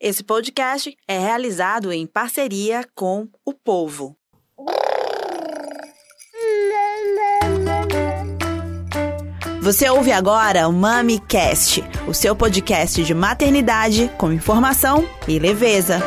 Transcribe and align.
Esse 0.00 0.22
podcast 0.22 0.96
é 1.08 1.18
realizado 1.18 1.92
em 1.92 2.06
parceria 2.06 2.86
com 2.94 3.26
o 3.44 3.52
Povo. 3.52 4.16
Você 9.60 9.90
ouve 9.90 10.12
agora 10.12 10.68
o 10.68 10.72
MamiCast, 10.72 11.82
o 12.06 12.14
seu 12.14 12.36
podcast 12.36 13.02
de 13.02 13.12
maternidade 13.12 14.08
com 14.16 14.32
informação 14.32 15.04
e 15.26 15.36
leveza. 15.36 16.00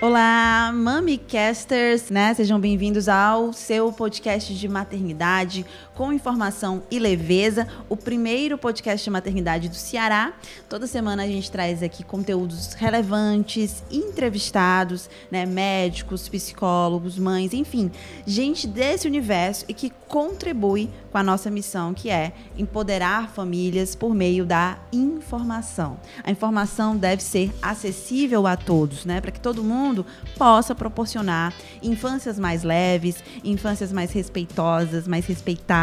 Olá, 0.00 0.72
MamiCasters, 0.74 2.10
né? 2.10 2.34
Sejam 2.34 2.58
bem-vindos 2.58 3.08
ao 3.08 3.52
seu 3.52 3.92
podcast 3.92 4.52
de 4.52 4.68
maternidade 4.68 5.64
com 5.94 6.12
informação 6.12 6.82
e 6.90 6.98
leveza, 6.98 7.68
o 7.88 7.96
primeiro 7.96 8.56
podcast 8.56 9.04
de 9.04 9.10
maternidade 9.10 9.68
do 9.68 9.74
Ceará. 9.74 10.32
Toda 10.68 10.86
semana 10.86 11.24
a 11.24 11.26
gente 11.26 11.50
traz 11.50 11.82
aqui 11.82 12.02
conteúdos 12.02 12.72
relevantes, 12.74 13.82
entrevistados, 13.90 15.10
né, 15.30 15.44
médicos, 15.44 16.28
psicólogos, 16.28 17.18
mães, 17.18 17.52
enfim, 17.52 17.90
gente 18.26 18.66
desse 18.66 19.06
universo 19.06 19.64
e 19.68 19.74
que 19.74 19.90
contribui 20.08 20.90
com 21.10 21.18
a 21.18 21.22
nossa 21.22 21.50
missão, 21.50 21.92
que 21.92 22.08
é 22.08 22.32
empoderar 22.56 23.30
famílias 23.30 23.94
por 23.94 24.14
meio 24.14 24.46
da 24.46 24.78
informação. 24.92 25.98
A 26.24 26.30
informação 26.30 26.96
deve 26.96 27.22
ser 27.22 27.52
acessível 27.60 28.46
a 28.46 28.56
todos, 28.56 29.04
né, 29.04 29.20
para 29.20 29.30
que 29.30 29.40
todo 29.40 29.62
mundo 29.62 30.06
possa 30.38 30.74
proporcionar 30.74 31.52
infâncias 31.82 32.38
mais 32.38 32.62
leves, 32.62 33.22
infâncias 33.44 33.92
mais 33.92 34.10
respeitosas, 34.12 35.06
mais 35.06 35.26
respeitadas 35.26 35.82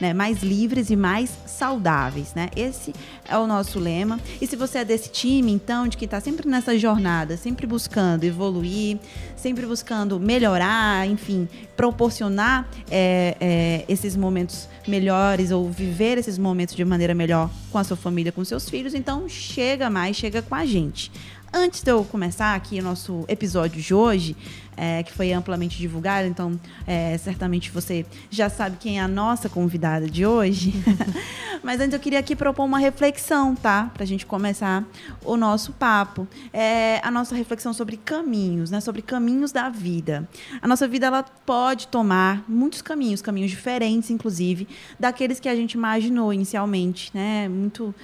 né, 0.00 0.12
mais 0.12 0.42
livres 0.42 0.90
e 0.90 0.96
mais 0.96 1.30
saudáveis, 1.46 2.34
né? 2.34 2.48
Esse 2.56 2.94
é 3.28 3.36
o 3.36 3.46
nosso 3.46 3.78
lema. 3.78 4.18
E 4.40 4.46
se 4.46 4.56
você 4.56 4.78
é 4.78 4.84
desse 4.84 5.10
time, 5.10 5.52
então, 5.52 5.86
de 5.86 5.96
que 5.96 6.04
está 6.04 6.20
sempre 6.20 6.48
nessa 6.48 6.78
jornada, 6.78 7.36
sempre 7.36 7.66
buscando 7.66 8.24
evoluir, 8.24 8.98
sempre 9.36 9.66
buscando 9.66 10.18
melhorar, 10.18 11.06
enfim, 11.06 11.48
proporcionar 11.76 12.68
é, 12.90 13.36
é, 13.40 13.84
esses 13.88 14.16
momentos 14.16 14.68
melhores 14.86 15.50
ou 15.50 15.70
viver 15.70 16.18
esses 16.18 16.38
momentos 16.38 16.74
de 16.74 16.84
maneira 16.84 17.14
melhor 17.14 17.50
com 17.70 17.78
a 17.78 17.84
sua 17.84 17.96
família, 17.96 18.32
com 18.32 18.44
seus 18.44 18.68
filhos, 18.68 18.94
então 18.94 19.28
chega 19.28 19.88
mais, 19.88 20.16
chega 20.16 20.42
com 20.42 20.54
a 20.54 20.64
gente. 20.64 21.10
Antes 21.52 21.82
de 21.82 21.90
eu 21.90 22.04
começar 22.04 22.54
aqui 22.54 22.78
o 22.78 22.82
nosso 22.82 23.24
episódio 23.26 23.82
de 23.82 23.92
hoje, 23.92 24.36
é, 24.76 25.02
que 25.02 25.12
foi 25.12 25.32
amplamente 25.32 25.78
divulgado, 25.78 26.26
então 26.26 26.58
é, 26.86 27.16
certamente 27.18 27.70
você 27.70 28.06
já 28.30 28.48
sabe 28.48 28.76
quem 28.78 28.98
é 28.98 29.02
a 29.02 29.08
nossa 29.08 29.48
convidada 29.48 30.08
de 30.08 30.24
hoje. 30.24 30.72
Mas 31.62 31.80
antes 31.80 31.92
eu 31.92 32.00
queria 32.00 32.18
aqui 32.18 32.34
propor 32.34 32.64
uma 32.64 32.78
reflexão, 32.78 33.54
tá? 33.54 33.90
Para 33.92 34.02
a 34.02 34.06
gente 34.06 34.24
começar 34.24 34.84
o 35.24 35.36
nosso 35.36 35.72
papo. 35.72 36.26
É 36.52 37.00
a 37.02 37.10
nossa 37.10 37.34
reflexão 37.34 37.72
sobre 37.74 37.98
caminhos, 37.98 38.70
né? 38.70 38.80
Sobre 38.80 39.02
caminhos 39.02 39.52
da 39.52 39.68
vida. 39.68 40.26
A 40.62 40.66
nossa 40.66 40.88
vida 40.88 41.06
ela 41.06 41.22
pode 41.22 41.88
tomar 41.88 42.42
muitos 42.48 42.80
caminhos, 42.80 43.20
caminhos 43.20 43.50
diferentes, 43.50 44.10
inclusive, 44.10 44.66
daqueles 44.98 45.38
que 45.38 45.48
a 45.48 45.54
gente 45.54 45.74
imaginou 45.74 46.32
inicialmente, 46.32 47.10
né? 47.12 47.48
Muito, 47.48 47.94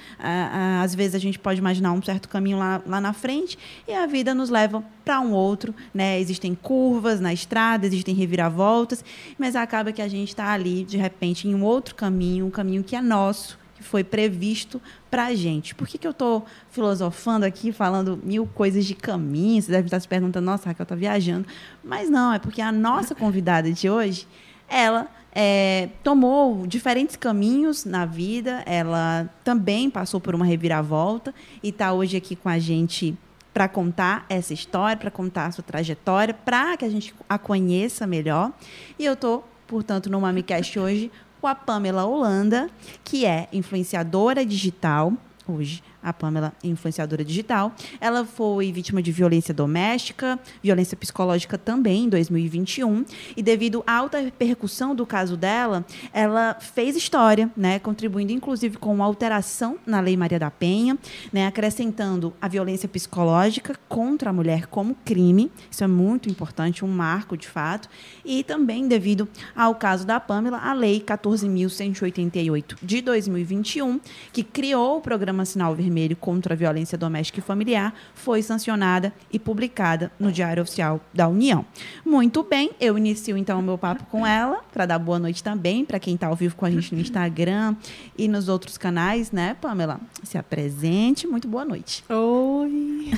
às 0.81 0.93
vezes 0.93 1.15
a 1.15 1.19
gente 1.19 1.39
pode 1.39 1.59
imaginar 1.59 1.93
um 1.93 2.01
certo 2.01 2.29
caminho 2.29 2.59
lá, 2.59 2.81
lá 2.85 3.01
na 3.01 3.13
frente 3.13 3.57
e 3.87 3.93
a 3.93 4.05
vida 4.05 4.35
nos 4.35 4.49
leva 4.49 4.83
para 5.03 5.19
um 5.19 5.31
outro, 5.31 5.73
né? 5.93 6.19
Existem 6.19 6.53
curvas 6.57 7.19
na 7.19 7.33
estrada, 7.33 7.85
existem 7.85 8.13
reviravoltas, 8.13 9.03
mas 9.37 9.55
acaba 9.55 9.91
que 9.91 10.01
a 10.01 10.07
gente 10.07 10.29
está 10.29 10.51
ali, 10.51 10.83
de 10.83 10.97
repente, 10.97 11.47
em 11.47 11.55
um 11.55 11.63
outro 11.63 11.95
caminho, 11.95 12.45
um 12.45 12.51
caminho 12.51 12.83
que 12.83 12.95
é 12.95 13.01
nosso, 13.01 13.57
que 13.75 13.83
foi 13.83 14.03
previsto 14.03 14.81
para 15.09 15.27
a 15.27 15.35
gente. 15.35 15.75
Por 15.75 15.87
que, 15.87 15.97
que 15.97 16.07
eu 16.07 16.11
estou 16.11 16.45
filosofando 16.71 17.45
aqui, 17.45 17.71
falando 17.71 18.19
mil 18.23 18.47
coisas 18.47 18.85
de 18.85 18.95
caminho? 18.95 19.61
Você 19.61 19.71
deve 19.71 19.87
estar 19.87 19.99
se 19.99 20.07
perguntando, 20.07 20.45
nossa, 20.45 20.69
Raquel 20.69 20.83
está 20.83 20.95
viajando. 20.95 21.47
Mas 21.83 22.09
não, 22.09 22.33
é 22.33 22.39
porque 22.39 22.61
a 22.61 22.71
nossa 22.71 23.13
convidada 23.13 23.71
de 23.71 23.89
hoje, 23.89 24.27
ela 24.67 25.07
é, 25.31 25.89
tomou 26.03 26.65
diferentes 26.65 27.15
caminhos 27.15 27.85
na 27.85 28.05
vida, 28.05 28.63
ela 28.65 29.29
também 29.43 29.87
passou 29.87 30.19
por 30.19 30.33
uma 30.33 30.45
reviravolta 30.45 31.33
e 31.61 31.69
está 31.69 31.93
hoje 31.93 32.17
aqui 32.17 32.35
com 32.35 32.49
a 32.49 32.57
gente 32.57 33.15
para 33.57 33.67
contar 33.67 34.23
essa 34.29 34.53
história, 34.53 34.95
para 34.95 35.09
contar 35.09 35.47
a 35.47 35.51
sua 35.51 35.63
trajetória, 35.63 36.31
para 36.31 36.77
que 36.77 36.85
a 36.85 36.89
gente 36.89 37.11
a 37.27 37.39
conheça 37.39 38.05
melhor. 38.05 38.51
E 38.99 39.03
eu 39.03 39.13
estou, 39.13 39.43
portanto, 39.65 40.11
no 40.11 40.21
MamiCast 40.21 40.77
hoje 40.77 41.11
com 41.41 41.47
a 41.47 41.55
Pamela 41.55 42.05
Holanda, 42.05 42.69
que 43.03 43.25
é 43.25 43.47
influenciadora 43.51 44.45
digital, 44.45 45.11
hoje 45.47 45.81
a 46.07 46.13
Pamela 46.13 46.53
influenciadora 46.63 47.23
digital. 47.23 47.75
Ela 47.99 48.23
foi 48.23 48.71
vítima 48.71 49.01
de 49.01 49.11
violência 49.11 49.53
doméstica, 49.53 50.39
violência 50.63 50.95
psicológica 50.95 51.57
também 51.57 52.05
em 52.05 52.09
2021. 52.09 53.03
E 53.35 53.43
devido 53.43 53.83
à 53.85 53.95
alta 53.95 54.19
repercussão 54.19 54.95
do 54.95 55.05
caso 55.05 55.35
dela, 55.35 55.85
ela 56.13 56.55
fez 56.59 56.95
história, 56.95 57.51
né, 57.57 57.77
contribuindo 57.77 58.31
inclusive 58.31 58.77
com 58.77 58.93
uma 58.93 59.03
alteração 59.03 59.77
na 59.85 59.99
Lei 59.99 60.15
Maria 60.15 60.39
da 60.39 60.49
Penha, 60.49 60.97
né, 61.33 61.45
acrescentando 61.45 62.33
a 62.41 62.47
violência 62.47 62.87
psicológica 62.87 63.75
contra 63.89 64.29
a 64.29 64.33
mulher 64.33 64.67
como 64.67 64.95
crime. 65.03 65.51
Isso 65.69 65.83
é 65.83 65.87
muito 65.87 66.29
importante, 66.29 66.85
um 66.85 66.87
marco 66.87 67.35
de 67.35 67.49
fato. 67.49 67.89
E 68.23 68.43
também 68.43 68.87
devido 68.87 69.27
ao 69.53 69.75
caso 69.75 70.07
da 70.07 70.21
Pamela, 70.21 70.59
a 70.59 70.71
Lei 70.71 71.01
14.188 71.01 72.77
de 72.81 73.01
2021, 73.01 73.99
que 74.31 74.41
criou 74.41 74.97
o 74.97 75.01
programa 75.01 75.43
Sinal 75.43 75.75
Vermelho 75.75 75.96
Vermelho 75.97 76.15
contra 76.15 76.53
a 76.53 76.57
Violência 76.57 76.95
Doméstica 76.95 77.39
e 77.39 77.41
Familiar 77.41 77.91
foi 78.13 78.43
sancionada 78.43 79.11
e 79.31 79.39
publicada 79.39 80.11
no 80.19 80.31
Diário 80.31 80.61
Oficial 80.61 81.01
da 81.11 81.27
União. 81.27 81.65
Muito 82.05 82.43
bem, 82.43 82.69
eu 82.79 82.97
inicio 82.97 83.35
então 83.35 83.59
o 83.59 83.63
meu 83.63 83.79
papo 83.79 84.05
com 84.05 84.25
ela, 84.25 84.61
para 84.71 84.85
dar 84.85 84.99
boa 84.99 85.17
noite 85.17 85.43
também 85.43 85.83
para 85.83 85.99
quem 85.99 86.13
está 86.13 86.27
ao 86.27 86.35
vivo 86.35 86.55
com 86.55 86.65
a 86.65 86.69
gente 86.69 86.93
no 86.93 87.01
Instagram 87.01 87.75
e 88.15 88.27
nos 88.27 88.47
outros 88.47 88.77
canais, 88.77 89.31
né, 89.31 89.55
Pamela? 89.59 89.99
Se 90.21 90.37
apresente, 90.37 91.25
muito 91.25 91.47
boa 91.47 91.65
noite. 91.65 92.03
Oi! 92.09 93.09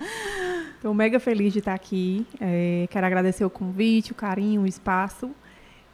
Estou 0.76 0.94
mega 0.94 1.20
feliz 1.20 1.52
de 1.52 1.58
estar 1.58 1.74
aqui. 1.74 2.26
É, 2.40 2.86
quero 2.90 3.06
agradecer 3.06 3.44
o 3.44 3.50
convite, 3.50 4.12
o 4.12 4.14
carinho, 4.14 4.62
o 4.62 4.66
espaço. 4.66 5.30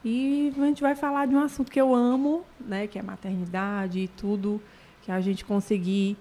E 0.05 0.53
a 0.57 0.67
gente 0.67 0.83
vai 0.83 0.95
falar 0.95 1.27
de 1.27 1.35
um 1.35 1.41
assunto 1.41 1.71
que 1.71 1.81
eu 1.81 1.95
amo, 1.95 2.45
né, 2.61 2.87
que 2.87 2.99
é 2.99 3.03
maternidade 3.03 4.01
e 4.01 4.09
tudo 4.09 4.61
que 5.03 5.13
a 5.13 5.21
gente 5.21 5.45
conseguir 5.45 6.17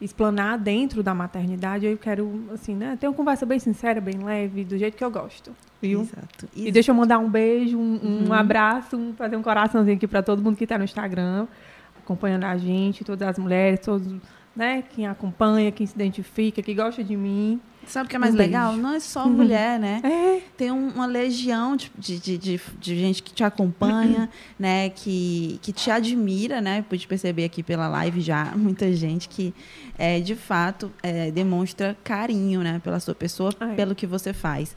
explanar 0.00 0.58
dentro 0.58 1.02
da 1.02 1.12
maternidade, 1.12 1.84
eu 1.84 1.98
quero, 1.98 2.44
assim, 2.52 2.74
né, 2.74 2.96
ter 3.00 3.08
uma 3.08 3.14
conversa 3.14 3.44
bem 3.44 3.58
sincera, 3.58 4.00
bem 4.00 4.18
leve, 4.22 4.64
do 4.64 4.78
jeito 4.78 4.96
que 4.96 5.02
eu 5.02 5.10
gosto. 5.10 5.50
Viu? 5.82 6.02
Exato. 6.02 6.48
E 6.54 6.70
deixa 6.70 6.92
eu 6.92 6.94
mandar 6.94 7.18
um 7.18 7.28
beijo, 7.28 7.76
um, 7.76 8.00
um 8.02 8.26
uhum. 8.26 8.32
abraço, 8.32 8.96
um, 8.96 9.12
fazer 9.14 9.36
um 9.36 9.42
coraçãozinho 9.42 9.96
aqui 9.96 10.06
para 10.06 10.22
todo 10.22 10.40
mundo 10.42 10.56
que 10.56 10.64
está 10.64 10.78
no 10.78 10.84
Instagram, 10.84 11.48
acompanhando 11.98 12.44
a 12.44 12.56
gente, 12.56 13.04
todas 13.04 13.26
as 13.26 13.38
mulheres, 13.38 13.80
todos, 13.80 14.06
né, 14.54 14.82
quem 14.82 15.06
acompanha, 15.06 15.72
quem 15.72 15.86
se 15.86 15.94
identifica, 15.94 16.62
que 16.62 16.74
gosta 16.74 17.02
de 17.02 17.16
mim. 17.16 17.60
Sabe 17.88 18.06
o 18.06 18.10
que 18.10 18.16
é 18.16 18.18
mais 18.18 18.34
um 18.34 18.38
legal? 18.38 18.76
Não 18.76 18.92
é 18.92 19.00
só 19.00 19.26
mulher, 19.26 19.78
né? 19.80 20.00
É. 20.04 20.42
Tem 20.56 20.70
uma 20.70 21.06
legião 21.06 21.74
de, 21.74 21.90
de, 21.96 22.36
de, 22.36 22.60
de, 22.78 22.98
gente 22.98 23.22
que 23.22 23.32
te 23.32 23.42
acompanha, 23.42 24.28
né? 24.58 24.90
Que, 24.90 25.58
que 25.62 25.72
te 25.72 25.90
admira, 25.90 26.60
né? 26.60 26.84
Pude 26.86 27.06
perceber 27.06 27.44
aqui 27.44 27.62
pela 27.62 27.88
live 27.88 28.20
já 28.20 28.52
muita 28.56 28.92
gente 28.92 29.28
que, 29.28 29.54
é, 29.98 30.20
de 30.20 30.34
fato, 30.34 30.92
é, 31.02 31.30
demonstra 31.30 31.96
carinho, 32.04 32.62
né? 32.62 32.80
Pela 32.84 33.00
sua 33.00 33.14
pessoa, 33.14 33.52
é. 33.58 33.74
pelo 33.74 33.94
que 33.94 34.06
você 34.06 34.34
faz. 34.34 34.76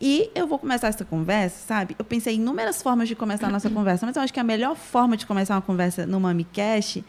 E 0.00 0.30
eu 0.34 0.46
vou 0.46 0.58
começar 0.58 0.88
essa 0.88 1.04
conversa, 1.04 1.66
sabe? 1.66 1.96
Eu 1.98 2.04
pensei 2.04 2.34
em 2.34 2.40
inúmeras 2.40 2.82
formas 2.82 3.08
de 3.08 3.16
começar 3.16 3.46
a 3.46 3.50
nossa 3.50 3.70
conversa, 3.70 4.04
mas 4.04 4.16
eu 4.16 4.22
acho 4.22 4.32
que 4.32 4.40
a 4.40 4.44
melhor 4.44 4.76
forma 4.76 5.16
de 5.16 5.24
começar 5.24 5.54
uma 5.54 5.62
conversa 5.62 6.06
no 6.06 6.20
MamiCast 6.20 7.02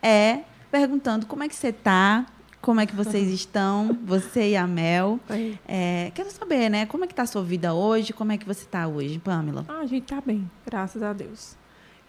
é 0.00 0.40
perguntando 0.70 1.24
como 1.26 1.44
é 1.44 1.48
que 1.48 1.54
você 1.54 1.68
está, 1.68 2.26
como 2.64 2.80
é 2.80 2.86
que 2.86 2.96
vocês 2.96 3.28
estão, 3.28 3.96
você 4.06 4.52
e 4.52 4.56
a 4.56 4.66
Mel. 4.66 5.20
É, 5.68 6.10
quero 6.14 6.30
saber, 6.30 6.70
né? 6.70 6.86
Como 6.86 7.04
é 7.04 7.06
que 7.06 7.12
está 7.12 7.24
a 7.24 7.26
sua 7.26 7.44
vida 7.44 7.74
hoje? 7.74 8.14
Como 8.14 8.32
é 8.32 8.38
que 8.38 8.46
você 8.46 8.62
está 8.62 8.88
hoje, 8.88 9.18
Pamela? 9.18 9.66
Ah, 9.68 9.80
a 9.80 9.86
gente 9.86 10.04
está 10.04 10.18
bem, 10.22 10.50
graças 10.64 11.02
a 11.02 11.12
Deus. 11.12 11.58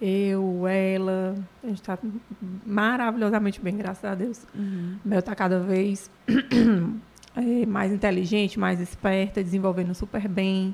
Eu, 0.01 0.65
ela, 0.65 1.35
a 1.61 1.67
gente 1.67 1.81
está 1.81 1.99
maravilhosamente 2.65 3.59
bem, 3.59 3.75
graças 3.75 4.05
a 4.05 4.15
Deus. 4.15 4.47
Uhum. 4.55 4.95
Mel 5.03 5.19
está 5.19 5.35
cada 5.35 5.59
vez 5.59 6.09
é, 7.35 7.65
mais 7.65 7.91
inteligente, 7.91 8.57
mais 8.57 8.79
esperta, 8.79 9.43
desenvolvendo 9.43 9.93
super 9.93 10.25
bem. 10.25 10.73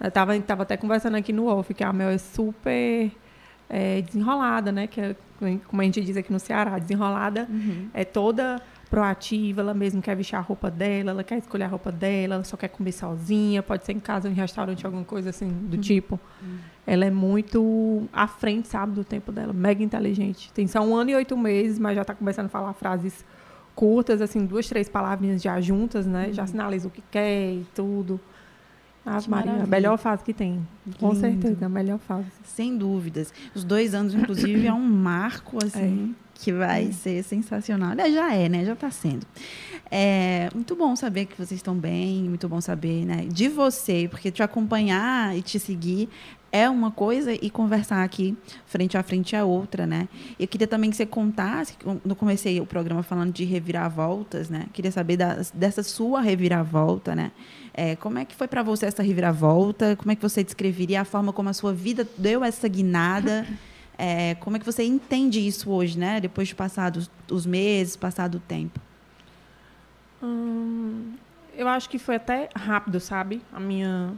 Eu 0.00 0.08
estava 0.08 0.36
tava 0.40 0.64
até 0.64 0.76
conversando 0.76 1.16
aqui 1.16 1.32
no 1.32 1.46
off 1.46 1.72
que 1.72 1.84
a 1.84 1.92
Mel 1.92 2.08
é 2.08 2.18
super 2.18 3.12
é, 3.70 4.02
desenrolada, 4.02 4.72
né? 4.72 4.88
Que 4.88 5.00
é, 5.00 5.16
como 5.68 5.80
a 5.80 5.84
gente 5.84 6.00
diz 6.00 6.16
aqui 6.16 6.32
no 6.32 6.40
Ceará, 6.40 6.76
desenrolada 6.80 7.46
uhum. 7.48 7.88
é 7.94 8.04
toda 8.04 8.60
proativa, 8.92 9.62
ela 9.62 9.72
mesmo 9.72 10.02
quer 10.02 10.14
vestir 10.14 10.36
a 10.36 10.40
roupa 10.40 10.70
dela, 10.70 11.12
ela 11.12 11.24
quer 11.24 11.38
escolher 11.38 11.64
a 11.64 11.66
roupa 11.66 11.90
dela, 11.90 12.34
ela 12.34 12.44
só 12.44 12.58
quer 12.58 12.68
comer 12.68 12.92
sozinha, 12.92 13.62
pode 13.62 13.86
ser 13.86 13.92
em 13.92 13.98
casa, 13.98 14.28
em 14.28 14.34
restaurante, 14.34 14.84
alguma 14.84 15.02
coisa 15.02 15.30
assim 15.30 15.48
do 15.48 15.76
uhum. 15.76 15.80
tipo. 15.80 16.20
Uhum. 16.42 16.58
Ela 16.86 17.06
é 17.06 17.10
muito 17.10 18.06
à 18.12 18.28
frente, 18.28 18.68
sabe, 18.68 18.92
do 18.92 19.02
tempo 19.02 19.32
dela, 19.32 19.54
mega 19.54 19.82
inteligente. 19.82 20.52
Tem 20.52 20.66
só 20.66 20.82
um 20.82 20.94
ano 20.94 21.08
e 21.08 21.14
oito 21.14 21.34
meses, 21.38 21.78
mas 21.78 21.94
já 21.94 22.02
está 22.02 22.14
começando 22.14 22.46
a 22.46 22.48
falar 22.50 22.74
frases 22.74 23.24
curtas, 23.74 24.20
assim, 24.20 24.44
duas, 24.44 24.68
três 24.68 24.90
palavrinhas 24.90 25.40
já 25.40 25.58
juntas, 25.58 26.06
né? 26.06 26.26
Uhum. 26.26 26.34
Já 26.34 26.46
sinaliza 26.46 26.86
o 26.86 26.90
que 26.90 27.02
quer 27.10 27.50
e 27.50 27.66
tudo. 27.74 28.20
Ah, 29.04 29.18
Maria, 29.26 29.64
a 29.64 29.66
melhor 29.66 29.98
fase 29.98 30.22
que 30.22 30.32
tem. 30.32 30.64
Com 30.98 31.08
Lindo. 31.08 31.20
certeza, 31.20 31.66
a 31.66 31.68
melhor 31.68 31.98
fase. 31.98 32.26
Sem 32.44 32.76
dúvidas. 32.76 33.32
Os 33.54 33.64
dois 33.64 33.94
anos, 33.94 34.14
inclusive, 34.14 34.66
é 34.66 34.72
um 34.72 34.80
marco, 34.80 35.58
assim, 35.64 36.14
é. 36.14 36.32
que 36.34 36.52
vai 36.52 36.86
é. 36.86 36.92
ser 36.92 37.22
sensacional. 37.24 37.90
Aliás, 37.90 38.14
já 38.14 38.32
é, 38.32 38.48
né? 38.48 38.64
Já 38.64 38.74
está 38.74 38.90
sendo. 38.90 39.26
É 39.90 40.48
muito 40.54 40.76
bom 40.76 40.94
saber 40.94 41.26
que 41.26 41.36
vocês 41.36 41.58
estão 41.58 41.74
bem, 41.74 42.22
muito 42.28 42.48
bom 42.48 42.60
saber, 42.60 43.04
né? 43.04 43.26
De 43.28 43.48
você, 43.48 44.06
porque 44.08 44.30
te 44.30 44.42
acompanhar 44.42 45.36
e 45.36 45.42
te 45.42 45.58
seguir 45.58 46.08
é 46.52 46.68
uma 46.68 46.90
coisa 46.90 47.32
e 47.32 47.48
conversar 47.48 48.04
aqui 48.04 48.36
frente 48.66 48.96
a 48.98 49.02
frente 49.02 49.34
é 49.34 49.42
outra, 49.42 49.86
né? 49.86 50.06
Eu 50.38 50.46
queria 50.46 50.66
também 50.66 50.90
que 50.90 50.96
você 50.96 51.06
contasse, 51.06 51.74
eu 52.04 52.14
comecei 52.14 52.60
o 52.60 52.66
programa 52.66 53.02
falando 53.02 53.32
de 53.32 53.42
reviravoltas, 53.44 54.50
né? 54.50 54.66
Queria 54.74 54.92
saber 54.92 55.16
da, 55.16 55.38
dessa 55.54 55.82
sua 55.82 56.20
reviravolta, 56.20 57.16
né? 57.16 57.32
É, 57.72 57.96
como 57.96 58.18
é 58.18 58.26
que 58.26 58.36
foi 58.36 58.46
para 58.46 58.62
você 58.62 58.84
essa 58.84 59.02
reviravolta? 59.02 59.96
Como 59.96 60.12
é 60.12 60.14
que 60.14 60.20
você 60.20 60.44
descreveria 60.44 61.00
a 61.00 61.04
forma 61.06 61.32
como 61.32 61.48
a 61.48 61.54
sua 61.54 61.72
vida 61.72 62.06
deu 62.18 62.44
essa 62.44 62.68
guinada? 62.68 63.46
É, 63.98 64.34
como 64.36 64.56
é 64.56 64.58
que 64.58 64.64
você 64.64 64.82
entende 64.82 65.38
isso 65.46 65.70
hoje, 65.70 65.96
né? 65.96 66.18
Depois 66.18 66.48
de 66.48 66.54
passados 66.56 67.08
os 67.30 67.46
meses, 67.46 67.94
passado 67.94 68.36
o 68.36 68.40
tempo? 68.40 68.80
Hum, 70.20 71.12
eu 71.54 71.68
acho 71.68 71.88
que 71.88 71.98
foi 71.98 72.16
até 72.16 72.48
rápido, 72.56 72.98
sabe? 72.98 73.42
A 73.52 73.60
minha 73.60 74.14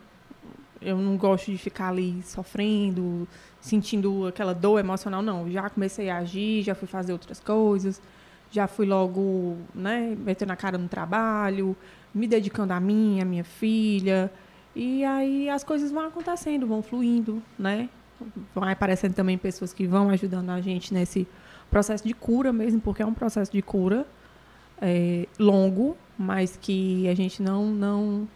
eu 0.84 0.98
não 0.98 1.16
gosto 1.16 1.50
de 1.50 1.58
ficar 1.58 1.88
ali 1.88 2.22
sofrendo, 2.22 3.26
sentindo 3.60 4.26
aquela 4.26 4.52
dor 4.52 4.78
emocional, 4.78 5.22
não. 5.22 5.50
Já 5.50 5.68
comecei 5.70 6.10
a 6.10 6.18
agir, 6.18 6.62
já 6.62 6.74
fui 6.74 6.86
fazer 6.86 7.12
outras 7.12 7.40
coisas, 7.40 8.00
já 8.50 8.66
fui 8.66 8.86
logo, 8.86 9.56
né, 9.74 10.14
metendo 10.18 10.52
a 10.52 10.56
cara 10.56 10.78
no 10.78 10.88
trabalho, 10.88 11.76
me 12.14 12.26
dedicando 12.26 12.72
a 12.72 12.80
mim, 12.80 13.20
a 13.20 13.24
minha 13.24 13.44
filha. 13.44 14.30
E 14.76 15.04
aí 15.04 15.48
as 15.48 15.64
coisas 15.64 15.90
vão 15.90 16.06
acontecendo, 16.06 16.66
vão 16.66 16.82
fluindo, 16.82 17.42
né? 17.58 17.88
Vão 18.54 18.64
aparecendo 18.64 19.14
também 19.14 19.38
pessoas 19.38 19.72
que 19.72 19.86
vão 19.86 20.10
ajudando 20.10 20.50
a 20.50 20.60
gente 20.60 20.92
nesse 20.92 21.26
processo 21.70 22.06
de 22.06 22.14
cura 22.14 22.52
mesmo, 22.52 22.80
porque 22.80 23.02
é 23.02 23.06
um 23.06 23.14
processo 23.14 23.50
de 23.50 23.62
cura 23.62 24.06
é, 24.80 25.26
longo, 25.38 25.96
mas 26.18 26.56
que 26.60 27.08
a 27.08 27.14
gente 27.14 27.42
não 27.42 27.66
não 27.66 28.28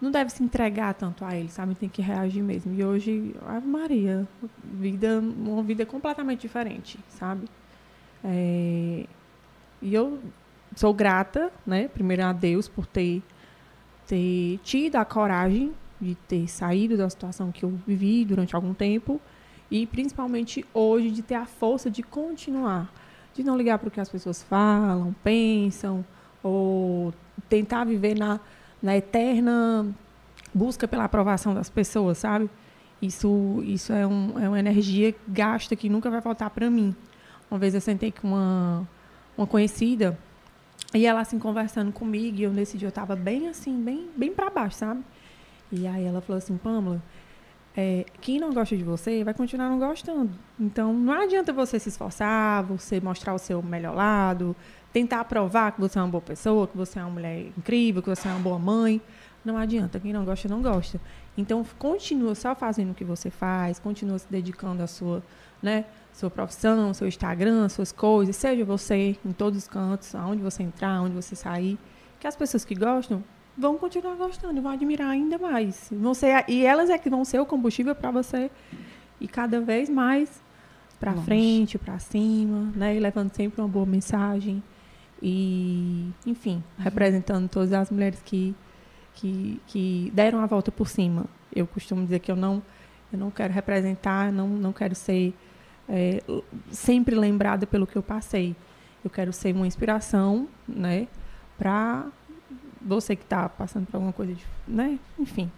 não 0.00 0.10
deve 0.10 0.30
se 0.30 0.42
entregar 0.42 0.94
tanto 0.94 1.24
a 1.24 1.34
ele, 1.34 1.48
sabe? 1.48 1.74
Tem 1.74 1.88
que 1.88 2.00
reagir 2.00 2.42
mesmo. 2.42 2.72
E 2.72 2.84
hoje, 2.84 3.34
Ave 3.46 3.66
Maria, 3.66 4.26
vida, 4.64 5.18
uma 5.18 5.62
vida 5.62 5.84
completamente 5.84 6.42
diferente, 6.42 6.98
sabe? 7.08 7.48
É, 8.24 9.06
e 9.82 9.94
eu 9.94 10.20
sou 10.76 10.94
grata, 10.94 11.52
né? 11.66 11.88
Primeiro 11.88 12.24
a 12.24 12.32
Deus 12.32 12.68
por 12.68 12.86
ter, 12.86 13.22
ter 14.06 14.58
tido 14.62 14.96
a 14.96 15.04
coragem 15.04 15.72
de 16.00 16.14
ter 16.14 16.46
saído 16.48 16.96
da 16.96 17.10
situação 17.10 17.50
que 17.50 17.64
eu 17.64 17.70
vivi 17.86 18.24
durante 18.24 18.54
algum 18.54 18.72
tempo 18.72 19.20
e 19.68 19.84
principalmente 19.86 20.64
hoje 20.72 21.10
de 21.10 21.22
ter 21.22 21.34
a 21.34 21.44
força 21.44 21.90
de 21.90 22.02
continuar, 22.02 22.92
de 23.34 23.42
não 23.42 23.56
ligar 23.56 23.78
para 23.78 23.88
o 23.88 23.90
que 23.90 24.00
as 24.00 24.08
pessoas 24.08 24.42
falam, 24.42 25.14
pensam 25.24 26.04
ou 26.42 27.12
tentar 27.48 27.84
viver 27.84 28.16
na 28.16 28.38
na 28.82 28.96
eterna 28.96 29.86
busca 30.54 30.88
pela 30.88 31.04
aprovação 31.04 31.54
das 31.54 31.68
pessoas, 31.68 32.18
sabe? 32.18 32.48
Isso, 33.00 33.62
isso 33.64 33.92
é, 33.92 34.06
um, 34.06 34.38
é 34.38 34.48
uma 34.48 34.58
energia 34.58 35.14
gasta 35.26 35.76
que 35.76 35.88
nunca 35.88 36.10
vai 36.10 36.20
voltar 36.20 36.50
para 36.50 36.68
mim. 36.68 36.94
Uma 37.50 37.58
vez 37.58 37.74
eu 37.74 37.80
sentei 37.80 38.10
com 38.10 38.28
uma, 38.28 38.88
uma 39.36 39.46
conhecida 39.46 40.18
e 40.94 41.06
ela 41.06 41.20
assim 41.20 41.38
conversando 41.38 41.92
comigo 41.92 42.38
e 42.38 42.42
eu 42.42 42.52
nesse 42.52 42.76
dia 42.76 42.86
eu 42.86 42.90
estava 42.90 43.14
bem 43.14 43.48
assim, 43.48 43.80
bem, 43.82 44.08
bem 44.16 44.32
para 44.32 44.50
baixo, 44.50 44.76
sabe? 44.76 45.02
E 45.70 45.86
aí 45.86 46.04
ela 46.04 46.20
falou 46.20 46.38
assim, 46.38 46.56
Pamela, 46.56 47.02
é, 47.76 48.04
quem 48.20 48.40
não 48.40 48.52
gosta 48.52 48.76
de 48.76 48.82
você 48.82 49.22
vai 49.22 49.32
continuar 49.32 49.68
não 49.68 49.78
gostando. 49.78 50.30
Então 50.58 50.92
não 50.92 51.12
adianta 51.12 51.52
você 51.52 51.78
se 51.78 51.88
esforçar, 51.88 52.64
você 52.64 53.00
mostrar 53.00 53.34
o 53.34 53.38
seu 53.38 53.62
melhor 53.62 53.94
lado, 53.94 54.56
tentar 54.98 55.24
provar 55.24 55.72
que 55.72 55.80
você 55.80 55.96
é 55.96 56.02
uma 56.02 56.08
boa 56.08 56.20
pessoa, 56.20 56.66
que 56.66 56.76
você 56.76 56.98
é 56.98 57.02
uma 57.02 57.10
mulher 57.10 57.46
incrível, 57.56 58.02
que 58.02 58.10
você 58.10 58.26
é 58.26 58.32
uma 58.32 58.40
boa 58.40 58.58
mãe. 58.58 59.00
Não 59.44 59.56
adianta, 59.56 60.00
quem 60.00 60.12
não 60.12 60.24
gosta, 60.24 60.48
não 60.48 60.60
gosta. 60.60 61.00
Então, 61.36 61.64
continua 61.78 62.34
só 62.34 62.54
fazendo 62.54 62.90
o 62.90 62.94
que 62.94 63.04
você 63.04 63.30
faz, 63.30 63.78
continua 63.78 64.18
se 64.18 64.26
dedicando 64.28 64.82
à 64.82 64.88
sua, 64.88 65.22
né, 65.62 65.84
sua 66.12 66.28
profissão, 66.28 66.92
seu 66.92 67.06
Instagram, 67.06 67.68
suas 67.68 67.92
coisas, 67.92 68.34
seja 68.34 68.64
você 68.64 69.16
em 69.24 69.32
todos 69.32 69.56
os 69.56 69.68
cantos, 69.68 70.14
aonde 70.16 70.42
você 70.42 70.64
entrar, 70.64 70.96
aonde 70.96 71.14
você 71.14 71.36
sair, 71.36 71.78
que 72.18 72.26
as 72.26 72.34
pessoas 72.34 72.64
que 72.64 72.74
gostam 72.74 73.22
vão 73.56 73.78
continuar 73.78 74.16
gostando, 74.16 74.60
vão 74.60 74.72
admirar 74.72 75.10
ainda 75.10 75.38
mais. 75.38 75.88
Vão 75.92 76.12
ser, 76.12 76.44
e 76.48 76.66
elas 76.66 76.90
é 76.90 76.98
que 76.98 77.08
vão 77.08 77.24
ser 77.24 77.38
o 77.38 77.46
combustível 77.46 77.94
para 77.94 78.10
você 78.10 78.50
ir 79.20 79.28
cada 79.28 79.60
vez 79.60 79.88
mais 79.88 80.42
para 80.98 81.14
frente, 81.14 81.78
para 81.78 82.00
cima, 82.00 82.72
né, 82.74 82.96
e 82.96 82.98
levando 82.98 83.32
sempre 83.32 83.60
uma 83.60 83.68
boa 83.68 83.86
mensagem. 83.86 84.60
E, 85.22 86.10
enfim, 86.26 86.62
uhum. 86.78 86.84
representando 86.84 87.48
todas 87.48 87.72
as 87.72 87.90
mulheres 87.90 88.20
que, 88.24 88.54
que, 89.14 89.60
que 89.66 90.12
deram 90.14 90.40
a 90.40 90.46
volta 90.46 90.70
por 90.70 90.88
cima. 90.88 91.26
Eu 91.54 91.66
costumo 91.66 92.04
dizer 92.04 92.20
que 92.20 92.30
eu 92.30 92.36
não, 92.36 92.62
eu 93.12 93.18
não 93.18 93.30
quero 93.30 93.52
representar, 93.52 94.32
não, 94.32 94.48
não 94.48 94.72
quero 94.72 94.94
ser 94.94 95.34
é, 95.88 96.22
sempre 96.70 97.14
lembrada 97.14 97.66
pelo 97.66 97.86
que 97.86 97.96
eu 97.96 98.02
passei. 98.02 98.54
Eu 99.02 99.10
quero 99.10 99.32
ser 99.32 99.54
uma 99.54 99.66
inspiração, 99.66 100.48
né, 100.66 101.08
para 101.56 102.06
você 102.80 103.16
que 103.16 103.22
está 103.22 103.48
passando 103.48 103.86
por 103.86 103.96
alguma 103.96 104.12
coisa, 104.12 104.34
de, 104.34 104.44
né, 104.66 104.98
enfim, 105.18 105.50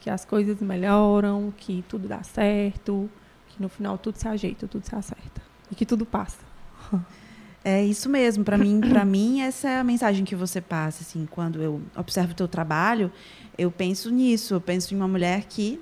que 0.00 0.08
as 0.08 0.24
coisas 0.24 0.60
melhoram, 0.60 1.52
que 1.56 1.84
tudo 1.88 2.08
dá 2.08 2.22
certo, 2.22 3.10
que 3.48 3.60
no 3.60 3.68
final 3.68 3.98
tudo 3.98 4.16
se 4.16 4.26
ajeita, 4.26 4.66
tudo 4.66 4.84
se 4.84 4.94
acerta 4.94 5.42
e 5.70 5.74
que 5.74 5.84
tudo 5.84 6.06
passa. 6.06 6.38
É 7.64 7.84
isso 7.84 8.08
mesmo. 8.08 8.42
Para 8.42 8.56
mim, 8.56 8.80
para 8.80 9.04
mim 9.04 9.42
essa 9.42 9.68
é 9.68 9.78
a 9.78 9.84
mensagem 9.84 10.24
que 10.24 10.34
você 10.34 10.60
passa. 10.60 11.02
Assim, 11.02 11.26
quando 11.30 11.62
eu 11.62 11.82
observo 11.96 12.32
o 12.32 12.34
teu 12.34 12.48
trabalho, 12.48 13.12
eu 13.58 13.70
penso 13.70 14.10
nisso. 14.10 14.54
Eu 14.54 14.60
penso 14.60 14.94
em 14.94 14.96
uma 14.96 15.08
mulher 15.08 15.44
que 15.44 15.80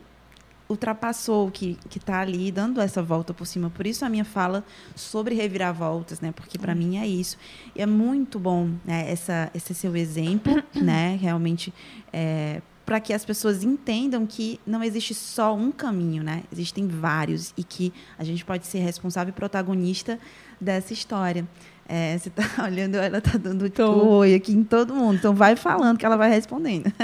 ultrapassou, 0.69 1.51
que 1.51 1.79
que 1.89 1.99
está 1.99 2.21
ali 2.21 2.53
dando 2.53 2.81
essa 2.81 3.03
volta 3.03 3.33
por 3.33 3.47
cima. 3.47 3.71
Por 3.71 3.87
isso 3.87 4.05
a 4.05 4.09
minha 4.09 4.25
fala 4.25 4.65
sobre 4.95 5.35
reviravoltas, 5.35 6.21
né? 6.21 6.33
Porque 6.33 6.59
para 6.59 6.75
mim 6.75 6.99
é 6.99 7.07
isso. 7.07 7.39
E 7.75 7.81
é 7.81 7.87
muito 7.87 8.39
bom 8.39 8.71
né? 8.85 9.11
essa 9.11 9.51
esse 9.55 9.73
seu 9.75 9.97
exemplo, 9.97 10.63
né? 10.75 11.17
Realmente 11.21 11.73
é, 12.13 12.61
para 12.89 13.01
que 13.01 13.13
as 13.13 13.23
pessoas 13.23 13.63
entendam 13.63 14.27
que 14.27 14.59
não 14.67 14.83
existe 14.83 15.13
só 15.13 15.55
um 15.55 15.71
caminho, 15.71 16.23
né? 16.23 16.45
Existem 16.51 16.89
vários 16.89 17.53
e 17.55 17.63
que 17.63 17.93
a 18.19 18.25
gente 18.25 18.43
pode 18.47 18.67
ser 18.67 18.79
responsável 18.79 19.31
e 19.31 19.35
protagonista 19.35 20.19
dessa 20.59 20.95
história. 20.95 21.47
É, 21.87 22.17
você 22.17 22.31
está 22.31 22.45
olhando, 22.65 22.95
ela 22.95 23.19
está 23.19 23.37
dando 23.37 23.69
tipo, 23.69 23.83
oi 23.83 24.35
aqui 24.35 24.53
em 24.53 24.65
todo 24.65 24.95
mundo. 24.95 25.17
Então, 25.17 25.35
vai 25.35 25.55
falando 25.55 25.99
que 25.99 26.07
ela 26.07 26.17
vai 26.17 26.31
respondendo. 26.31 26.91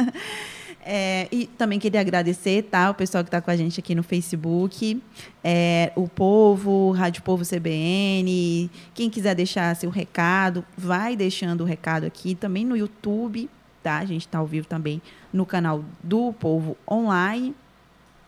É, 0.87 1.29
e 1.33 1.47
também 1.47 1.79
queria 1.79 2.03
agradecer 2.03 2.64
tá, 2.64 2.91
o 2.91 2.95
pessoal 2.95 3.25
que 3.25 3.29
está 3.29 3.41
com 3.41 3.50
a 3.50 3.57
gente 3.57 3.81
aqui 3.81 3.95
no 3.95 4.03
Facebook, 4.03 5.03
é, 5.43 5.91
o 5.97 6.07
Povo, 6.07 6.91
Rádio 6.91 7.23
Povo 7.23 7.43
CBN. 7.43 8.71
Quem 8.93 9.09
quiser 9.09 9.35
deixar 9.35 9.75
seu 9.76 9.88
recado, 9.88 10.62
vai 10.76 11.17
deixando 11.17 11.62
o 11.62 11.64
recado 11.64 12.05
aqui. 12.05 12.35
Também 12.35 12.67
no 12.67 12.76
YouTube, 12.76 13.49
tá? 13.85 13.99
A 13.99 14.05
gente 14.05 14.23
está 14.23 14.38
ao 14.38 14.47
vivo 14.47 14.67
também 14.67 15.00
no 15.33 15.47
canal 15.47 15.85
do 16.03 16.33
Povo 16.33 16.76
Online. 16.91 17.55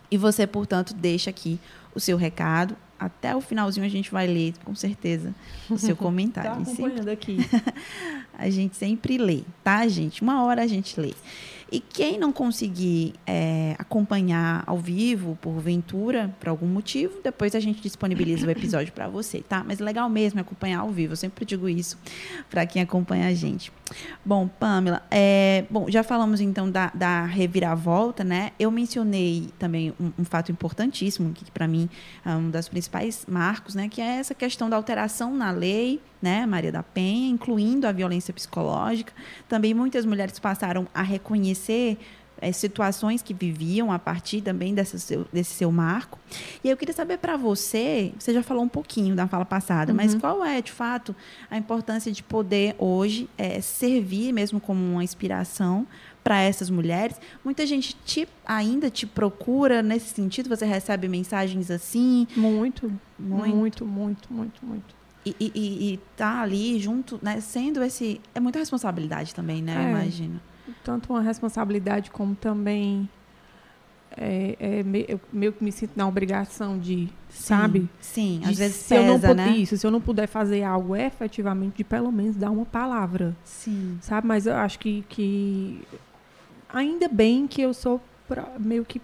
E 0.09 0.17
você, 0.17 0.47
portanto, 0.47 0.95
deixa 0.95 1.31
aqui 1.31 1.59
o 1.95 1.99
seu 1.99 2.17
recado 2.17 2.77
até 2.99 3.37
o 3.37 3.41
finalzinho 3.41 3.85
a 3.85 3.91
gente 3.91 4.11
vai 4.11 4.27
ler, 4.27 4.55
com 4.65 4.75
certeza, 4.75 5.35
o 5.69 5.77
seu 5.77 5.95
comentário. 5.97 6.51
Tá 6.51 6.57
acompanhando 6.57 7.09
sempre... 7.09 7.13
aqui. 7.13 7.39
a 8.37 8.49
gente 8.49 8.77
sempre 8.77 9.19
lê, 9.19 9.43
tá, 9.63 9.87
gente? 9.87 10.23
Uma 10.23 10.43
hora 10.45 10.63
a 10.63 10.67
gente 10.67 10.99
lê. 10.99 11.13
E 11.71 11.81
quem 11.81 12.17
não 12.17 12.33
conseguir 12.33 13.15
é, 13.27 13.75
acompanhar 13.77 14.63
ao 14.67 14.79
vivo, 14.79 15.37
porventura, 15.43 16.33
por 16.39 16.49
algum 16.49 16.67
motivo, 16.67 17.21
depois 17.25 17.57
a 17.57 17.61
gente 17.61 17.83
disponibiliza 17.83 18.47
o 18.47 18.51
episódio 18.51 18.93
para 18.93 19.09
você, 19.09 19.41
tá? 19.41 19.65
Mas 19.67 19.81
legal 19.81 20.09
mesmo 20.09 20.39
é 20.39 20.43
acompanhar 20.43 20.81
ao 20.81 20.91
vivo. 20.91 21.15
Eu 21.15 21.17
sempre 21.17 21.45
digo 21.45 21.69
isso 21.69 21.99
para 22.49 22.65
quem 22.67 22.81
acompanha 22.81 23.27
a 23.27 23.35
gente. 23.35 23.73
Bom, 24.25 24.47
Pamela, 24.47 25.03
é, 25.11 25.65
bom, 25.69 25.91
já 25.91 26.05
falamos 26.05 26.41
então 26.41 26.71
da, 26.71 26.91
da 26.95 27.25
reviravolta, 27.25 28.23
né? 28.23 28.53
Eu 28.59 28.71
mencionei 28.71 29.49
também 29.59 29.93
um, 30.01 30.13
um 30.21 30.25
fato 30.25 30.53
importantíssimo, 30.53 31.33
que 31.33 31.51
para 31.51 31.67
mim 31.67 31.89
é 32.25 32.31
um 32.31 32.49
dos 32.49 32.69
principais 32.69 33.27
marcos, 33.29 33.75
né? 33.75 33.89
Que 33.89 34.01
é 34.01 34.19
essa 34.19 34.35
questão 34.35 34.71
da 34.71 34.77
alteração 34.77 35.35
na 35.35 35.51
lei 35.51 36.01
né, 36.27 36.45
Maria 36.45 36.73
da 36.73 36.83
Penha, 36.83 37.29
incluindo 37.29 37.87
a 37.87 37.93
violência 37.93 38.35
psicológica. 38.35 39.13
Também 39.49 39.73
muitas 39.73 40.05
mulheres 40.05 40.41
passaram 40.41 40.89
a 40.93 41.01
reconhecer 41.01 41.99
é, 42.41 42.51
situações 42.51 43.23
que 43.23 43.33
viviam 43.33 43.93
a 43.93 43.99
partir 43.99 44.41
também 44.41 44.75
desse 44.75 44.99
seu, 44.99 45.25
desse 45.33 45.55
seu 45.55 45.71
marco. 45.71 46.19
E 46.65 46.69
eu 46.69 46.77
queria 46.77 46.93
saber 46.93 47.19
para 47.19 47.37
você, 47.37 48.13
você 48.19 48.35
já 48.35 48.43
falou 48.43 48.65
um 48.65 48.69
pouquinho 48.69 49.15
da 49.15 49.29
fala 49.29 49.45
passada, 49.45 49.93
uhum. 49.93 49.97
mas 49.97 50.17
qual 50.17 50.45
é, 50.45 50.61
de 50.61 50.73
fato, 50.73 51.15
a 51.49 51.57
importância 51.57 52.11
de 52.11 52.25
poder 52.25 52.75
hoje 52.77 53.31
é, 53.39 53.61
servir 53.61 54.33
mesmo 54.33 54.61
como 54.61 54.81
uma 54.81 55.05
inspiração 55.05 55.87
para 56.25 56.41
essas 56.41 56.69
mulheres? 56.69 57.21
Muita 57.45 57.65
gente 57.65 57.95
te, 58.05 58.29
ainda 58.45 58.91
te 58.91 59.07
procura 59.07 59.81
nesse 59.81 60.13
sentido? 60.13 60.49
Você 60.49 60.67
recebe 60.67 61.07
mensagens 61.07 61.71
assim? 61.71 62.27
Muito, 62.37 62.93
muito, 63.17 63.55
muito, 63.55 63.87
muito, 63.87 64.33
muito. 64.33 64.67
muito. 64.67 64.96
E, 65.27 65.35
e, 65.41 65.51
e, 65.95 66.01
tá 66.17 66.41
ali 66.43 66.79
junto, 66.79 67.19
né? 67.21 67.41
Sendo 67.41 67.83
esse. 67.83 68.21
É 68.35 68.39
muita 68.39 68.61
responsabilidade 68.61 69.35
também, 69.35 69.61
né? 69.61 69.75
É. 69.75 69.87
Eu 69.87 69.91
imagino 69.91 70.41
tanto 70.85 71.13
uma 71.13 71.21
responsabilidade 71.21 72.11
como 72.11 72.35
também 72.35 73.09
é, 74.17 74.57
é, 74.59 74.85
eu 75.09 75.21
meio 75.33 75.53
que 75.53 75.63
me 75.63 75.71
sinto 75.71 75.93
na 75.95 76.07
obrigação 76.09 76.79
de, 76.79 77.07
sim, 77.07 77.11
sabe? 77.29 77.89
Sim, 78.01 78.41
de, 78.43 78.51
às 78.51 78.59
vezes 78.59 78.77
se 78.77 78.95
pesa, 78.95 79.03
eu 79.03 79.07
não 79.07 79.21
puder, 79.21 79.35
né? 79.35 79.57
Isso, 79.57 79.77
se 79.77 79.87
eu 79.87 79.91
não 79.91 80.01
puder 80.01 80.27
fazer 80.27 80.63
algo 80.63 80.97
efetivamente, 80.97 81.77
de 81.77 81.85
pelo 81.85 82.11
menos 82.11 82.37
dar 82.37 82.51
uma 82.51 82.65
palavra. 82.65 83.37
Sim. 83.45 83.99
Sabe? 84.01 84.27
Mas 84.27 84.47
eu 84.47 84.55
acho 84.55 84.79
que, 84.79 85.05
que 85.09 85.83
ainda 86.73 87.09
bem 87.09 87.47
que 87.47 87.61
eu 87.61 87.75
sou 87.75 88.01
meio 88.59 88.85
que 88.85 89.01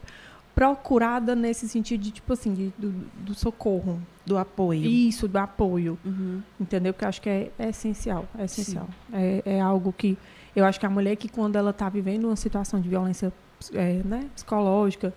procurada 0.54 1.34
nesse 1.34 1.68
sentido 1.68 2.00
de, 2.00 2.10
tipo 2.10 2.32
assim, 2.32 2.54
de, 2.54 2.72
do, 2.78 2.90
do 3.16 3.34
socorro. 3.34 4.00
Do 4.24 4.38
apoio. 4.38 4.84
Isso, 4.84 5.26
do 5.26 5.36
apoio. 5.36 5.98
Uhum. 6.04 6.42
Entendeu? 6.60 6.92
Porque 6.92 7.04
eu 7.04 7.08
acho 7.08 7.20
que 7.20 7.28
é, 7.28 7.50
é 7.58 7.68
essencial. 7.70 8.26
É 8.38 8.44
essencial. 8.44 8.88
É, 9.12 9.42
é 9.44 9.60
algo 9.60 9.92
que 9.92 10.16
eu 10.54 10.64
acho 10.64 10.78
que 10.78 10.86
a 10.86 10.90
mulher 10.90 11.16
que 11.16 11.28
quando 11.28 11.56
ela 11.56 11.70
está 11.70 11.88
vivendo 11.88 12.24
uma 12.24 12.36
situação 12.36 12.80
de 12.80 12.88
violência 12.88 13.32
é, 13.72 14.00
né, 14.04 14.28
psicológica, 14.34 15.12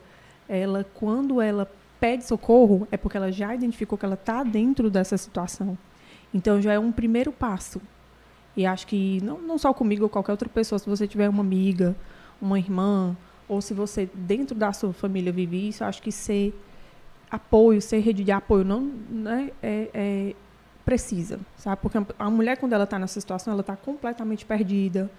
ela 0.47 0.85
quando 0.93 1.41
ela 1.41 1.69
pede 1.99 2.25
socorro 2.25 2.87
é 2.91 2.97
porque 2.97 3.17
ela 3.17 3.31
já 3.31 3.53
identificou 3.53 3.97
que 3.97 4.05
ela 4.05 4.15
está 4.15 4.43
dentro 4.43 4.89
dessa 4.89 5.17
situação. 5.17 5.77
Então 6.33 6.61
já 6.61 6.73
é 6.73 6.79
um 6.79 6.91
primeiro 6.91 7.31
passo. 7.31 7.81
E 8.57 8.65
acho 8.65 8.87
que 8.87 9.21
não, 9.21 9.39
não 9.39 9.57
só 9.57 9.73
comigo 9.73 10.03
ou 10.03 10.09
qualquer 10.09 10.31
outra 10.31 10.49
pessoa, 10.49 10.79
se 10.79 10.89
você 10.89 11.07
tiver 11.07 11.29
uma 11.29 11.41
amiga, 11.41 11.95
uma 12.41 12.57
irmã, 12.57 13.15
ou 13.47 13.61
se 13.61 13.73
você 13.73 14.09
dentro 14.13 14.55
da 14.55 14.71
sua 14.71 14.93
família 14.93 15.31
vive 15.31 15.67
isso, 15.67 15.83
acho 15.83 16.01
que 16.01 16.11
ser 16.11 16.53
apoio, 17.29 17.81
ser 17.81 17.99
rede 17.99 18.23
de 18.23 18.31
apoio 18.31 18.63
não 18.63 18.91
né, 19.09 19.51
é, 19.61 19.89
é 19.93 20.35
precisa, 20.85 21.39
sabe? 21.57 21.81
Porque 21.81 21.97
a 22.19 22.29
mulher 22.29 22.57
quando 22.57 22.73
ela 22.73 22.83
está 22.83 22.99
nessa 22.99 23.19
situação, 23.19 23.51
ela 23.51 23.61
está 23.61 23.75
completamente 23.75 24.45
perdida, 24.45 25.09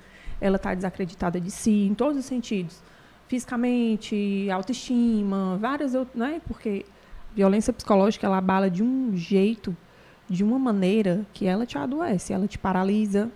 ela 0.41 0.57
está 0.57 0.73
desacreditada 0.73 1.41
de 1.41 1.51
si, 1.51 1.87
em 1.87 1.95
todos 1.95 2.17
os 2.17 2.25
sentidos. 2.25 2.81
Fisicamente, 3.27 4.49
autoestima, 4.51 5.59
várias 5.61 5.95
outras, 5.95 6.17
né? 6.17 6.41
Porque 6.47 6.87
violência 7.35 7.73
psicológica, 7.73 8.27
ela 8.27 8.39
abala 8.39 8.71
de 8.71 8.83
um 8.83 9.17
jeito, 9.17 9.77
de 10.29 10.45
uma 10.45 10.59
maneira 10.59 11.27
que 11.33 11.47
ela 11.47 11.67
te 11.67 11.77
adoece, 11.77 12.33
ela 12.33 12.47
te 12.47 12.59
paralisa. 12.59 13.29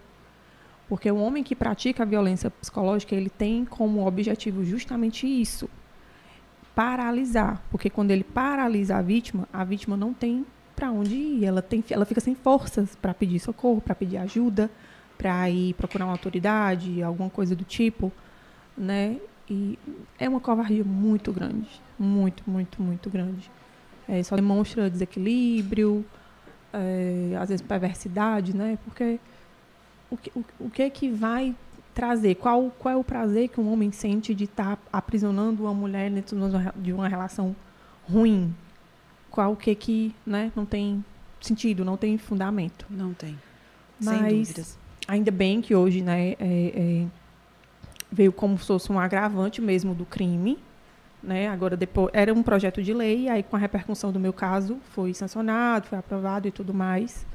Porque 0.89 1.11
o 1.11 1.17
homem 1.17 1.43
que 1.43 1.57
pratica 1.57 2.05
a 2.05 2.07
violência 2.07 2.51
psicológica, 2.51 3.15
ele 3.15 3.31
tem 3.31 3.65
como 3.65 4.07
objetivo 4.07 4.65
justamente 4.65 5.27
isso, 5.27 5.69
paralisar. 6.81 7.63
Porque 7.71 7.91
quando 7.91 8.11
ele 8.11 8.25
paralisa 8.25 8.97
a 8.97 9.03
vítima, 9.03 9.47
a 9.53 9.63
vítima 9.65 9.99
não 9.99 10.15
tem 10.15 10.47
para 10.75 10.91
onde 10.91 11.15
ir, 11.15 11.45
ela, 11.45 11.61
tem, 11.61 11.85
ela 11.91 12.07
fica 12.07 12.23
sem 12.23 12.35
forças 12.35 12.97
para 12.97 13.13
pedir 13.13 13.39
socorro, 13.39 13.83
para 13.83 13.95
pedir 13.95 14.17
ajuda, 14.17 14.71
para 15.19 15.51
ir 15.51 15.75
procurar 15.75 16.07
uma 16.07 16.13
autoridade, 16.13 17.03
alguma 17.03 17.29
coisa 17.29 17.55
do 17.55 17.65
tipo, 17.65 18.11
né? 18.79 19.19
E 19.47 19.79
é 20.19 20.27
uma 20.27 20.41
covardia 20.41 20.83
muito 20.83 21.31
grande, 21.33 21.69
muito, 21.99 22.43
muito, 22.47 22.81
muito 22.81 23.11
grande. 23.11 23.51
É, 24.09 24.23
só 24.23 24.35
demonstra 24.35 24.89
desequilíbrio, 24.89 26.03
é, 26.73 27.37
às 27.39 27.51
vezes 27.51 27.61
perversidade, 27.61 28.57
né? 28.57 28.79
Porque 28.87 29.21
o 30.11 30.17
que, 30.17 30.33
o, 30.35 30.45
o 30.61 30.71
que 30.71 30.83
é 30.83 30.89
que 30.89 31.11
vai 31.11 31.55
trazer? 31.95 32.37
Qual, 32.37 32.71
qual 32.79 32.95
é 32.95 32.97
o 32.97 33.05
prazer 33.05 33.49
que 33.49 33.61
um 33.61 33.73
homem 33.73 33.93
sente 33.93 34.35
de 34.35 34.45
estar 34.45 34.77
tá 34.77 34.83
aprisionando 34.93 35.65
uma 35.65 35.75
mulher 35.75 36.11
dentro 36.11 36.37
de 36.77 36.93
uma 36.93 37.09
relação 37.09 37.55
ruim? 38.09 38.55
Qual 39.31 39.53
o 39.53 39.57
que 39.57 39.75
que, 39.75 40.15
né? 40.27 40.51
Não 40.57 40.65
tem 40.65 41.05
sentido, 41.41 41.85
não 41.85 41.97
tem 41.97 42.19
fundamento. 42.19 42.87
Não 42.91 43.15
tem. 43.15 43.39
Mas, 44.01 44.19
Sem 44.19 44.39
dúvidas 44.39 44.81
ainda 45.11 45.33
bem 45.33 45.61
que 45.61 45.75
hoje 45.75 46.03
né, 46.03 46.31
é, 46.31 46.37
é, 46.39 47.07
veio 48.13 48.33
como 48.33 48.57
se 48.57 48.67
fosse 48.67 48.93
um 48.93 48.99
agravante 48.99 49.61
mesmo 49.61 49.93
do 49.93 50.07
crime. 50.07 50.57
Né? 51.21 51.49
Agora, 51.49 51.77
depois, 51.77 52.11
era 52.15 52.33
um 52.33 52.43
projeto 52.43 52.81
de 52.81 52.95
lei, 52.95 53.29
aí 53.29 53.43
com 53.43 53.57
a 53.57 53.59
repercussão 53.59 54.13
do 54.13 54.21
meu 54.21 54.33
caso, 54.33 54.79
foi 54.93 55.13
sancionado, 55.13 55.89
foi 55.89 55.99
aprovado 55.99 56.47
e 56.47 56.53
tudo 56.53 56.73
mais. 56.73 57.27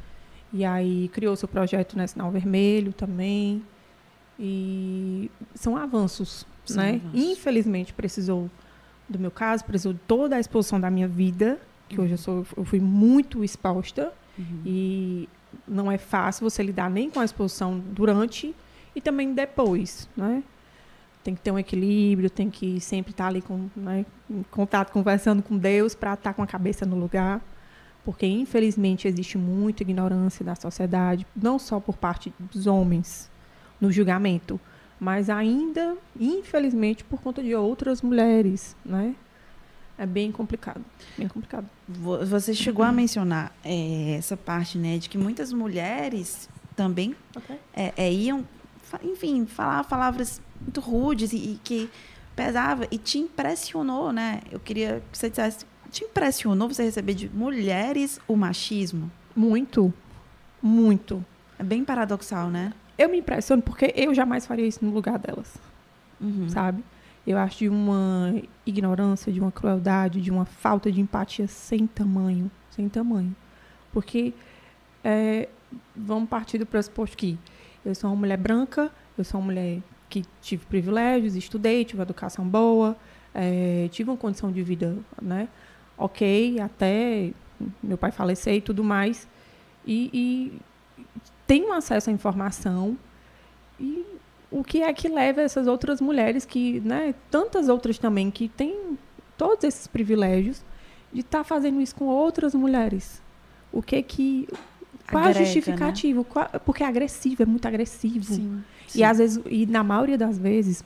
E 0.53 0.63
aí 0.63 1.09
criou 1.09 1.35
seu 1.35 1.47
projeto 1.49 1.97
né, 1.97 2.07
Sinal 2.07 2.31
Vermelho 2.31 2.93
também. 2.93 3.61
E 4.39 5.31
são 5.53 5.77
avanços, 5.77 6.45
são 6.65 6.83
né? 6.83 7.01
Avanços. 7.03 7.31
Infelizmente 7.31 7.93
precisou 7.93 8.49
do 9.07 9.19
meu 9.19 9.31
caso, 9.31 9.63
precisou 9.63 9.93
de 9.93 9.99
toda 9.99 10.35
a 10.35 10.39
exposição 10.39 10.79
da 10.79 10.89
minha 10.89 11.07
vida, 11.07 11.59
que 11.87 11.97
uhum. 11.97 12.03
hoje 12.03 12.13
eu 12.13 12.17
sou 12.17 12.45
eu 12.57 12.65
fui 12.65 12.79
muito 12.79 13.43
exposta. 13.43 14.11
Uhum. 14.37 14.61
E 14.65 15.29
não 15.67 15.91
é 15.91 15.97
fácil 15.97 16.49
você 16.49 16.61
lidar 16.61 16.89
nem 16.89 17.09
com 17.09 17.19
a 17.19 17.25
exposição 17.25 17.79
durante 17.79 18.53
e 18.95 19.01
também 19.01 19.33
depois, 19.33 20.09
né? 20.15 20.43
Tem 21.23 21.33
que 21.33 21.41
ter 21.41 21.51
um 21.51 21.57
equilíbrio, 21.57 22.29
tem 22.29 22.49
que 22.49 22.79
sempre 22.79 23.11
estar 23.11 23.27
ali 23.27 23.41
com, 23.41 23.67
né, 23.75 24.05
em 24.29 24.43
contato, 24.51 24.91
conversando 24.91 25.41
com 25.41 25.57
Deus 25.57 25.95
para 25.95 26.13
estar 26.13 26.33
com 26.35 26.43
a 26.43 26.47
cabeça 26.47 26.85
no 26.85 26.95
lugar, 26.95 27.41
porque 28.03 28.27
infelizmente 28.27 29.07
existe 29.07 29.35
muita 29.35 29.81
ignorância 29.81 30.45
da 30.45 30.53
sociedade, 30.53 31.25
não 31.35 31.57
só 31.57 31.79
por 31.79 31.97
parte 31.97 32.31
dos 32.39 32.67
homens 32.67 33.31
no 33.85 33.91
julgamento, 33.91 34.59
mas 34.99 35.29
ainda, 35.29 35.95
infelizmente, 36.19 37.03
por 37.03 37.21
conta 37.21 37.43
de 37.43 37.53
outras 37.53 38.01
mulheres, 38.01 38.75
né? 38.83 39.15
É 39.97 40.05
bem 40.05 40.31
complicado, 40.31 40.83
bem 41.17 41.27
complicado. 41.27 41.69
Você 41.87 42.53
chegou 42.53 42.83
a 42.83 42.91
mencionar 42.91 43.55
é, 43.63 44.15
essa 44.17 44.35
parte, 44.35 44.77
né, 44.77 44.97
de 44.97 45.07
que 45.07 45.17
muitas 45.17 45.53
mulheres 45.53 46.49
também 46.75 47.15
okay. 47.33 47.57
é, 47.73 47.93
é, 47.95 48.11
iam, 48.11 48.45
enfim, 49.01 49.45
falar 49.45 49.85
palavras 49.85 50.41
muito 50.59 50.81
rudes 50.81 51.31
e, 51.31 51.37
e, 51.37 51.59
que 51.63 51.89
pesava 52.35 52.85
e 52.91 52.97
te 52.97 53.19
impressionou, 53.19 54.11
né? 54.11 54.41
Eu 54.51 54.59
queria 54.59 55.01
que 55.09 55.17
você 55.17 55.29
dissesse, 55.29 55.65
te 55.89 56.03
impressionou 56.03 56.67
você 56.67 56.83
receber 56.83 57.13
de 57.13 57.29
mulheres 57.29 58.19
o 58.27 58.35
machismo? 58.35 59.09
Muito, 59.33 59.93
muito. 60.61 61.23
É 61.57 61.63
bem 61.63 61.85
paradoxal, 61.85 62.49
né? 62.49 62.73
Eu 62.97 63.09
me 63.09 63.17
impressiono 63.17 63.61
porque 63.61 63.93
eu 63.95 64.13
jamais 64.13 64.45
faria 64.45 64.65
isso 64.65 64.83
no 64.83 64.91
lugar 64.91 65.19
delas, 65.19 65.55
uhum. 66.19 66.47
sabe? 66.49 66.83
eu 67.25 67.37
acho 67.37 67.59
de 67.59 67.69
uma 67.69 68.35
ignorância, 68.65 69.31
de 69.31 69.39
uma 69.39 69.51
crueldade, 69.51 70.21
de 70.21 70.29
uma 70.29 70.45
falta 70.45 70.91
de 70.91 71.01
empatia 71.01 71.47
sem 71.47 71.87
tamanho, 71.87 72.51
sem 72.69 72.87
tamanho. 72.87 73.35
Porque 73.91 74.33
é, 75.03 75.49
vamos 75.95 76.29
partir 76.29 76.57
do 76.59 76.65
pressuposto 76.65 77.17
que 77.17 77.37
eu 77.83 77.95
sou 77.95 78.11
uma 78.11 78.15
mulher 78.15 78.37
branca, 78.37 78.91
eu 79.17 79.23
sou 79.23 79.39
uma 79.39 79.47
mulher 79.47 79.79
que 80.07 80.23
tive 80.41 80.65
privilégios, 80.65 81.35
estudei, 81.35 81.83
tive 81.83 81.99
uma 81.99 82.03
educação 82.03 82.47
boa, 82.47 82.95
é, 83.33 83.87
tive 83.91 84.11
uma 84.11 84.17
condição 84.17 84.51
de 84.51 84.61
vida, 84.61 84.95
né, 85.19 85.47
ok, 85.97 86.59
até 86.59 87.31
meu 87.81 87.97
pai 87.97 88.11
falecer 88.11 88.55
e 88.55 88.61
tudo 88.61 88.83
mais, 88.83 89.27
e, 89.85 90.09
e 90.13 90.61
tenho 91.47 91.73
acesso 91.73 92.09
à 92.09 92.13
informação 92.13 92.97
e 93.79 94.05
o 94.51 94.63
que 94.63 94.81
é 94.81 94.93
que 94.93 95.07
leva 95.07 95.41
essas 95.41 95.67
outras 95.67 95.99
mulheres 95.99 96.45
que, 96.45 96.79
né, 96.81 97.13
tantas 97.29 97.67
outras 97.67 97.97
também 97.97 98.31
que 98.31 98.47
têm 98.47 98.97
todos 99.37 99.63
esses 99.63 99.87
privilégios 99.87 100.63
de 101.11 101.21
estar 101.21 101.39
tá 101.39 101.43
fazendo 101.43 101.81
isso 101.81 101.95
com 101.95 102.05
outras 102.05 102.55
mulheres? 102.55 103.21
O 103.71 103.81
que 103.81 103.97
é 103.97 104.01
que 104.01 104.47
qual 105.09 105.23
Agrega, 105.23 105.39
a 105.39 105.43
justificativa? 105.43 106.19
Né? 106.19 106.25
Qual, 106.27 106.49
porque 106.65 106.83
é 106.83 106.87
agressivo, 106.87 107.43
é 107.43 107.45
muito 107.45 107.67
agressivo. 107.67 108.23
Sim, 108.23 108.63
sim. 108.87 108.99
E 108.99 109.03
às 109.03 109.17
vezes, 109.17 109.43
e 109.45 109.65
na 109.65 109.83
maioria 109.83 110.17
das 110.17 110.37
vezes, 110.37 110.83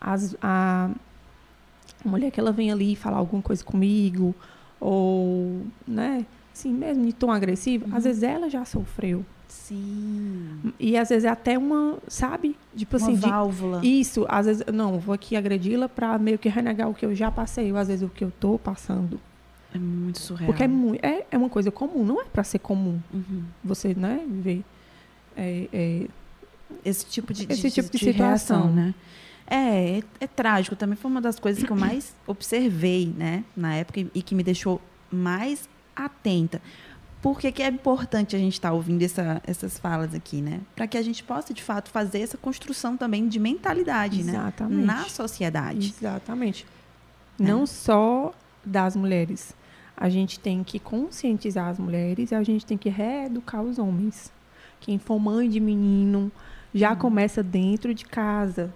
as, 0.00 0.36
a 0.42 0.90
mulher 2.04 2.30
que 2.30 2.38
ela 2.38 2.52
vem 2.52 2.70
ali 2.70 2.94
falar 2.94 3.16
alguma 3.18 3.42
coisa 3.42 3.64
comigo, 3.64 4.34
ou, 4.80 5.62
né, 5.86 6.26
assim, 6.52 6.72
mesmo 6.72 7.06
de 7.06 7.12
tom 7.12 7.30
agressivo, 7.30 7.86
uhum. 7.86 7.96
às 7.96 8.04
vezes 8.04 8.22
ela 8.22 8.50
já 8.50 8.64
sofreu. 8.64 9.24
Sim. 9.48 10.72
E 10.78 10.96
às 10.96 11.08
vezes 11.08 11.24
é 11.24 11.28
até 11.28 11.58
uma, 11.58 11.98
sabe? 12.08 12.56
Tipo 12.76 12.96
uma 12.96 13.06
assim, 13.06 13.16
válvula. 13.16 13.80
De, 13.80 13.86
isso, 13.86 14.26
às 14.28 14.46
vezes, 14.46 14.64
não, 14.72 14.98
vou 14.98 15.14
aqui 15.14 15.36
agredi-la 15.36 15.88
para 15.88 16.18
meio 16.18 16.38
que 16.38 16.48
renegar 16.48 16.88
o 16.88 16.94
que 16.94 17.04
eu 17.04 17.14
já 17.14 17.30
passei, 17.30 17.72
ou 17.72 17.78
às 17.78 17.88
vezes 17.88 18.02
o 18.02 18.08
que 18.08 18.24
eu 18.24 18.30
tô 18.30 18.58
passando. 18.58 19.20
É 19.74 19.78
muito 19.78 20.20
surreal. 20.20 20.46
Porque 20.46 20.62
é, 20.62 20.68
muito, 20.68 21.04
é, 21.04 21.26
é 21.30 21.38
uma 21.38 21.48
coisa 21.48 21.70
comum, 21.70 22.04
não 22.04 22.20
é 22.20 22.24
para 22.24 22.44
ser 22.44 22.58
comum. 22.58 23.00
Uhum. 23.12 23.44
Você, 23.64 23.94
né, 23.94 24.24
viver 24.26 24.64
é, 25.36 25.68
é, 25.72 26.06
esse 26.84 27.04
tipo 27.06 27.32
de, 27.32 27.46
esse 27.50 27.62
de, 27.62 27.70
tipo 27.70 27.90
de, 27.90 27.98
de 27.98 28.04
situação, 28.12 28.72
né? 28.72 28.94
É, 29.46 29.98
é, 29.98 30.02
é, 30.20 30.26
trágico. 30.26 30.74
Também 30.74 30.96
foi 30.96 31.10
uma 31.10 31.20
das 31.20 31.38
coisas 31.38 31.62
que 31.62 31.70
eu 31.70 31.76
mais 31.76 32.14
observei, 32.26 33.12
né, 33.16 33.44
na 33.56 33.74
época 33.74 34.00
e 34.00 34.22
que 34.22 34.34
me 34.34 34.42
deixou 34.42 34.80
mais 35.10 35.68
atenta. 35.94 36.60
Por 37.26 37.40
que, 37.40 37.50
que 37.50 37.60
é 37.60 37.66
importante 37.66 38.36
a 38.36 38.38
gente 38.38 38.52
estar 38.52 38.68
tá 38.68 38.74
ouvindo 38.74 39.02
essa, 39.02 39.42
essas 39.44 39.76
falas 39.76 40.14
aqui, 40.14 40.40
né? 40.40 40.60
Para 40.76 40.86
que 40.86 40.96
a 40.96 41.02
gente 41.02 41.24
possa, 41.24 41.52
de 41.52 41.60
fato, 41.60 41.90
fazer 41.90 42.20
essa 42.20 42.38
construção 42.38 42.96
também 42.96 43.26
de 43.26 43.40
mentalidade, 43.40 44.22
né? 44.22 44.30
Exatamente. 44.30 44.76
né? 44.76 44.84
Na 44.86 45.08
sociedade. 45.08 45.92
Exatamente. 45.98 46.64
É. 47.40 47.42
Não 47.42 47.66
só 47.66 48.32
das 48.64 48.94
mulheres. 48.94 49.56
A 49.96 50.08
gente 50.08 50.38
tem 50.38 50.62
que 50.62 50.78
conscientizar 50.78 51.66
as 51.66 51.80
mulheres 51.80 52.30
e 52.30 52.34
a 52.36 52.44
gente 52.44 52.64
tem 52.64 52.78
que 52.78 52.88
reeducar 52.88 53.60
os 53.60 53.76
homens. 53.76 54.32
Quem 54.78 54.96
for 54.96 55.18
mãe 55.18 55.50
de 55.50 55.58
menino 55.58 56.30
já 56.72 56.92
hum. 56.92 56.96
começa 56.96 57.42
dentro 57.42 57.92
de 57.92 58.04
casa. 58.04 58.72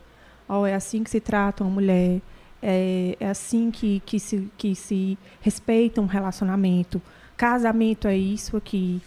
Oh, 0.49 0.67
é 0.67 0.75
assim 0.75 1.05
que 1.05 1.11
se 1.11 1.21
trata 1.21 1.63
uma 1.63 1.71
mulher. 1.71 2.21
É, 2.61 3.17
é 3.21 3.29
assim 3.29 3.71
que, 3.71 4.03
que, 4.05 4.19
se, 4.19 4.51
que 4.59 4.75
se 4.75 5.17
respeita 5.41 6.01
um 6.01 6.07
relacionamento. 6.07 7.01
Casamento 7.41 8.07
é 8.07 8.15
isso 8.15 8.55
aqui. 8.55 9.01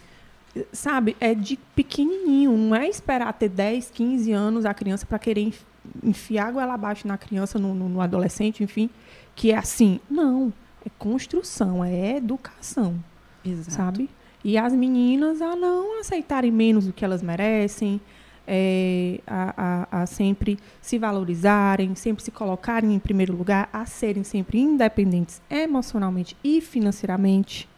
Sabe? 0.72 1.16
É 1.20 1.36
de 1.36 1.56
pequenininho. 1.76 2.56
Não 2.56 2.74
é 2.74 2.88
esperar 2.88 3.32
ter 3.32 3.48
10, 3.48 3.92
15 3.92 4.32
anos 4.32 4.64
a 4.64 4.74
criança 4.74 5.06
para 5.06 5.20
querer 5.20 5.54
enfiar 6.02 6.48
água 6.48 6.64
ela 6.64 6.74
abaixo 6.74 7.06
na 7.06 7.16
criança, 7.16 7.60
no, 7.60 7.72
no, 7.76 7.88
no 7.88 8.00
adolescente, 8.00 8.64
enfim. 8.64 8.90
Que 9.36 9.52
é 9.52 9.56
assim. 9.56 10.00
Não. 10.10 10.52
É 10.84 10.90
construção, 10.98 11.84
é 11.84 12.16
educação. 12.16 12.96
Exato. 13.44 13.70
Sabe? 13.70 14.10
E 14.42 14.58
as 14.58 14.72
meninas 14.72 15.40
a 15.40 15.54
não 15.54 16.00
aceitarem 16.00 16.50
menos 16.50 16.86
do 16.86 16.92
que 16.92 17.04
elas 17.04 17.22
merecem, 17.22 18.00
é, 18.48 19.20
a, 19.28 19.86
a, 19.92 20.02
a, 20.02 20.06
sempre 20.06 20.58
se 20.82 20.98
valorizarem, 20.98 21.94
sempre 21.94 22.24
se 22.24 22.32
colocarem 22.32 22.92
em 22.92 22.98
primeiro 22.98 23.36
lugar, 23.36 23.68
a 23.72 23.86
serem 23.86 24.24
sempre 24.24 24.58
independentes 24.58 25.40
emocionalmente 25.48 26.36
e 26.42 26.60
financeiramente, 26.60 27.68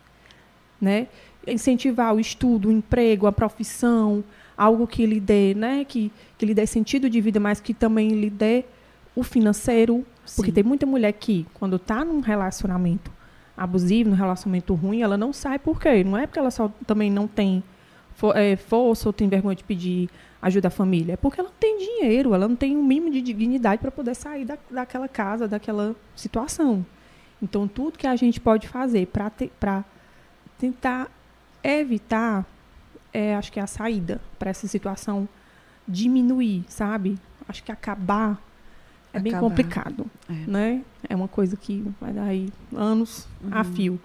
né? 0.80 1.09
Incentivar 1.47 2.14
o 2.14 2.21
estudo, 2.21 2.68
o 2.68 2.73
emprego, 2.73 3.26
a 3.26 3.33
profissão, 3.33 4.25
algo 4.56 4.87
que 4.87 5.06
lhe 5.06 5.21
dê, 5.21 5.54
né? 5.54 5.85
Que, 5.85 6.11
que 6.37 6.47
lhe 6.47 6.54
dê 6.54 6.66
sentido 6.66 7.09
de 7.09 7.21
vida, 7.21 7.38
mas 7.38 7.61
que 7.61 7.75
também 7.75 8.11
lhe 8.11 8.30
dê 8.30 8.64
o 9.14 9.23
financeiro, 9.23 10.04
Sim. 10.25 10.37
porque 10.37 10.52
tem 10.52 10.64
muita 10.64 10.85
mulher 10.87 11.12
que, 11.12 11.47
quando 11.54 11.76
está 11.76 12.04
num 12.04 12.21
relacionamento 12.21 13.11
abusivo, 13.56 14.11
num 14.11 14.16
relacionamento 14.16 14.75
ruim, 14.75 15.00
ela 15.00 15.16
não 15.16 15.33
sai 15.33 15.59
por 15.59 15.80
quê? 15.80 16.04
Não 16.04 16.18
é 16.18 16.26
porque 16.26 16.38
ela 16.38 16.50
só 16.50 16.71
também 16.87 17.11
não 17.11 17.26
tem 17.26 17.62
for, 18.16 18.37
é, 18.37 18.56
força 18.56 19.09
ou 19.09 19.12
tem 19.12 19.28
vergonha 19.28 19.54
de 19.54 19.64
pedir 19.64 20.11
ajuda 20.40 20.68
à 20.68 20.71
família. 20.71 21.14
É 21.14 21.16
porque 21.16 21.40
ela 21.40 21.49
não 21.49 21.56
tem 21.59 21.78
dinheiro, 21.78 22.35
ela 22.35 22.49
não 22.49 22.56
tem 22.56 22.76
um 22.76 22.85
mínimo 22.85 23.11
de 23.11 23.23
dignidade 23.23 23.80
para 23.80 23.90
poder 23.90 24.14
sair 24.14 24.45
da, 24.45 24.59
daquela 24.71 25.09
casa, 25.09 25.47
daquela 25.49 25.95
situação. 26.14 26.85
Então, 27.42 27.68
tudo 27.68 27.99
que 27.99 28.06
a 28.06 28.16
gente 28.16 28.40
pode 28.40 28.66
fazer 28.66 29.06
para 29.06 29.85
tentar 30.58 31.10
evitar, 31.62 32.46
é, 33.12 33.34
acho 33.34 33.52
que 33.52 33.58
é 33.58 33.62
a 33.62 33.66
saída 33.66 34.20
para 34.38 34.50
essa 34.50 34.66
situação 34.66 35.28
diminuir, 35.86 36.64
sabe? 36.68 37.18
Acho 37.48 37.62
que 37.62 37.72
acabar 37.72 38.40
é 39.12 39.18
bem 39.18 39.32
complicado, 39.38 40.06
é. 40.28 40.32
né? 40.32 40.84
É 41.08 41.16
uma 41.16 41.28
coisa 41.28 41.56
que 41.56 41.84
vai 42.00 42.12
dar 42.12 42.25
aí 42.25 42.52
anos 42.75 43.26
uhum. 43.42 43.50
a 43.52 43.64
fio. 43.64 44.00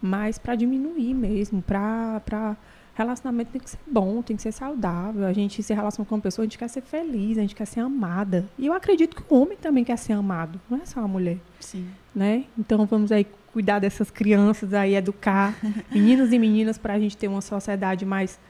Mas 0.00 0.38
para 0.38 0.54
diminuir 0.54 1.14
mesmo, 1.14 1.62
para 1.62 2.56
relacionamento 2.94 3.52
tem 3.52 3.60
que 3.60 3.70
ser 3.70 3.78
bom, 3.86 4.22
tem 4.22 4.36
que 4.36 4.42
ser 4.42 4.52
saudável. 4.52 5.26
A 5.26 5.32
gente 5.32 5.62
se 5.62 5.72
relaciona 5.72 6.06
com 6.08 6.14
uma 6.14 6.20
pessoa, 6.20 6.44
a 6.44 6.46
gente 6.46 6.58
quer 6.58 6.68
ser 6.68 6.82
feliz, 6.82 7.38
a 7.38 7.40
gente 7.40 7.54
quer 7.54 7.66
ser 7.66 7.80
amada. 7.80 8.48
E 8.58 8.66
eu 8.66 8.72
acredito 8.72 9.16
que 9.16 9.22
o 9.32 9.40
homem 9.40 9.56
também 9.56 9.84
quer 9.84 9.96
ser 9.96 10.12
amado, 10.12 10.60
não 10.68 10.78
é 10.78 10.86
só 10.86 11.00
a 11.00 11.08
mulher. 11.08 11.38
Sim. 11.60 11.88
Né? 12.14 12.44
Então 12.58 12.84
vamos 12.86 13.10
aí 13.10 13.26
cuidar 13.52 13.78
dessas 13.78 14.10
crianças 14.10 14.72
aí, 14.72 14.94
educar 14.94 15.54
meninos 15.92 16.32
e 16.32 16.38
meninas 16.38 16.78
para 16.78 16.94
a 16.94 16.98
gente 16.98 17.16
ter 17.16 17.28
uma 17.28 17.40
sociedade 17.40 18.04
mais 18.04 18.40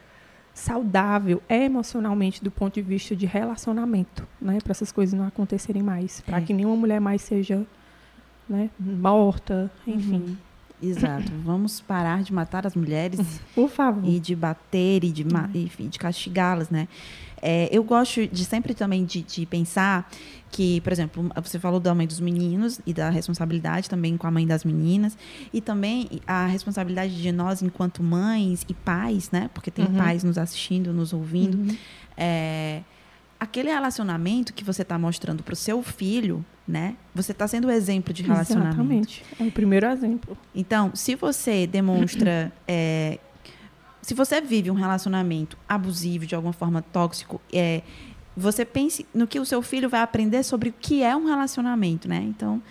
saudável 0.53 1.41
emocionalmente 1.49 2.43
do 2.43 2.51
ponto 2.51 2.75
de 2.75 2.81
vista 2.81 3.15
de 3.15 3.25
relacionamento, 3.25 4.27
né? 4.39 4.59
Para 4.61 4.71
essas 4.71 4.91
coisas 4.91 5.17
não 5.17 5.25
acontecerem 5.25 5.81
mais, 5.81 6.21
para 6.21 6.37
é. 6.37 6.41
que 6.41 6.53
nenhuma 6.53 6.75
mulher 6.75 7.01
mais 7.01 7.21
seja 7.21 7.65
né, 8.47 8.69
morta, 8.79 9.71
enfim. 9.87 10.15
Uhum. 10.15 10.37
Exato. 10.81 11.31
Vamos 11.43 11.79
parar 11.79 12.21
de 12.21 12.33
matar 12.33 12.67
as 12.67 12.75
mulheres. 12.75 13.19
Por 13.55 13.69
favor. 13.69 14.07
E 14.07 14.19
de 14.19 14.35
bater 14.35 15.03
e 15.03 15.11
de, 15.11 15.23
uhum. 15.23 15.89
de 15.89 15.97
castigá-las, 15.97 16.69
né? 16.69 16.87
É, 17.41 17.67
eu 17.71 17.83
gosto 17.83 18.25
de 18.27 18.45
sempre 18.45 18.73
também 18.73 19.03
de, 19.03 19.21
de, 19.21 19.45
pensar 19.45 20.09
que, 20.53 20.79
por 20.81 20.93
exemplo, 20.93 21.31
você 21.43 21.57
falou 21.57 21.79
da 21.79 21.95
mãe 21.95 22.05
dos 22.05 22.19
meninos 22.19 22.79
e 22.85 22.93
da 22.93 23.09
responsabilidade 23.09 23.89
também 23.89 24.15
com 24.15 24.27
a 24.27 24.31
mãe 24.31 24.45
das 24.45 24.63
meninas 24.63 25.17
e 25.51 25.59
também 25.59 26.07
a 26.27 26.45
responsabilidade 26.45 27.19
de 27.19 27.31
nós 27.31 27.63
enquanto 27.63 28.03
mães 28.03 28.63
e 28.69 28.73
pais, 28.75 29.31
né? 29.31 29.49
Porque 29.51 29.71
tem 29.71 29.85
uhum. 29.85 29.95
pais 29.95 30.23
nos 30.23 30.37
assistindo, 30.37 30.93
nos 30.93 31.11
ouvindo. 31.11 31.57
Uhum. 31.57 31.75
É, 32.15 32.83
aquele 33.39 33.69
relacionamento 33.71 34.53
que 34.53 34.63
você 34.63 34.83
está 34.83 34.95
mostrando 34.95 35.41
para 35.41 35.53
o 35.53 35.57
seu 35.57 35.81
filho 35.81 36.45
né? 36.65 36.95
Você 37.13 37.33
está 37.33 37.45
sendo 37.45 37.67
o 37.67 37.71
exemplo 37.71 38.13
de 38.13 38.23
relacionamento. 38.23 38.75
Exatamente. 38.75 39.23
É 39.37 39.43
o 39.43 39.51
primeiro 39.51 39.85
exemplo. 39.85 40.37
Então, 40.55 40.91
se 40.95 41.13
você 41.13 41.67
demonstra. 41.67 42.53
é, 42.65 43.19
se 44.01 44.13
você 44.13 44.39
vive 44.39 44.71
um 44.71 44.73
relacionamento 44.73 45.57
abusivo, 45.67 46.25
de 46.25 46.35
alguma 46.35 46.53
forma 46.53 46.81
tóxico, 46.81 47.41
é, 47.51 47.81
você 48.35 48.65
pense 48.65 49.05
no 49.13 49.27
que 49.27 49.39
o 49.39 49.45
seu 49.45 49.61
filho 49.61 49.89
vai 49.89 50.01
aprender 50.01 50.43
sobre 50.43 50.69
o 50.69 50.73
que 50.73 51.03
é 51.03 51.15
um 51.15 51.25
relacionamento, 51.25 52.07
né? 52.07 52.23
Então, 52.23 52.61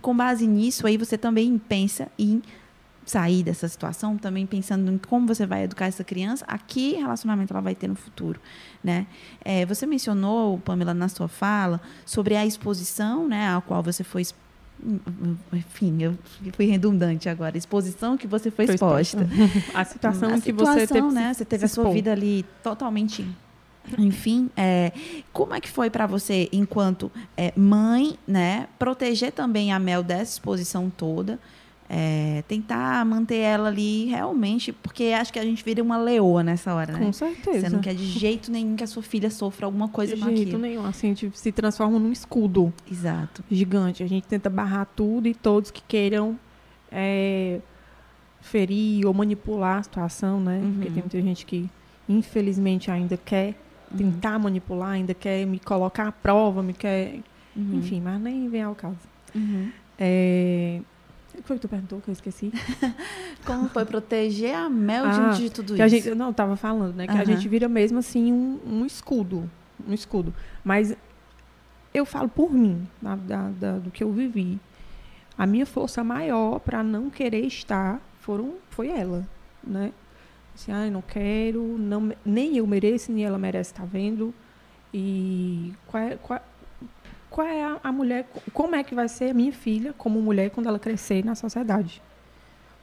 com 0.00 0.16
base 0.16 0.46
nisso, 0.46 0.86
aí 0.86 0.96
você 0.96 1.18
também 1.18 1.58
pensa 1.58 2.08
em 2.18 2.42
sair 3.04 3.42
dessa 3.42 3.68
situação, 3.68 4.16
também 4.16 4.46
pensando 4.46 4.90
em 4.90 4.96
como 4.96 5.26
você 5.26 5.44
vai 5.44 5.64
educar 5.64 5.86
essa 5.86 6.02
criança, 6.02 6.44
a 6.48 6.56
que 6.56 6.94
relacionamento 6.94 7.52
ela 7.52 7.60
vai 7.60 7.74
ter 7.74 7.86
no 7.86 7.94
futuro, 7.94 8.40
né? 8.82 9.06
É, 9.44 9.66
você 9.66 9.86
mencionou, 9.86 10.58
Pamela, 10.58 10.94
na 10.94 11.08
sua 11.08 11.28
fala, 11.28 11.80
sobre 12.06 12.34
a 12.34 12.46
exposição, 12.46 13.28
né, 13.28 13.54
a 13.54 13.60
qual 13.60 13.82
você 13.82 14.02
foi 14.02 14.24
enfim, 15.52 16.02
eu 16.02 16.18
fui 16.52 16.66
redundante 16.66 17.28
agora. 17.28 17.56
Exposição 17.56 18.18
que 18.18 18.26
você 18.26 18.50
foi, 18.50 18.66
foi 18.66 18.74
exposta. 18.74 19.26
A 19.72 19.84
situação 19.84 20.30
a 20.30 20.32
que 20.34 20.40
situação, 20.40 20.74
você 20.74 20.86
teve. 20.86 21.08
Né? 21.12 21.32
Você 21.32 21.44
teve 21.44 21.64
a 21.64 21.68
sua 21.68 21.90
vida 21.90 22.12
ali 22.12 22.44
totalmente. 22.62 23.26
Enfim, 23.98 24.50
é, 24.56 24.92
como 25.32 25.54
é 25.54 25.60
que 25.60 25.68
foi 25.68 25.90
para 25.90 26.06
você, 26.06 26.48
enquanto 26.52 27.10
é, 27.36 27.52
mãe, 27.56 28.18
né, 28.26 28.68
proteger 28.78 29.32
também 29.32 29.72
a 29.72 29.78
Mel 29.78 30.02
dessa 30.02 30.32
exposição 30.32 30.90
toda? 30.90 31.38
É, 31.86 32.42
tentar 32.48 33.04
manter 33.04 33.36
ela 33.36 33.68
ali 33.68 34.06
realmente, 34.06 34.72
porque 34.72 35.14
acho 35.18 35.30
que 35.30 35.38
a 35.38 35.44
gente 35.44 35.62
vira 35.62 35.82
uma 35.82 35.98
leoa 35.98 36.42
nessa 36.42 36.74
hora, 36.74 36.94
né? 36.94 36.98
Com 36.98 37.12
certeza. 37.12 37.60
Você 37.60 37.68
não 37.68 37.80
quer 37.80 37.94
de 37.94 38.06
jeito 38.06 38.50
nenhum 38.50 38.74
que 38.74 38.82
a 38.82 38.86
sua 38.86 39.02
filha 39.02 39.28
sofra 39.28 39.66
alguma 39.66 39.86
coisa 39.88 40.16
de 40.16 40.36
jeito 40.36 40.56
nenhum. 40.56 40.86
Assim, 40.86 41.08
a 41.08 41.10
gente 41.10 41.30
se 41.34 41.52
transforma 41.52 41.98
num 41.98 42.10
escudo. 42.10 42.72
Exato. 42.90 43.44
Gigante. 43.50 44.02
A 44.02 44.06
gente 44.06 44.26
tenta 44.26 44.48
barrar 44.48 44.86
tudo 44.96 45.28
e 45.28 45.34
todos 45.34 45.70
que 45.70 45.82
queiram 45.86 46.38
é, 46.90 47.60
ferir 48.40 49.06
ou 49.06 49.12
manipular 49.12 49.78
a 49.78 49.82
situação, 49.82 50.40
né? 50.40 50.60
Uhum. 50.64 50.72
Porque 50.72 50.90
tem 50.90 51.02
muita 51.02 51.20
gente 51.20 51.44
que, 51.44 51.68
infelizmente, 52.08 52.90
ainda 52.90 53.18
quer 53.18 53.54
uhum. 53.94 54.12
tentar 54.12 54.38
manipular, 54.38 54.90
ainda 54.90 55.14
quer 55.14 55.46
me 55.46 55.58
colocar 55.58 56.08
à 56.08 56.12
prova, 56.12 56.62
me 56.62 56.72
quer... 56.72 57.20
Uhum. 57.56 57.74
Enfim, 57.74 58.00
mas 58.00 58.20
nem 58.20 58.48
vem 58.48 58.62
ao 58.62 58.74
caso. 58.74 58.96
Uhum. 59.34 59.70
É, 59.98 60.80
o 61.34 61.42
que 61.42 61.48
foi 61.48 61.56
que 61.56 61.62
tu 61.62 61.68
perguntou 61.68 62.00
que 62.00 62.08
eu 62.08 62.12
esqueci? 62.12 62.52
Como 63.44 63.68
foi 63.68 63.84
proteger 63.84 64.54
a 64.54 64.70
Mel 64.70 65.04
ah, 65.04 65.30
de 65.30 65.50
tudo 65.50 65.74
isso? 65.74 65.88
Gente, 65.88 66.14
não, 66.14 66.30
estava 66.30 66.56
falando, 66.56 66.94
né? 66.94 67.06
Que 67.06 67.12
uhum. 67.12 67.20
a 67.20 67.24
gente 67.24 67.48
vira 67.48 67.68
mesmo 67.68 67.98
assim 67.98 68.32
um, 68.32 68.60
um, 68.64 68.86
escudo. 68.86 69.50
Um 69.86 69.92
escudo. 69.92 70.32
Mas 70.62 70.96
eu 71.92 72.04
falo 72.04 72.28
por 72.28 72.52
mim, 72.52 72.86
da, 73.02 73.16
da, 73.16 73.48
da, 73.50 73.78
do 73.78 73.90
que 73.90 74.04
eu 74.04 74.12
vivi. 74.12 74.60
A 75.36 75.46
minha 75.46 75.66
força 75.66 76.04
maior 76.04 76.60
para 76.60 76.82
não 76.82 77.10
querer 77.10 77.44
estar 77.44 78.00
foram, 78.20 78.54
foi 78.70 78.88
ela, 78.88 79.26
né? 79.62 79.92
Assim, 80.54 80.70
ah, 80.72 80.88
não 80.90 81.02
quero, 81.02 81.62
não, 81.78 82.12
nem 82.24 82.56
eu 82.56 82.66
mereço, 82.66 83.10
nem 83.10 83.24
ela 83.24 83.38
merece 83.38 83.72
estar 83.72 83.84
vendo. 83.84 84.32
E 84.92 85.72
qual 85.86 86.02
é, 86.02 86.16
qual, 86.16 86.40
qual 87.28 87.46
é 87.46 87.64
a, 87.64 87.80
a, 87.82 87.92
mulher, 87.92 88.28
como 88.52 88.76
é 88.76 88.84
que 88.84 88.94
vai 88.94 89.08
ser 89.08 89.30
a 89.30 89.34
minha 89.34 89.52
filha 89.52 89.92
como 89.92 90.22
mulher 90.22 90.50
quando 90.50 90.68
ela 90.68 90.78
crescer 90.78 91.24
na 91.24 91.34
sociedade? 91.34 92.00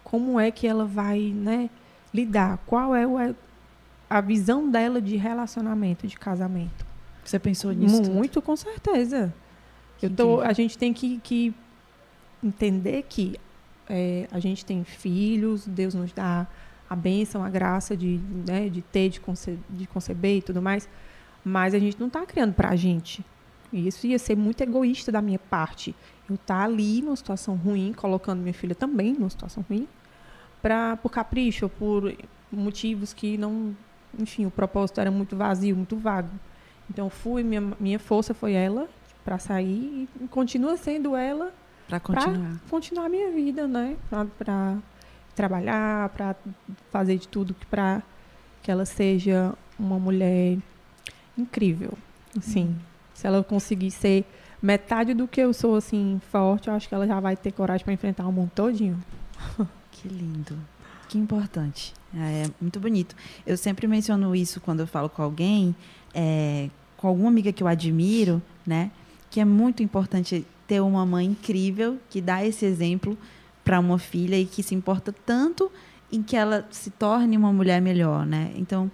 Como 0.04 0.40
é 0.40 0.52
que 0.52 0.68
ela 0.68 0.86
vai, 0.86 1.20
né, 1.34 1.70
lidar? 2.14 2.58
Qual 2.66 2.94
é 2.94 3.08
o, 3.08 3.16
a 4.10 4.22
visão 4.22 4.70
dela 4.70 5.02
de 5.02 5.16
relacionamento, 5.16 6.06
de 6.06 6.18
casamento? 6.18 6.86
Você 7.24 7.40
pensou 7.40 7.72
nisso? 7.72 8.12
Muito, 8.12 8.34
tudo? 8.34 8.44
com 8.44 8.56
certeza. 8.58 9.34
Eu 10.02 10.10
tô, 10.10 10.42
a 10.42 10.52
gente 10.52 10.78
tem 10.78 10.92
que, 10.92 11.20
que 11.20 11.54
entender 12.44 13.06
que 13.08 13.40
é, 13.88 14.28
a 14.32 14.40
gente 14.40 14.66
tem 14.66 14.84
filhos, 14.84 15.66
Deus 15.66 15.94
nos 15.94 16.12
dá 16.12 16.48
a 16.92 16.96
bênção, 16.96 17.42
a 17.42 17.50
graça 17.50 17.96
de, 17.96 18.20
né, 18.46 18.68
de 18.68 18.82
ter, 18.82 19.08
de, 19.08 19.22
conce, 19.22 19.58
de 19.70 19.88
conceber 19.88 20.40
e 20.40 20.42
tudo 20.42 20.62
mais, 20.62 20.90
mas 21.42 21.74
a 21.74 21.80
gente 21.80 21.98
não 21.98 22.08
está 22.08 22.26
criando 22.26 22.54
para 22.54 22.68
a 22.68 22.76
gente 22.76 23.24
E 23.72 23.88
isso 23.88 24.06
ia 24.06 24.20
ser 24.20 24.36
muito 24.36 24.60
egoísta 24.60 25.10
da 25.10 25.22
minha 25.22 25.40
parte. 25.40 25.96
Eu 26.30 26.36
estar 26.36 26.58
tá 26.58 26.64
ali 26.66 27.02
numa 27.02 27.16
situação 27.16 27.56
ruim, 27.56 27.94
colocando 27.94 28.42
minha 28.42 28.54
filha 28.54 28.76
também 28.76 29.14
numa 29.14 29.30
situação 29.30 29.64
ruim, 29.70 29.88
pra, 30.62 30.98
por 30.98 31.10
capricho, 31.10 31.70
por 31.70 32.14
motivos 32.52 33.14
que 33.14 33.38
não. 33.38 33.74
Enfim, 34.20 34.46
o 34.46 34.52
propósito 34.52 35.00
era 35.00 35.10
muito 35.10 35.38
vazio, 35.38 35.74
muito 35.74 35.96
vago. 35.96 36.30
Então, 36.90 37.10
fui, 37.10 37.42
minha, 37.42 37.62
minha 37.80 38.00
força 38.00 38.34
foi 38.34 38.52
ela 38.52 38.90
para 39.24 39.40
sair 39.40 40.10
e 40.20 40.28
continua 40.28 40.76
sendo 40.76 41.16
ela 41.16 41.54
para 41.88 42.02
continuar. 42.02 42.60
continuar 42.70 43.06
a 43.06 43.10
minha 43.10 43.32
vida, 43.32 43.66
né? 43.66 43.96
Para 44.38 44.78
trabalhar, 45.34 46.10
para 46.10 46.36
fazer 46.92 47.18
de 47.18 47.28
tudo 47.28 47.56
para 47.70 48.02
que 48.62 48.72
ela 48.72 48.86
seja 48.86 49.54
uma 49.80 50.00
mulher 50.00 50.58
incrível. 51.38 51.94
Assim, 52.38 52.76
se 53.14 53.28
ela 53.28 53.44
conseguir 53.44 53.92
ser 53.92 54.26
metade 54.62 55.14
do 55.14 55.28
que 55.28 55.42
eu 55.42 55.54
sou, 55.54 55.76
assim, 55.76 56.22
forte, 56.32 56.68
eu 56.68 56.74
acho 56.74 56.88
que 56.88 56.96
ela 56.96 57.08
já 57.08 57.20
vai 57.20 57.36
ter 57.36 57.52
coragem 57.52 57.84
para 57.84 57.94
enfrentar 57.94 58.28
o 58.28 58.32
mundo 58.32 58.52
todinho. 58.54 59.02
Que 59.92 60.08
lindo. 60.08 60.58
Que 61.08 61.18
importante. 61.18 61.94
É 62.16 62.50
muito 62.60 62.80
bonito. 62.80 63.16
Eu 63.46 63.56
sempre 63.56 63.86
menciono 63.86 64.36
isso 64.36 64.60
quando 64.60 64.80
eu 64.80 64.88
falo 64.88 65.10
com 65.10 65.22
alguém, 65.22 65.76
é, 66.12 66.70
com 66.98 67.08
alguma 67.08 67.30
amiga 67.30 67.52
que 67.52 67.62
eu 67.62 67.68
admiro, 67.68 68.42
né? 68.66 68.90
Que 69.30 69.40
é 69.40 69.46
muito 69.46 69.84
importante 69.84 70.44
ter 70.66 70.80
uma 70.80 71.06
mãe 71.06 71.28
incrível 71.28 72.00
que 72.10 72.20
dá 72.20 72.44
esse 72.44 72.66
exemplo 72.66 73.16
para 73.64 73.80
uma 73.80 74.00
filha 74.00 74.38
e 74.38 74.46
que 74.46 74.64
se 74.64 74.76
importa 74.76 75.14
tanto 75.26 75.72
em 76.12 76.22
que 76.22 76.36
ela 76.36 76.68
se 76.70 76.90
torne 76.90 77.38
uma 77.38 77.54
mulher 77.54 77.82
melhor, 77.82 78.26
né? 78.26 78.52
Então, 78.56 78.92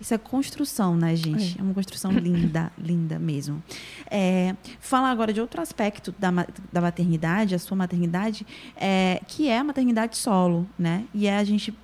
isso 0.00 0.14
é 0.14 0.18
construção, 0.18 0.96
né, 0.96 1.16
gente? 1.16 1.56
É, 1.56 1.60
é 1.60 1.62
uma 1.62 1.74
construção 1.74 2.12
linda, 2.12 2.70
linda 2.78 3.18
mesmo. 3.18 3.62
É, 4.10 4.54
falar 4.80 5.10
agora 5.10 5.32
de 5.32 5.40
outro 5.40 5.60
aspecto 5.60 6.14
da, 6.18 6.30
da 6.72 6.80
maternidade, 6.80 7.54
a 7.54 7.58
sua 7.58 7.76
maternidade, 7.76 8.46
é, 8.76 9.20
que 9.26 9.48
é 9.48 9.58
a 9.58 9.64
maternidade 9.64 10.16
solo, 10.16 10.68
né? 10.78 11.04
E 11.12 11.26
é 11.26 11.36
a 11.38 11.44
gente 11.44 11.74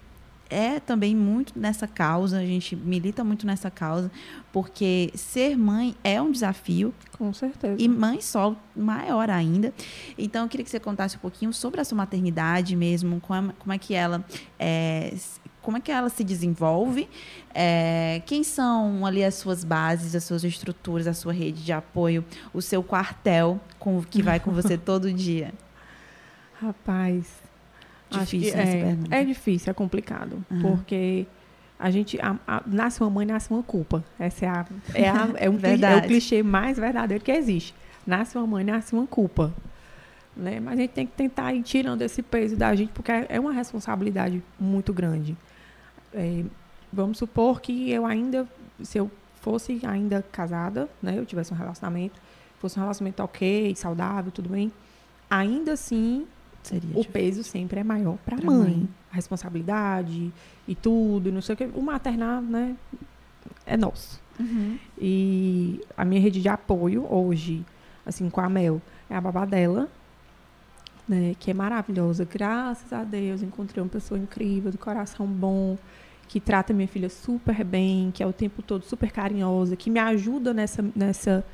é 0.55 0.79
também 0.79 1.17
muito 1.17 1.59
nessa 1.59 1.89
causa, 1.89 2.39
a 2.39 2.45
gente 2.45 2.77
milita 2.77 3.25
muito 3.25 3.45
nessa 3.45 3.71
causa, 3.71 4.11
porque 4.53 5.11
ser 5.15 5.57
mãe 5.59 5.97
é 6.05 6.23
um 6.23 6.31
desafio. 6.31 6.95
Com 7.19 7.33
certeza. 7.33 7.77
E 7.83 7.89
mãe 7.89 8.21
solo, 8.21 8.57
maior 8.75 9.29
ainda. 9.29 9.75
Então, 10.17 10.45
eu 10.45 10.49
queria 10.49 10.63
que 10.63 10.71
você 10.71 10.79
contasse 10.79 11.17
um 11.17 11.21
pouquinho 11.21 11.53
sobre 11.53 11.81
a 11.81 11.85
sua 11.85 11.97
maternidade 11.97 12.77
mesmo, 12.77 13.21
como 13.21 13.51
é, 13.51 13.55
como 13.59 13.73
é 13.73 13.79
que 13.79 13.95
ela 13.95 14.25
é, 14.59 15.13
como 15.61 15.79
é 15.79 15.81
que 15.81 15.91
ela 15.91 16.11
se 16.11 16.23
desenvolve, 16.23 17.09
é, 17.55 18.23
quem 18.27 18.45
são 18.45 19.07
ali 19.07 19.25
as 19.25 19.35
suas 19.35 19.65
bases, 19.65 20.15
as 20.15 20.23
suas 20.23 20.45
estruturas, 20.45 21.07
a 21.07 21.15
sua 21.15 21.33
rede 21.33 21.65
de 21.65 21.73
apoio, 21.73 22.23
o 22.53 22.61
seu 22.61 22.83
quartel 22.83 23.59
com, 23.79 24.03
que 24.03 24.23
vai 24.23 24.39
com 24.39 24.53
você 24.53 24.77
todo 24.79 25.11
dia. 25.11 25.53
Rapaz, 26.61 27.44
difícil 28.11 28.59
é, 28.59 28.97
é 29.11 29.25
difícil, 29.25 29.71
é 29.71 29.75
complicado, 29.75 30.45
uhum. 30.51 30.63
porque 30.63 31.27
a 31.79 31.91
gente 31.91 32.19
a, 32.21 32.37
a, 32.47 32.63
nasce 32.67 33.01
uma 33.01 33.11
mãe, 33.11 33.27
nasce 33.27 33.51
uma 33.51 33.63
culpa. 33.63 34.05
Essa 34.19 34.47
é 34.47 34.49
a, 34.49 34.67
é, 34.95 35.09
a, 35.09 35.29
é, 35.37 35.51
um, 35.51 35.59
é 35.59 35.97
o 35.97 36.03
clichê 36.03 36.43
mais 36.43 36.79
verdadeiro 36.79 37.23
que 37.23 37.33
existe. 37.33 37.75
Nasce 38.07 38.37
uma 38.39 38.47
mãe, 38.47 38.65
nasce 38.65 38.93
uma 38.93 39.07
culpa. 39.07 39.53
Né? 40.37 40.61
Mas 40.61 40.75
a 40.75 40.83
gente 40.83 40.91
tem 40.91 41.07
que 41.07 41.13
tentar 41.13 41.53
ir 41.53 41.63
tirando 41.63 42.03
esse 42.03 42.23
peso 42.23 42.57
da 42.57 42.75
gente, 42.75 42.93
porque 42.93 43.11
é, 43.11 43.27
é 43.29 43.41
uma 43.41 43.53
responsabilidade 43.53 44.43
muito 44.59 44.93
grande. 44.93 45.37
É, 46.13 46.45
vamos 46.93 47.19
supor 47.19 47.61
que 47.61 47.91
eu 47.91 48.07
ainda, 48.07 48.49
se 48.83 48.99
eu 48.99 49.11
fosse 49.41 49.81
ainda 49.85 50.25
casada, 50.33 50.89
né, 51.03 51.19
eu 51.19 51.27
tivesse 51.27 51.53
um 51.53 51.57
relacionamento, 51.57 52.21
fosse 52.59 52.79
um 52.79 52.83
relacionamento 52.83 53.23
ok, 53.23 53.75
saudável, 53.77 54.33
tudo 54.33 54.49
bem, 54.49 54.73
ainda 55.29 55.73
assim 55.73 56.27
Seria 56.65 56.91
o 56.91 57.03
difícil. 57.03 57.13
peso 57.13 57.45
sempre 57.45 57.81
é 57.81 57.85
maior 57.85 58.17
para 58.25 58.39
a 58.39 58.41
mãe. 58.41 58.57
mãe. 58.57 58.89
A 59.13 59.17
responsabilidade 59.17 60.33
e 60.67 60.75
tudo, 60.75 61.31
não 61.31 61.43
sei 61.43 61.55
o 61.55 61.57
que. 61.57 61.65
O 61.75 61.83
maternar, 61.83 62.41
né, 62.41 62.75
é 63.67 63.77
nosso. 63.77 64.21
Uhum. 64.41 64.79
E 64.99 65.81
a 65.97 66.05
minha 66.05 66.21
rede 66.21 66.41
de 66.41 66.49
apoio 66.49 67.07
hoje, 67.09 67.65
assim, 68.05 68.29
com 68.31 68.41
a 68.41 68.49
Mel, 68.49 68.81
é 69.09 69.15
a 69.15 69.21
babá 69.21 69.45
dela, 69.45 69.89
né, 71.07 71.37
que 71.39 71.51
é 71.51 71.55
maravilhosa. 71.55 72.25
Graças 72.25 72.93
a 72.93 73.05
Deus, 73.05 73.43
encontrei 73.43 73.83
uma 73.83 73.91
pessoa 73.91 74.19
incrível, 74.19 74.71
de 74.71 74.79
coração 74.79 75.27
bom, 75.27 75.77
que 76.27 76.41
trata 76.41 76.73
minha 76.73 76.89
filha 76.89 77.11
super 77.11 77.63
bem, 77.63 78.11
que 78.11 78.23
é 78.23 78.27
o 78.27 78.33
tempo 78.33 78.63
todo 78.63 78.85
super 78.85 79.13
carinhosa, 79.13 79.77
que 79.77 79.91
me 79.91 80.01
ajuda 80.01 80.55
nessa, 80.55 80.83
nessa 80.97 81.45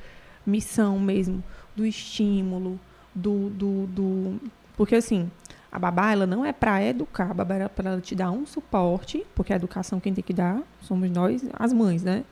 missão 0.47 1.01
mesmo 1.01 1.43
do 1.75 1.85
estímulo, 1.85 2.79
do, 3.13 3.51
do, 3.51 3.87
do 3.89 4.41
porque 4.81 4.95
assim, 4.95 5.31
a 5.71 5.79
babá 5.79 6.11
ela 6.11 6.27
não 6.27 6.43
é 6.43 6.55
para 6.55 6.83
educar, 6.83 7.33
a 7.33 7.35
babá 7.35 7.57
é 7.57 7.69
para 7.69 8.01
te 8.01 8.15
dar 8.15 8.31
um 8.31 8.47
suporte, 8.47 9.27
porque 9.35 9.53
a 9.53 9.57
educação 9.57 10.01
quem 10.01 10.15
tem 10.15 10.25
que 10.25 10.33
dar 10.33 10.63
somos 10.81 11.11
nós, 11.11 11.45
as 11.53 11.71
mães, 11.71 12.03
né? 12.03 12.25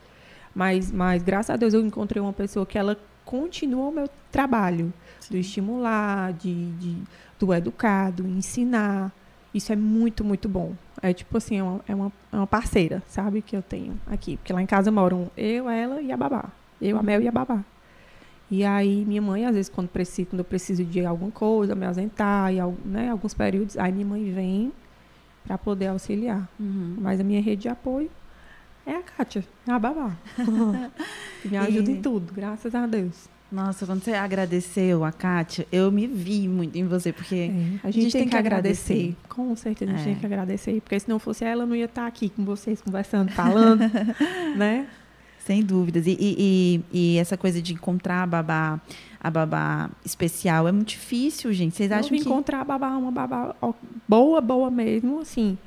Mas, 0.55 0.91
mas 0.91 1.21
graças 1.21 1.51
a 1.51 1.55
Deus 1.55 1.75
eu 1.75 1.81
encontrei 1.85 2.19
uma 2.19 2.33
pessoa 2.33 2.65
que 2.65 2.75
ela 2.75 2.97
continua 3.23 3.89
o 3.89 3.91
meu 3.91 4.09
trabalho 4.31 4.91
do 5.29 5.37
estimular, 5.37 6.33
de, 6.33 6.71
de, 6.71 6.97
do 7.37 7.53
educar, 7.53 8.11
do 8.11 8.27
ensinar. 8.27 9.11
Isso 9.53 9.71
é 9.71 9.75
muito, 9.75 10.23
muito 10.23 10.49
bom. 10.49 10.73
É 11.03 11.13
tipo 11.13 11.37
assim, 11.37 11.59
é 11.59 11.61
uma, 11.61 11.81
é 11.87 11.93
uma, 11.93 12.11
é 12.33 12.35
uma 12.35 12.47
parceira, 12.47 13.03
sabe, 13.07 13.43
que 13.43 13.55
eu 13.55 13.61
tenho 13.61 13.95
aqui. 14.07 14.37
Porque 14.37 14.51
lá 14.51 14.59
em 14.59 14.65
casa 14.65 14.89
moram 14.89 15.29
eu, 15.37 15.69
ela 15.69 16.01
e 16.01 16.11
a 16.11 16.17
babá. 16.17 16.45
Eu, 16.81 16.97
a 16.97 17.03
Mel 17.03 17.21
e 17.21 17.27
a 17.27 17.31
babá. 17.31 17.63
E 18.51 18.65
aí 18.65 19.05
minha 19.05 19.21
mãe, 19.21 19.45
às 19.45 19.53
vezes, 19.53 19.69
quando, 19.69 19.87
preciso, 19.87 20.29
quando 20.29 20.39
eu 20.39 20.45
preciso 20.45 20.83
de 20.83 21.05
alguma 21.05 21.31
coisa, 21.31 21.75
me 21.75 21.85
ausentar, 21.85 22.51
e 22.53 22.57
né, 22.85 23.09
alguns 23.09 23.33
períodos, 23.33 23.77
aí 23.77 23.91
minha 23.91 24.05
mãe 24.05 24.31
vem 24.31 24.71
para 25.45 25.57
poder 25.57 25.87
auxiliar. 25.87 26.49
Uhum. 26.59 26.97
Mas 26.99 27.19
a 27.19 27.23
minha 27.23 27.41
rede 27.41 27.63
de 27.63 27.69
apoio 27.69 28.09
é 28.85 28.95
a 28.95 29.03
Kátia, 29.03 29.43
é 29.67 29.71
a 29.71 29.77
babá. 29.79 30.15
que 31.41 31.47
me 31.47 31.57
ajuda 31.57 31.91
e... 31.91 31.93
em 31.93 32.01
tudo, 32.01 32.33
graças 32.33 32.73
a 32.73 32.87
Deus. 32.87 33.29
Nossa, 33.51 33.85
quando 33.85 34.03
você 34.03 34.13
agradeceu 34.13 35.03
a 35.03 35.11
Kátia, 35.11 35.67
eu 35.71 35.91
me 35.91 36.05
vi 36.05 36.47
muito 36.47 36.77
em 36.77 36.85
você, 36.85 37.11
porque 37.11 37.35
é, 37.35 37.47
a, 37.47 37.49
gente 37.49 37.83
a, 37.83 37.91
gente 37.91 38.11
tem, 38.11 38.21
tem 38.21 38.29
que, 38.29 38.35
agradecer. 38.35 38.93
agradecer. 38.93 39.17
Com 39.27 39.55
certeza, 39.55 39.91
a 39.91 39.95
gente 39.95 40.03
é. 40.03 40.11
tem 40.11 40.19
que 40.19 40.25
agradecer. 40.25 40.81
Porque 40.81 40.99
se 40.99 41.09
não 41.09 41.17
fosse 41.17 41.43
ela, 41.43 41.63
eu 41.63 41.67
não 41.67 41.75
ia 41.75 41.85
estar 41.85 42.05
aqui 42.05 42.29
com 42.29 42.45
vocês, 42.45 42.79
conversando, 42.79 43.31
falando, 43.31 43.81
né? 44.55 44.87
Sem 45.49 45.63
dúvidas. 45.63 46.05
E, 46.05 46.15
e, 46.19 46.81
e, 46.93 47.17
essa 47.17 47.35
coisa 47.35 47.59
de 47.59 47.73
encontrar 47.73 48.21
a 48.21 48.27
babá, 48.27 48.79
a 49.19 49.31
babá 49.31 49.89
especial 50.05 50.67
é 50.67 50.71
muito 50.71 50.89
difícil, 50.89 51.51
gente. 51.51 51.75
Vocês 51.75 51.91
acham 51.91 52.09
que... 52.09 52.17
encontrar 52.17 52.61
a 52.61 52.63
babá, 52.63 52.89
uma 52.89 53.09
babá 53.09 53.55
boa, 54.07 54.39
boa 54.41 54.69
mesmo, 54.69 55.21
assim... 55.21 55.57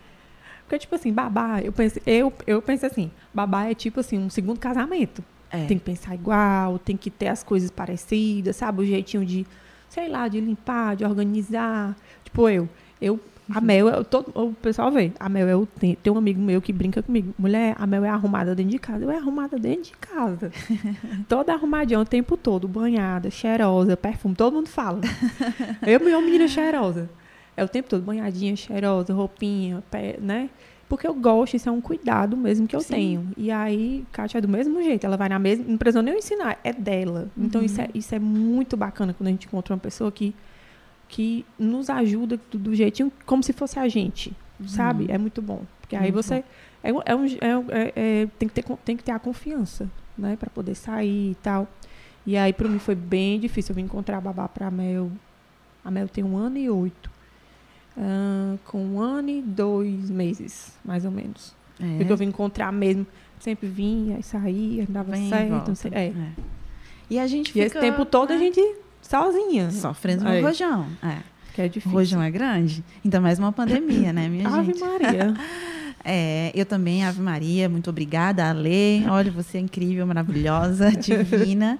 Porque, 0.62 0.78
tipo 0.78 0.94
assim, 0.94 1.12
babá, 1.12 1.60
eu 1.60 1.72
penso, 1.72 2.00
eu, 2.06 2.32
eu 2.46 2.62
penso 2.62 2.86
assim, 2.86 3.10
babá 3.34 3.64
é 3.64 3.74
tipo 3.74 3.98
assim, 3.98 4.18
um 4.18 4.30
segundo 4.30 4.60
casamento. 4.60 5.22
É. 5.50 5.66
Tem 5.66 5.76
que 5.76 5.84
pensar 5.84 6.14
igual, 6.14 6.78
tem 6.78 6.96
que 6.96 7.10
ter 7.10 7.26
as 7.26 7.42
coisas 7.42 7.68
parecidas, 7.68 8.54
sabe? 8.54 8.82
O 8.82 8.86
jeitinho 8.86 9.26
de, 9.26 9.44
sei 9.88 10.08
lá, 10.08 10.28
de 10.28 10.40
limpar, 10.40 10.94
de 10.94 11.04
organizar. 11.04 11.96
Tipo, 12.24 12.48
eu, 12.48 12.68
eu 13.00 13.18
a 13.54 13.60
Mel, 13.60 13.88
eu, 13.88 14.04
todo, 14.04 14.32
o 14.34 14.52
pessoal 14.54 14.90
vê, 14.90 15.12
a 15.18 15.28
Mel, 15.28 15.48
eu, 15.48 15.68
tem, 15.78 15.94
tem 15.94 16.12
um 16.12 16.16
amigo 16.16 16.40
meu 16.40 16.60
que 16.60 16.72
brinca 16.72 17.02
comigo. 17.02 17.34
Mulher, 17.38 17.74
a 17.78 17.86
Mel 17.86 18.04
é 18.04 18.08
arrumada 18.08 18.54
dentro 18.54 18.72
de 18.72 18.78
casa. 18.78 19.04
Eu 19.04 19.10
é 19.10 19.16
arrumada 19.16 19.58
dentro 19.58 19.84
de 19.84 19.92
casa. 19.92 20.50
Toda 21.28 21.52
arrumadinha 21.52 22.00
o 22.00 22.04
tempo 22.04 22.36
todo, 22.36 22.66
banhada, 22.66 23.30
cheirosa, 23.30 23.96
perfume, 23.96 24.34
todo 24.34 24.54
mundo 24.54 24.68
fala. 24.68 25.00
eu, 25.86 26.00
minha 26.00 26.20
menina 26.20 26.48
cheirosa. 26.48 27.10
É 27.56 27.62
o 27.62 27.68
tempo 27.68 27.88
todo, 27.88 28.02
banhadinha, 28.02 28.56
cheirosa, 28.56 29.12
roupinha, 29.12 29.82
pé, 29.90 30.16
né? 30.20 30.48
Porque 30.88 31.06
eu 31.06 31.14
gosto, 31.14 31.54
isso 31.54 31.68
é 31.68 31.72
um 31.72 31.80
cuidado 31.80 32.36
mesmo 32.36 32.66
que 32.66 32.76
eu 32.76 32.80
Sim. 32.80 32.94
tenho. 32.94 33.28
E 33.36 33.50
aí, 33.50 34.04
Kátia 34.12 34.38
é 34.38 34.40
do 34.40 34.48
mesmo 34.48 34.82
jeito, 34.82 35.04
ela 35.04 35.16
vai 35.16 35.28
na 35.28 35.38
mesma. 35.38 35.64
Não 35.66 35.78
precisa 35.78 36.02
nem 36.02 36.18
ensinar, 36.18 36.58
é 36.62 36.72
dela. 36.72 37.30
Então, 37.36 37.62
isso, 37.62 37.80
é, 37.80 37.84
uhum. 37.84 37.90
isso 37.94 38.14
é 38.14 38.18
muito 38.18 38.76
bacana 38.76 39.14
quando 39.14 39.28
a 39.28 39.30
gente 39.30 39.46
encontra 39.46 39.74
uma 39.74 39.80
pessoa 39.80 40.12
que, 40.12 40.34
que 41.12 41.44
nos 41.58 41.90
ajuda 41.90 42.40
do, 42.50 42.58
do 42.58 42.74
jeitinho 42.74 43.12
como 43.26 43.42
se 43.42 43.52
fosse 43.52 43.78
a 43.78 43.86
gente, 43.86 44.34
uhum. 44.58 44.66
sabe? 44.66 45.06
É 45.10 45.18
muito 45.18 45.42
bom. 45.42 45.60
Porque 45.82 45.94
aí 45.94 46.10
você. 46.10 46.36
É, 46.82 46.88
é, 46.88 47.14
um, 47.14 47.26
é, 47.70 47.92
é, 47.94 48.28
tem, 48.38 48.48
que 48.48 48.54
ter, 48.54 48.64
tem 48.82 48.96
que 48.96 49.04
ter 49.04 49.12
a 49.12 49.18
confiança, 49.18 49.90
né? 50.16 50.36
Para 50.36 50.48
poder 50.48 50.74
sair 50.74 51.32
e 51.32 51.34
tal. 51.42 51.68
E 52.24 52.34
aí, 52.34 52.50
para 52.50 52.66
mim, 52.66 52.78
foi 52.78 52.94
bem 52.94 53.38
difícil. 53.38 53.72
Eu 53.72 53.76
vim 53.76 53.82
encontrar 53.82 54.16
a 54.16 54.20
babá 54.22 54.48
para 54.48 54.68
a 54.68 54.70
Mel. 54.70 55.12
A 55.84 55.90
Mel 55.90 56.08
tem 56.08 56.24
um 56.24 56.34
ano 56.34 56.56
e 56.56 56.70
oito. 56.70 57.10
Uh, 57.94 58.58
com 58.64 58.82
um 58.82 58.98
ano 58.98 59.28
e 59.28 59.42
dois 59.42 60.08
meses, 60.08 60.78
mais 60.82 61.04
ou 61.04 61.10
menos. 61.10 61.54
É. 61.78 61.98
Porque 61.98 62.10
eu 62.10 62.16
vim 62.16 62.28
encontrar 62.28 62.72
mesmo. 62.72 63.06
Sempre 63.38 63.68
vinha 63.68 64.18
e 64.18 64.22
saía, 64.22 64.86
dava 64.88 65.12
Vem 65.12 65.28
certo. 65.28 65.68
Não 65.68 65.74
sei, 65.74 65.90
é. 65.94 66.06
é. 66.06 66.32
E 67.10 67.18
a 67.18 67.26
gente 67.26 67.52
fica, 67.52 67.64
E 67.64 67.66
esse 67.66 67.78
tempo 67.78 68.06
todo 68.06 68.30
a 68.30 68.34
né? 68.34 68.40
gente 68.40 68.81
sozinha. 69.12 69.70
Sofrendo 69.70 70.24
no 70.24 70.40
rojão. 70.40 70.86
É. 71.02 71.18
Que 71.54 71.62
é 71.62 71.68
difícil. 71.68 71.90
O 71.90 71.94
rojão 71.94 72.22
é 72.22 72.30
grande. 72.30 72.82
Ainda 73.04 73.20
mais 73.20 73.38
uma 73.38 73.52
pandemia, 73.52 74.12
né, 74.12 74.28
minha 74.28 74.48
Ave 74.48 74.72
gente? 74.72 74.82
Ave 74.82 75.04
Maria. 75.04 75.34
É, 76.04 76.50
eu 76.52 76.66
também, 76.66 77.04
Ave 77.04 77.22
Maria, 77.22 77.68
muito 77.68 77.88
obrigada, 77.88 78.50
Ale. 78.50 79.06
Olha, 79.08 79.30
você 79.30 79.58
é 79.58 79.60
incrível, 79.60 80.04
maravilhosa, 80.04 80.90
divina. 80.98 81.78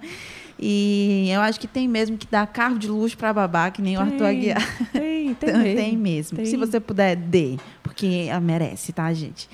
E 0.57 1.27
eu 1.29 1.41
acho 1.41 1.59
que 1.59 1.67
tem 1.67 1.89
mesmo 1.89 2.17
que 2.17 2.25
dar 2.25 2.47
carro 2.47 2.79
de 2.79 2.87
luxo 2.87 3.17
para 3.17 3.33
babá, 3.33 3.69
que 3.69 3.81
nem 3.81 3.97
o 3.97 3.99
Arthur 3.99 4.27
Aguiar. 4.27 4.89
Tem, 4.93 5.33
tem 5.33 5.51
mesmo. 5.51 5.75
tem 5.75 5.97
mesmo. 5.97 6.37
Tem. 6.37 6.45
Se 6.45 6.55
você 6.55 6.79
puder, 6.79 7.17
dê. 7.17 7.57
Porque 7.81 8.27
ela 8.29 8.39
merece, 8.39 8.93
tá, 8.93 9.11
gente? 9.11 9.49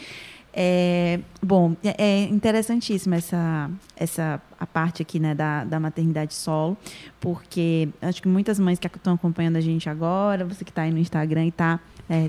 É, 0.61 1.21
bom, 1.41 1.73
é 1.81 1.95
é 1.97 2.23
interessantíssima 2.23 3.15
essa, 3.15 3.71
essa 3.95 4.41
a 4.59 4.67
parte 4.67 5.01
aqui 5.01 5.17
né, 5.17 5.33
da, 5.33 5.63
da 5.63 5.79
maternidade 5.79 6.33
solo, 6.33 6.77
porque 7.17 7.87
acho 8.01 8.21
que 8.21 8.27
muitas 8.27 8.59
mães 8.59 8.77
que 8.77 8.87
estão 8.87 9.13
acompanhando 9.13 9.55
a 9.55 9.61
gente 9.61 9.89
agora, 9.89 10.43
você 10.43 10.65
que 10.65 10.71
está 10.71 10.81
aí 10.81 10.91
no 10.91 10.97
Instagram 10.97 11.45
e 11.45 11.47
está 11.47 11.79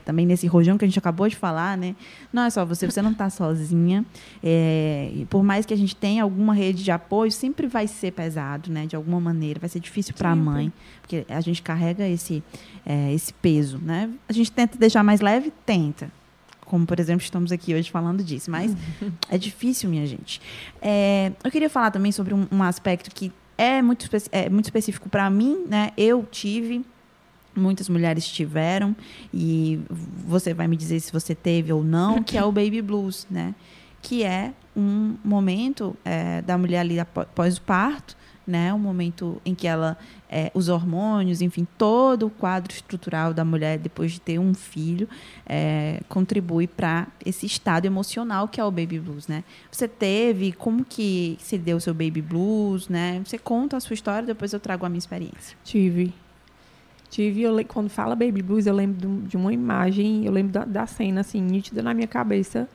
também 0.04 0.26
nesse 0.26 0.46
rojão 0.46 0.76
que 0.76 0.84
a 0.84 0.88
gente 0.88 0.98
acabou 0.98 1.26
de 1.26 1.34
falar, 1.34 1.76
né? 1.76 1.96
Não 2.32 2.42
é 2.42 2.50
só 2.50 2.64
você, 2.64 2.88
você 2.88 3.00
não 3.00 3.12
está 3.12 3.30
sozinha. 3.30 4.04
É, 4.42 5.10
e 5.14 5.24
por 5.24 5.42
mais 5.42 5.64
que 5.64 5.72
a 5.72 5.76
gente 5.76 5.96
tenha 5.96 6.22
alguma 6.22 6.52
rede 6.52 6.84
de 6.84 6.90
apoio, 6.90 7.32
sempre 7.32 7.66
vai 7.66 7.86
ser 7.86 8.12
pesado, 8.12 8.70
né? 8.70 8.86
De 8.86 8.94
alguma 8.94 9.18
maneira, 9.18 9.58
vai 9.58 9.70
ser 9.70 9.80
difícil 9.80 10.14
para 10.14 10.30
a 10.30 10.36
mãe, 10.36 10.72
porque 11.00 11.24
a 11.28 11.40
gente 11.40 11.62
carrega 11.62 12.06
esse, 12.06 12.44
é, 12.84 13.12
esse 13.12 13.32
peso, 13.32 13.78
né? 13.78 14.10
A 14.28 14.32
gente 14.32 14.52
tenta 14.52 14.76
deixar 14.76 15.02
mais 15.02 15.20
leve, 15.20 15.50
tenta. 15.64 16.12
Como, 16.70 16.86
por 16.86 17.00
exemplo, 17.00 17.24
estamos 17.24 17.50
aqui 17.50 17.74
hoje 17.74 17.90
falando 17.90 18.22
disso, 18.22 18.48
mas 18.48 18.72
é 19.28 19.36
difícil, 19.36 19.90
minha 19.90 20.06
gente. 20.06 20.40
É, 20.80 21.32
eu 21.42 21.50
queria 21.50 21.68
falar 21.68 21.90
também 21.90 22.12
sobre 22.12 22.32
um, 22.32 22.46
um 22.52 22.62
aspecto 22.62 23.10
que 23.12 23.32
é 23.58 23.82
muito, 23.82 24.08
é 24.30 24.48
muito 24.48 24.66
específico 24.66 25.08
para 25.08 25.28
mim, 25.28 25.64
né? 25.68 25.90
Eu 25.96 26.24
tive, 26.30 26.84
muitas 27.56 27.88
mulheres 27.88 28.24
tiveram, 28.28 28.94
e 29.34 29.80
você 30.24 30.54
vai 30.54 30.68
me 30.68 30.76
dizer 30.76 31.00
se 31.00 31.12
você 31.12 31.34
teve 31.34 31.72
ou 31.72 31.82
não, 31.82 32.22
que 32.22 32.38
é 32.38 32.44
o 32.44 32.52
baby 32.52 32.80
blues, 32.80 33.26
né? 33.28 33.52
Que 34.00 34.22
é 34.22 34.52
um 34.76 35.16
momento 35.24 35.96
é, 36.04 36.40
da 36.42 36.56
mulher 36.56 36.78
ali 36.78 37.00
apó- 37.00 37.22
após 37.22 37.56
o 37.56 37.62
parto, 37.62 38.16
né? 38.50 38.74
Um 38.74 38.78
momento 38.78 39.40
em 39.44 39.54
que 39.54 39.66
ela, 39.66 39.96
é, 40.28 40.50
os 40.52 40.68
hormônios, 40.68 41.40
enfim, 41.40 41.66
todo 41.78 42.26
o 42.26 42.30
quadro 42.30 42.72
estrutural 42.72 43.32
da 43.32 43.44
mulher 43.44 43.78
depois 43.78 44.12
de 44.12 44.20
ter 44.20 44.38
um 44.38 44.52
filho 44.52 45.08
é, 45.46 46.00
contribui 46.08 46.66
para 46.66 47.06
esse 47.24 47.46
estado 47.46 47.86
emocional 47.86 48.48
que 48.48 48.60
é 48.60 48.64
o 48.64 48.70
baby 48.70 48.98
blues, 48.98 49.26
né? 49.28 49.44
Você 49.70 49.88
teve, 49.88 50.52
como 50.52 50.84
que 50.84 51.38
se 51.40 51.56
deu 51.56 51.78
o 51.78 51.80
seu 51.80 51.94
baby 51.94 52.20
blues, 52.20 52.88
né? 52.88 53.22
Você 53.24 53.38
conta 53.38 53.76
a 53.76 53.80
sua 53.80 53.94
história, 53.94 54.26
depois 54.26 54.52
eu 54.52 54.60
trago 54.60 54.84
a 54.84 54.88
minha 54.88 54.98
experiência. 54.98 55.56
Tive. 55.64 56.12
Tive, 57.10 57.42
eu, 57.42 57.64
quando 57.66 57.88
fala 57.88 58.14
Baby 58.14 58.40
Blues, 58.40 58.66
eu 58.66 58.74
lembro 58.74 59.22
de 59.26 59.36
um- 59.36 59.40
uma 59.40 59.52
imagem, 59.52 60.24
eu 60.24 60.30
lembro 60.32 60.52
da, 60.52 60.64
da 60.64 60.86
cena, 60.86 61.22
assim, 61.22 61.40
nítida 61.42 61.82
na 61.82 61.92
minha 61.92 62.06
cabeça. 62.06 62.68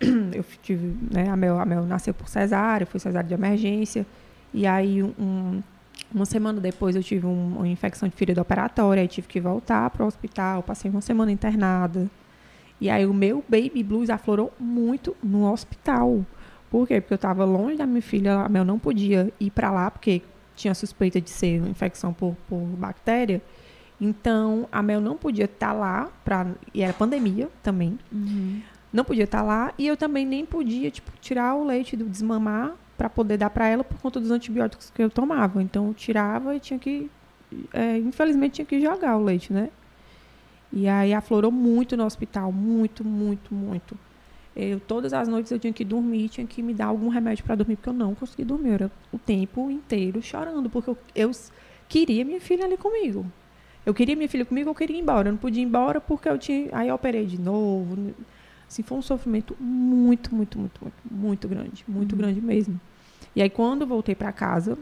Eu 0.32 0.42
tive, 0.62 0.96
né, 1.12 1.28
a 1.28 1.36
Mel, 1.36 1.60
a 1.60 1.66
Mel 1.66 1.84
nasceu 1.84 2.14
por 2.14 2.26
cesárea, 2.26 2.86
foi 2.86 2.98
cesárea 2.98 3.28
de 3.28 3.34
emergência. 3.34 4.06
E 4.52 4.66
aí, 4.66 5.02
um- 5.02 5.62
uma 6.12 6.24
semana 6.24 6.60
depois, 6.60 6.96
eu 6.96 7.02
tive 7.02 7.26
um- 7.26 7.56
uma 7.58 7.68
infecção 7.68 8.08
de 8.08 8.14
ferida 8.16 8.40
operatória, 8.42 9.00
aí 9.00 9.08
tive 9.08 9.28
que 9.28 9.40
voltar 9.40 9.88
para 9.90 10.04
o 10.04 10.06
hospital, 10.06 10.62
passei 10.62 10.90
uma 10.90 11.00
semana 11.00 11.30
internada. 11.30 12.10
E 12.80 12.88
aí, 12.90 13.04
o 13.06 13.12
meu 13.14 13.44
Baby 13.48 13.82
Blues 13.82 14.10
aflorou 14.10 14.52
muito 14.58 15.14
no 15.22 15.50
hospital. 15.50 16.24
Por 16.70 16.86
quê? 16.86 17.00
Porque 17.00 17.12
eu 17.14 17.16
estava 17.16 17.44
longe 17.44 17.76
da 17.76 17.86
minha 17.86 18.00
filha, 18.02 18.40
a 18.40 18.48
Mel 18.48 18.64
não 18.64 18.78
podia 18.78 19.32
ir 19.38 19.50
para 19.50 19.70
lá, 19.70 19.90
porque 19.90 20.22
tinha 20.56 20.74
suspeita 20.74 21.20
de 21.20 21.28
ser 21.30 21.60
uma 21.60 21.68
infecção 21.68 22.12
por, 22.12 22.34
por 22.48 22.58
bactéria. 22.60 23.42
Então, 24.00 24.66
a 24.72 24.82
Mel 24.82 25.00
não 25.00 25.16
podia 25.16 25.44
estar 25.44 25.72
lá, 25.72 26.10
pra, 26.24 26.46
e 26.72 26.82
era 26.82 26.92
pandemia 26.92 27.48
também. 27.62 27.98
Não 28.92 29.04
podia 29.04 29.24
estar 29.24 29.42
lá, 29.42 29.72
e 29.78 29.86
eu 29.86 29.96
também 29.96 30.24
nem 30.26 30.44
podia, 30.46 30.90
tipo, 30.90 31.12
tirar 31.20 31.54
o 31.54 31.64
leite 31.64 31.96
do 31.96 32.06
desmamar 32.06 32.72
para 33.00 33.08
poder 33.08 33.38
dar 33.38 33.48
para 33.48 33.66
ela 33.66 33.82
por 33.82 33.98
conta 33.98 34.20
dos 34.20 34.30
antibióticos 34.30 34.90
que 34.90 35.02
eu 35.02 35.08
tomava. 35.08 35.62
Então, 35.62 35.86
eu 35.88 35.94
tirava 35.94 36.54
e 36.54 36.60
tinha 36.60 36.78
que, 36.78 37.10
é, 37.72 37.96
infelizmente, 37.96 38.56
tinha 38.56 38.66
que 38.66 38.78
jogar 38.78 39.16
o 39.16 39.24
leite, 39.24 39.54
né? 39.54 39.70
E 40.70 40.86
aí 40.86 41.14
aflorou 41.14 41.50
muito 41.50 41.96
no 41.96 42.04
hospital, 42.04 42.52
muito, 42.52 43.02
muito, 43.02 43.54
muito. 43.54 43.96
Eu, 44.54 44.78
todas 44.78 45.14
as 45.14 45.28
noites 45.28 45.50
eu 45.50 45.58
tinha 45.58 45.72
que 45.72 45.82
dormir, 45.82 46.28
tinha 46.28 46.46
que 46.46 46.62
me 46.62 46.74
dar 46.74 46.86
algum 46.86 47.08
remédio 47.08 47.42
para 47.42 47.54
dormir, 47.54 47.76
porque 47.76 47.88
eu 47.88 47.94
não 47.94 48.14
conseguia 48.14 48.44
dormir. 48.44 48.68
Eu 48.68 48.74
era 48.74 48.90
o 49.10 49.18
tempo 49.18 49.70
inteiro 49.70 50.20
chorando, 50.20 50.68
porque 50.68 50.90
eu, 50.90 50.98
eu 51.14 51.30
queria 51.88 52.22
minha 52.22 52.38
filha 52.38 52.66
ali 52.66 52.76
comigo. 52.76 53.24
Eu 53.86 53.94
queria 53.94 54.14
minha 54.14 54.28
filha 54.28 54.44
comigo, 54.44 54.68
eu 54.68 54.74
queria 54.74 54.98
ir 54.98 55.00
embora. 55.00 55.30
Eu 55.30 55.32
não 55.32 55.38
podia 55.38 55.62
ir 55.62 55.66
embora 55.66 56.02
porque 56.02 56.28
eu 56.28 56.36
tinha. 56.36 56.68
Aí 56.72 56.88
eu 56.88 56.94
operei 56.94 57.24
de 57.24 57.40
novo. 57.40 58.12
Assim, 58.68 58.82
foi 58.82 58.98
um 58.98 59.02
sofrimento 59.02 59.56
muito, 59.58 60.34
muito, 60.34 60.58
muito, 60.58 60.80
muito, 60.82 60.96
muito 61.10 61.48
grande. 61.48 61.82
Muito 61.88 62.14
grande 62.14 62.42
mesmo. 62.42 62.78
E 63.34 63.42
aí, 63.42 63.50
quando 63.50 63.86
voltei 63.86 64.14
para 64.14 64.32
casa, 64.32 64.76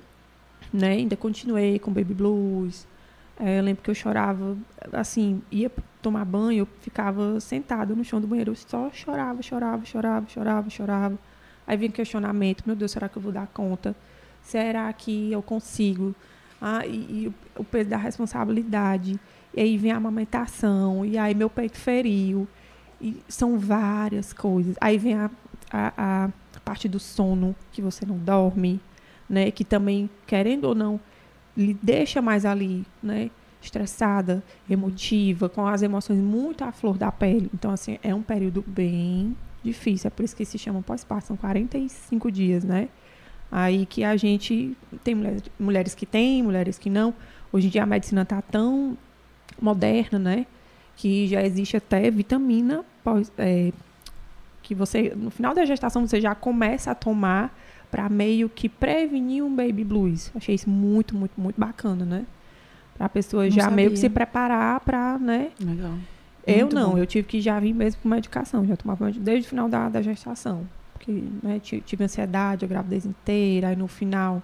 né, 0.72 0.92
ainda 0.92 1.16
continuei 1.16 1.78
com 1.78 1.92
baby 1.92 2.14
blues. 2.14 2.86
É, 3.38 3.58
eu 3.58 3.62
lembro 3.62 3.82
que 3.82 3.90
eu 3.90 3.94
chorava, 3.94 4.56
assim, 4.92 5.42
ia 5.50 5.70
tomar 6.02 6.24
banho, 6.24 6.60
eu 6.60 6.68
ficava 6.80 7.38
sentada 7.40 7.94
no 7.94 8.04
chão 8.04 8.20
do 8.20 8.26
banheiro, 8.26 8.52
eu 8.52 8.56
só 8.56 8.90
chorava, 8.92 9.42
chorava, 9.42 9.84
chorava, 9.84 10.28
chorava, 10.28 10.70
chorava. 10.70 11.18
Aí 11.66 11.76
vinha 11.76 11.90
questionamento, 11.92 12.64
meu 12.66 12.74
Deus, 12.74 12.90
será 12.90 13.08
que 13.08 13.16
eu 13.16 13.22
vou 13.22 13.30
dar 13.30 13.46
conta? 13.48 13.94
Será 14.42 14.92
que 14.92 15.30
eu 15.30 15.42
consigo? 15.42 16.14
Ah, 16.60 16.84
e, 16.86 16.96
e 17.26 17.32
o 17.56 17.62
peso 17.62 17.90
da 17.90 17.96
responsabilidade. 17.96 19.20
E 19.54 19.60
aí 19.60 19.76
vem 19.76 19.92
a 19.92 19.96
amamentação, 19.96 21.04
e 21.04 21.18
aí 21.18 21.34
meu 21.34 21.50
peito 21.50 21.76
feriu. 21.76 22.48
E 23.00 23.22
são 23.28 23.58
várias 23.58 24.32
coisas. 24.32 24.76
Aí 24.80 24.98
vem 24.98 25.14
a, 25.14 25.30
a, 25.70 25.92
a 25.96 26.30
parte 26.68 26.86
do 26.86 27.00
sono, 27.00 27.56
que 27.72 27.80
você 27.80 28.04
não 28.04 28.18
dorme, 28.18 28.78
né? 29.26 29.50
Que 29.50 29.64
também, 29.64 30.10
querendo 30.26 30.64
ou 30.66 30.74
não, 30.74 31.00
lhe 31.56 31.72
deixa 31.82 32.20
mais 32.20 32.44
ali, 32.44 32.84
né? 33.02 33.30
Estressada, 33.62 34.44
emotiva, 34.68 35.48
com 35.48 35.66
as 35.66 35.80
emoções 35.80 36.18
muito 36.18 36.62
à 36.62 36.70
flor 36.70 36.98
da 36.98 37.10
pele. 37.10 37.50
Então, 37.54 37.70
assim, 37.70 37.98
é 38.02 38.14
um 38.14 38.20
período 38.20 38.62
bem 38.66 39.34
difícil. 39.64 40.08
É 40.08 40.10
por 40.10 40.22
isso 40.22 40.36
que 40.36 40.44
se 40.44 40.58
chama 40.58 40.82
pós-parto. 40.82 41.28
São 41.28 41.36
45 41.38 42.30
dias, 42.30 42.64
né? 42.64 42.90
Aí 43.50 43.86
que 43.86 44.04
a 44.04 44.14
gente 44.18 44.76
tem 45.02 45.14
mulheres, 45.14 45.42
mulheres 45.58 45.94
que 45.94 46.04
têm, 46.04 46.42
mulheres 46.42 46.78
que 46.78 46.90
não. 46.90 47.14
Hoje 47.50 47.68
em 47.68 47.70
dia 47.70 47.82
a 47.82 47.86
medicina 47.86 48.22
está 48.22 48.42
tão 48.42 48.96
moderna, 49.58 50.18
né? 50.18 50.46
Que 50.96 51.26
já 51.28 51.42
existe 51.42 51.78
até 51.78 52.10
vitamina 52.10 52.84
pós, 53.02 53.32
é, 53.38 53.72
que 54.68 54.74
você 54.74 55.14
no 55.16 55.30
final 55.30 55.54
da 55.54 55.64
gestação 55.64 56.06
você 56.06 56.20
já 56.20 56.34
começa 56.34 56.90
a 56.90 56.94
tomar 56.94 57.56
para 57.90 58.06
meio 58.10 58.50
que 58.50 58.68
prevenir 58.68 59.42
um 59.42 59.54
baby 59.56 59.82
blues. 59.82 60.30
Achei 60.36 60.54
isso 60.54 60.68
muito, 60.68 61.16
muito, 61.16 61.40
muito 61.40 61.58
bacana, 61.58 62.04
né? 62.04 62.26
Para 62.94 63.06
a 63.06 63.08
pessoa 63.08 63.44
Não 63.44 63.50
já 63.50 63.70
meio 63.70 63.90
que 63.90 63.96
sabia. 63.96 64.10
se 64.10 64.14
preparar 64.14 64.78
para, 64.80 65.18
né? 65.18 65.52
Legal. 65.58 65.94
Eu 66.46 66.58
Muito 66.66 66.74
não, 66.74 66.90
bom. 66.92 66.98
eu 66.98 67.06
tive 67.06 67.26
que 67.26 67.40
já 67.40 67.58
vir 67.58 67.72
mesmo 67.74 68.02
com 68.02 68.08
medicação, 68.10 68.66
já 68.66 68.76
tomava 68.76 69.10
desde 69.10 69.46
o 69.46 69.48
final 69.48 69.68
da, 69.70 69.88
da 69.88 70.02
gestação. 70.02 70.66
Porque 70.92 71.22
né, 71.42 71.58
ti- 71.60 71.80
tive 71.84 72.04
ansiedade 72.04 72.64
a 72.64 72.68
gravidez 72.68 73.06
inteira, 73.06 73.68
aí 73.68 73.76
no 73.76 73.88
final 73.88 74.42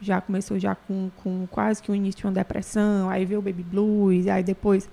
já 0.00 0.20
começou 0.20 0.56
já 0.58 0.74
com, 0.76 1.10
com 1.16 1.46
quase 1.50 1.82
que 1.82 1.90
o 1.90 1.94
início 1.96 2.20
de 2.20 2.26
uma 2.26 2.32
depressão, 2.32 3.08
aí 3.10 3.24
veio 3.24 3.40
o 3.40 3.42
baby 3.42 3.62
blues, 3.64 4.26
aí 4.28 4.42
depois 4.44 4.88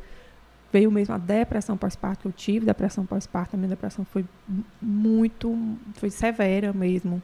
veio 0.71 0.89
mesmo 0.91 1.13
a 1.13 1.17
depressão 1.17 1.75
pós-parto 1.77 2.21
que 2.21 2.27
eu 2.27 2.31
tive, 2.31 2.65
depressão 2.65 3.05
pós-parto, 3.05 3.55
a 3.55 3.57
minha 3.57 3.69
depressão 3.69 4.05
foi 4.05 4.23
mu- 4.47 4.63
muito, 4.81 5.53
foi 5.95 6.09
severa 6.09 6.71
mesmo, 6.73 7.21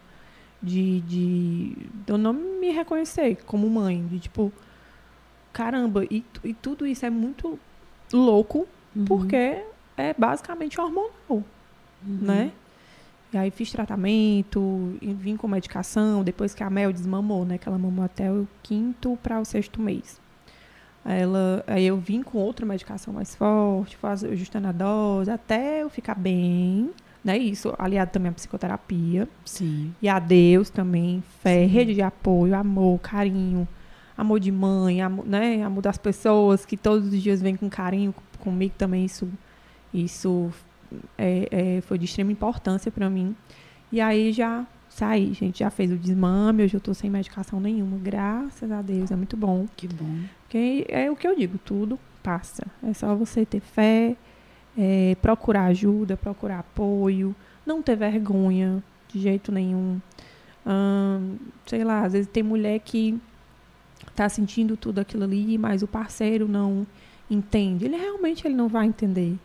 de, 0.62 1.02
de, 1.02 1.78
eu 2.08 2.18
não 2.18 2.34
me 2.34 2.72
reconhecer 2.72 3.38
como 3.46 3.70
mãe, 3.70 4.06
de 4.08 4.20
tipo, 4.20 4.52
caramba, 5.54 6.04
e, 6.10 6.24
e 6.44 6.54
tudo 6.54 6.86
isso 6.86 7.06
é 7.06 7.10
muito 7.10 7.60
louco, 8.12 8.68
Uhum. 8.96 9.06
porque 9.06 9.64
é 9.96 10.14
basicamente 10.18 10.80
hormonal, 10.82 11.44
né? 12.04 12.52
E 13.32 13.38
aí 13.38 13.52
fiz 13.52 13.72
tratamento, 13.72 14.98
vim 15.02 15.36
com 15.38 15.48
medicação, 15.48 16.24
depois 16.24 16.56
que 16.56 16.64
a 16.64 16.70
Mel 16.70 16.92
desmamou, 16.94 17.46
né? 17.46 17.58
Que 17.58 17.68
ela 17.68 17.78
mamou 17.78 18.04
até 18.04 18.32
o 18.32 18.48
quinto 18.64 19.18
para 19.22 19.40
o 19.40 19.46
sexto 19.46 19.80
mês. 19.82 20.20
Aí 21.10 21.22
Ela, 21.22 21.64
aí 21.66 21.86
eu 21.88 21.96
vim 21.98 22.22
com 22.22 22.38
outra 22.38 22.66
medicação 22.66 23.14
mais 23.14 23.34
forte, 23.34 23.96
faz, 23.96 24.26
ajustando 24.26 24.68
a 24.68 24.72
dose, 24.74 25.32
até 25.32 25.82
eu 25.82 25.90
ficar 25.90 26.16
bem, 26.16 26.90
né? 27.24 27.38
Isso 27.38 27.74
aliado 27.80 28.12
também 28.12 28.30
à 28.30 28.34
psicoterapia. 28.34 29.26
Sim. 29.46 29.94
E 30.02 30.10
a 30.10 30.20
Deus 30.20 30.70
também, 30.70 31.24
fé, 31.42 31.62
Sim. 31.62 31.68
rede 31.68 31.94
de 31.94 32.02
apoio, 32.02 32.54
amor, 32.54 33.00
carinho, 33.00 33.66
amor 34.18 34.38
de 34.42 34.52
mãe, 34.52 35.02
amor, 35.02 35.26
né, 35.26 35.64
amor 35.64 35.82
das 35.82 35.98
pessoas 35.98 36.66
que 36.66 36.76
todos 36.76 37.08
os 37.14 37.24
dias 37.24 37.42
vêm 37.42 37.56
com 37.56 37.70
carinho 37.70 38.12
com- 38.12 38.22
comigo 38.44 38.74
também 38.78 39.06
isso 39.06 39.30
isso 39.94 40.52
é, 41.18 41.48
é, 41.78 41.82
foi 41.82 41.98
de 41.98 42.04
extrema 42.06 42.32
importância 42.32 42.92
para 42.92 43.10
mim. 43.10 43.34
E 43.92 44.02
aí 44.02 44.34
já 44.34 44.66
saí, 44.98 45.32
gente, 45.32 45.60
já 45.60 45.70
fez 45.70 45.92
o 45.92 45.96
desmame, 45.96 46.64
hoje 46.64 46.76
eu 46.76 46.82
tô 46.82 46.92
sem 46.92 47.08
medicação 47.08 47.60
nenhuma, 47.60 48.00
graças 48.00 48.72
a 48.72 48.82
Deus, 48.82 49.12
é 49.12 49.16
muito 49.16 49.38
bom. 49.38 49.68
Que 49.78 49.88
bom. 49.88 50.22
Porque 50.42 50.88
é 50.90 51.10
o 51.12 51.16
que 51.16 51.28
eu 51.28 51.36
digo, 51.36 51.60
tudo 51.60 52.00
passa. 52.24 52.66
É 52.82 52.92
só 52.96 53.16
você 53.16 53.46
ter 53.46 53.60
fé, 53.60 54.18
é, 54.76 55.16
procurar 55.22 55.66
ajuda, 55.66 56.18
procurar 56.18 56.60
apoio, 56.60 57.36
não 57.64 57.80
ter 57.80 57.96
vergonha 57.96 58.84
de 59.08 59.20
jeito 59.20 59.52
nenhum. 59.52 60.02
Hum, 60.66 61.38
sei 61.68 61.84
lá, 61.84 62.04
às 62.04 62.14
vezes 62.14 62.28
tem 62.28 62.42
mulher 62.42 62.80
que 62.80 63.22
tá 64.16 64.28
sentindo 64.28 64.76
tudo 64.76 64.98
aquilo 64.98 65.26
ali, 65.26 65.60
mas 65.60 65.84
o 65.84 65.88
parceiro 65.88 66.48
não 66.48 66.88
entende. 67.30 67.86
Ele 67.86 67.98
realmente 67.98 68.48
ele 68.48 68.56
não 68.56 68.68
vai 68.68 68.88
entender. 68.88 69.38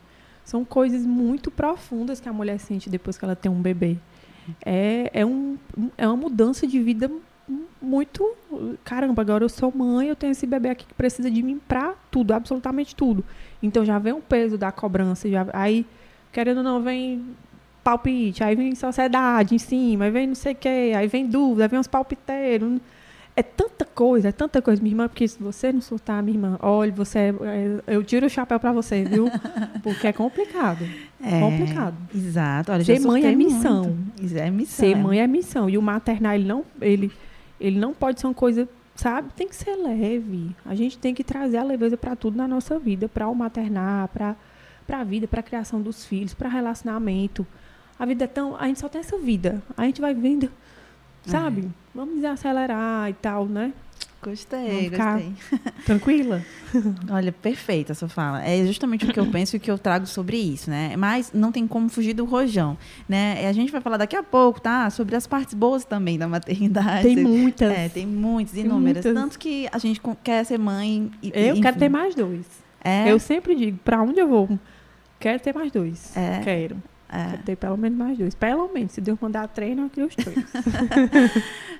São 0.46 0.64
coisas 0.64 1.04
muito 1.04 1.50
profundas 1.50 2.20
que 2.20 2.28
a 2.28 2.32
mulher 2.32 2.58
sente 2.58 2.88
depois 2.88 3.18
que 3.18 3.24
ela 3.26 3.36
tem 3.36 3.52
um 3.52 3.60
bebê. 3.60 3.98
É, 4.64 5.10
é, 5.12 5.26
um, 5.26 5.56
é 5.96 6.06
uma 6.06 6.16
mudança 6.16 6.66
de 6.66 6.80
vida 6.80 7.10
muito. 7.80 8.24
Caramba, 8.84 9.22
agora 9.22 9.44
eu 9.44 9.48
sou 9.48 9.72
mãe, 9.74 10.08
eu 10.08 10.16
tenho 10.16 10.32
esse 10.32 10.46
bebê 10.46 10.70
aqui 10.70 10.86
que 10.86 10.94
precisa 10.94 11.30
de 11.30 11.42
mim 11.42 11.60
pra 11.66 11.94
tudo, 12.10 12.32
absolutamente 12.32 12.94
tudo. 12.94 13.24
Então 13.62 13.84
já 13.84 13.98
vem 13.98 14.12
um 14.12 14.20
peso 14.20 14.56
da 14.56 14.70
cobrança, 14.72 15.28
já, 15.28 15.46
aí, 15.52 15.86
querendo 16.32 16.58
ou 16.58 16.62
não, 16.62 16.82
vem 16.82 17.24
palpite, 17.82 18.44
aí 18.44 18.54
vem 18.54 18.74
sociedade 18.74 19.54
em 19.54 19.58
cima, 19.58 20.04
aí 20.04 20.10
vem 20.10 20.26
não 20.28 20.34
sei 20.34 20.52
o 20.52 20.56
quê, 20.56 20.92
aí 20.96 21.08
vem 21.08 21.26
dúvida, 21.26 21.64
aí 21.64 21.68
vem 21.68 21.80
uns 21.80 21.88
palpiteiros. 21.88 22.80
É 23.34 23.42
tanta 23.42 23.86
coisa, 23.86 24.28
é 24.28 24.32
tanta 24.32 24.60
coisa, 24.60 24.82
minha 24.82 24.92
irmã, 24.92 25.08
porque 25.08 25.26
se 25.26 25.42
você 25.42 25.72
não 25.72 25.80
soltar, 25.80 26.22
minha 26.22 26.36
irmã, 26.36 26.58
olha, 26.60 26.92
você 26.92 27.18
é, 27.18 27.30
é 27.86 27.96
eu 27.96 28.04
tiro 28.04 28.26
o 28.26 28.28
chapéu 28.28 28.60
para 28.60 28.72
você, 28.72 29.04
viu? 29.04 29.30
Porque 29.82 30.06
é 30.06 30.12
complicado. 30.12 30.86
É, 31.18 31.40
complicado. 31.40 31.96
Exato. 32.14 32.70
Olha, 32.72 32.84
Ser 32.84 33.00
mãe 33.00 33.24
é 33.24 33.34
missão. 33.34 33.84
Muito. 33.84 34.36
É 34.36 34.50
missão. 34.50 34.76
Ser 34.76 34.92
é. 34.92 34.94
mãe 34.94 35.20
é 35.20 35.26
missão. 35.26 35.70
E 35.70 35.78
o 35.78 35.82
maternar, 35.82 36.34
ele 36.34 36.44
não, 36.44 36.62
ele, 36.80 37.10
ele 37.58 37.78
não 37.78 37.94
pode 37.94 38.20
ser 38.20 38.26
uma 38.26 38.34
coisa, 38.34 38.68
sabe? 38.94 39.30
Tem 39.34 39.48
que 39.48 39.56
ser 39.56 39.76
leve. 39.76 40.54
A 40.64 40.74
gente 40.74 40.98
tem 40.98 41.14
que 41.14 41.24
trazer 41.24 41.56
a 41.56 41.64
leveza 41.64 41.96
para 41.96 42.14
tudo 42.14 42.36
na 42.36 42.46
nossa 42.46 42.78
vida, 42.78 43.08
para 43.08 43.26
o 43.28 43.34
maternar, 43.34 44.08
para 44.08 44.36
para 44.86 45.00
a 45.00 45.04
vida, 45.04 45.26
para 45.26 45.40
a 45.40 45.42
criação 45.42 45.80
dos 45.80 46.04
filhos, 46.04 46.34
para 46.34 46.48
relacionamento. 46.48 47.46
A 47.98 48.04
vida 48.04 48.24
é 48.24 48.26
tão, 48.26 48.56
a 48.56 48.66
gente 48.66 48.80
só 48.80 48.88
tem 48.88 49.00
essa 49.00 49.16
vida. 49.18 49.62
A 49.76 49.84
gente 49.84 50.00
vai 50.00 50.14
vendo 50.14 50.50
sabe? 51.26 51.62
É. 51.62 51.68
Vamos 51.94 52.16
desacelerar 52.16 53.08
e 53.10 53.14
tal, 53.14 53.46
né? 53.46 53.72
Gostei, 54.22 54.88
gostei. 54.88 55.32
Tranquila? 55.84 56.40
Olha, 57.10 57.32
perfeita 57.32 57.92
a 57.92 57.94
sua 57.94 58.08
fala. 58.08 58.44
É 58.44 58.64
justamente 58.64 59.04
o 59.04 59.12
que 59.12 59.18
eu 59.18 59.26
penso 59.26 59.56
e 59.56 59.58
o 59.58 59.60
que 59.60 59.70
eu 59.70 59.76
trago 59.76 60.06
sobre 60.06 60.36
isso, 60.36 60.70
né? 60.70 60.94
Mas 60.96 61.32
não 61.34 61.50
tem 61.50 61.66
como 61.66 61.88
fugir 61.88 62.14
do 62.14 62.24
rojão, 62.24 62.78
né? 63.08 63.44
A 63.48 63.52
gente 63.52 63.72
vai 63.72 63.80
falar 63.80 63.96
daqui 63.96 64.14
a 64.14 64.22
pouco, 64.22 64.60
tá? 64.60 64.88
Sobre 64.90 65.16
as 65.16 65.26
partes 65.26 65.54
boas 65.54 65.84
também 65.84 66.18
da 66.18 66.28
maternidade. 66.28 67.02
Tem 67.02 67.16
muitas. 67.16 67.72
É, 67.72 67.88
tem 67.88 68.06
muitas, 68.06 68.56
inúmeras. 68.56 69.04
Muitas. 69.04 69.22
Tanto 69.22 69.38
que 69.40 69.68
a 69.72 69.78
gente 69.78 70.00
quer 70.22 70.44
ser 70.44 70.58
mãe. 70.58 71.10
E, 71.20 71.32
eu 71.34 71.52
enfim. 71.54 71.62
quero 71.62 71.78
ter 71.78 71.88
mais 71.88 72.14
dois. 72.14 72.46
É? 72.84 73.10
Eu 73.10 73.18
sempre 73.18 73.56
digo, 73.56 73.78
para 73.78 74.00
onde 74.00 74.20
eu 74.20 74.28
vou? 74.28 74.56
Quero 75.18 75.40
ter 75.40 75.52
mais 75.52 75.72
dois. 75.72 76.16
É. 76.16 76.40
Quero. 76.44 76.76
É. 77.12 77.36
ter 77.44 77.56
pelo 77.56 77.76
menos 77.76 77.98
mais 77.98 78.16
dois. 78.16 78.34
Pelo 78.34 78.72
menos, 78.72 78.92
se 78.92 79.00
Deus 79.00 79.18
mandar 79.20 79.46
três, 79.48 79.76
não 79.76 79.86
crio 79.88 80.06
os 80.06 80.16
três. 80.16 80.38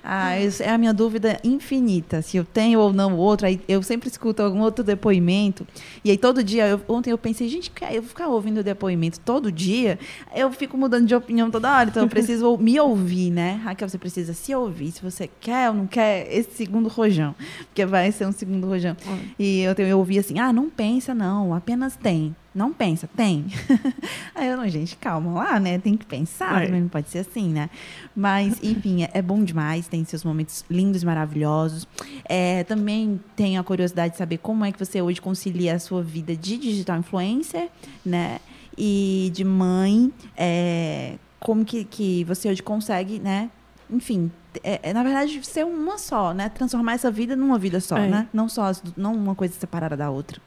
ah, 0.03 0.35
é 0.35 0.69
a 0.69 0.77
minha 0.77 0.93
dúvida 0.93 1.39
infinita. 1.43 2.21
Se 2.21 2.37
eu 2.37 2.45
tenho 2.45 2.79
ou 2.79 2.93
não 2.93 3.17
outro. 3.17 3.47
Aí 3.47 3.59
eu 3.67 3.81
sempre 3.81 4.07
escuto 4.09 4.43
algum 4.43 4.59
outro 4.59 4.83
depoimento. 4.83 5.65
E 6.05 6.11
aí 6.11 6.17
todo 6.17 6.43
dia, 6.43 6.67
eu, 6.67 6.81
ontem 6.87 7.09
eu 7.09 7.17
pensei, 7.17 7.49
gente, 7.49 7.71
eu 7.91 8.01
vou 8.01 8.09
ficar 8.09 8.27
ouvindo 8.27 8.59
o 8.59 8.63
depoimento 8.63 9.19
todo 9.19 9.51
dia. 9.51 9.97
Eu 10.35 10.51
fico 10.51 10.77
mudando 10.77 11.07
de 11.07 11.15
opinião 11.15 11.49
toda 11.49 11.75
hora. 11.75 11.89
Então 11.89 12.03
eu 12.03 12.09
preciso 12.09 12.55
me 12.61 12.79
ouvir, 12.79 13.31
né? 13.31 13.59
Raquel, 13.63 13.89
você 13.89 13.97
precisa 13.97 14.33
se 14.33 14.53
ouvir. 14.53 14.91
Se 14.91 15.01
você 15.01 15.27
quer 15.39 15.69
ou 15.69 15.75
não 15.75 15.87
quer 15.87 16.27
esse 16.31 16.51
segundo 16.51 16.87
rojão. 16.89 17.33
Porque 17.65 17.85
vai 17.87 18.11
ser 18.11 18.27
um 18.27 18.31
segundo 18.31 18.67
rojão. 18.67 18.95
Hum. 19.07 19.17
E 19.39 19.61
eu, 19.61 19.73
eu 19.73 19.97
ouvi 19.97 20.19
assim, 20.19 20.37
ah, 20.37 20.53
não 20.53 20.69
pensa 20.69 21.15
não, 21.15 21.53
apenas 21.55 21.95
tem. 21.95 22.35
Não 22.53 22.71
pensa, 22.71 23.09
tem. 23.15 23.45
Aí 24.35 24.47
eu 24.47 24.57
não, 24.57 24.67
gente, 24.69 24.95
calma 24.97 25.33
lá, 25.33 25.59
né? 25.59 25.79
Tem 25.79 25.97
que 25.97 26.05
pensar, 26.05 26.65
é. 26.65 26.67
não 26.69 26.87
pode 26.87 27.09
ser 27.09 27.19
assim, 27.19 27.49
né? 27.49 27.69
Mas, 28.15 28.59
enfim, 28.61 29.03
é, 29.03 29.09
é, 29.13 29.21
bom 29.21 29.43
demais, 29.43 29.87
tem 29.87 30.05
seus 30.05 30.23
momentos 30.23 30.63
lindos, 30.69 31.03
maravilhosos. 31.03 31.87
É, 32.25 32.63
também 32.63 33.19
tenho 33.35 33.59
a 33.59 33.63
curiosidade 33.63 34.13
de 34.13 34.17
saber 34.17 34.37
como 34.37 34.63
é 34.63 34.71
que 34.71 34.77
você 34.77 35.01
hoje 35.01 35.19
concilia 35.19 35.75
a 35.75 35.79
sua 35.79 36.03
vida 36.03 36.35
de 36.35 36.57
digital 36.57 36.99
influencer, 36.99 37.69
né? 38.05 38.39
E 38.77 39.31
de 39.33 39.43
mãe. 39.43 40.13
É, 40.37 41.15
como 41.39 41.65
que, 41.65 41.83
que 41.83 42.23
você 42.25 42.49
hoje 42.49 42.61
consegue, 42.61 43.19
né? 43.19 43.49
Enfim, 43.89 44.31
é, 44.63 44.79
é, 44.83 44.93
na 44.93 45.01
verdade, 45.01 45.43
ser 45.43 45.65
uma 45.65 45.97
só, 45.97 46.33
né? 46.33 46.49
Transformar 46.49 46.93
essa 46.93 47.09
vida 47.09 47.35
numa 47.35 47.57
vida 47.57 47.79
só, 47.79 47.97
é. 47.97 48.07
né? 48.07 48.27
Não 48.31 48.47
só 48.47 48.71
não 48.95 49.15
uma 49.15 49.33
coisa 49.33 49.53
separada 49.55 49.97
da 49.97 50.11
outra. 50.11 50.39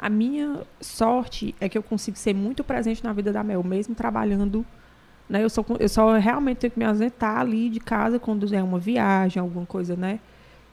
A 0.00 0.08
minha 0.08 0.62
sorte 0.80 1.54
é 1.60 1.68
que 1.68 1.76
eu 1.76 1.82
consigo 1.82 2.16
ser 2.16 2.34
muito 2.34 2.64
presente 2.64 3.04
na 3.04 3.12
vida 3.12 3.30
da 3.30 3.44
Mel, 3.44 3.62
mesmo 3.62 3.94
trabalhando. 3.94 4.64
Né? 5.28 5.44
Eu, 5.44 5.50
só, 5.50 5.62
eu 5.78 5.88
só 5.90 6.16
realmente 6.16 6.56
tenho 6.56 6.70
que 6.70 6.78
me 6.78 6.86
ausentar 6.86 7.38
ali 7.38 7.68
de 7.68 7.78
casa 7.78 8.18
quando 8.18 8.52
é 8.54 8.62
uma 8.62 8.78
viagem, 8.78 9.38
alguma 9.38 9.66
coisa, 9.66 9.94
né? 9.94 10.18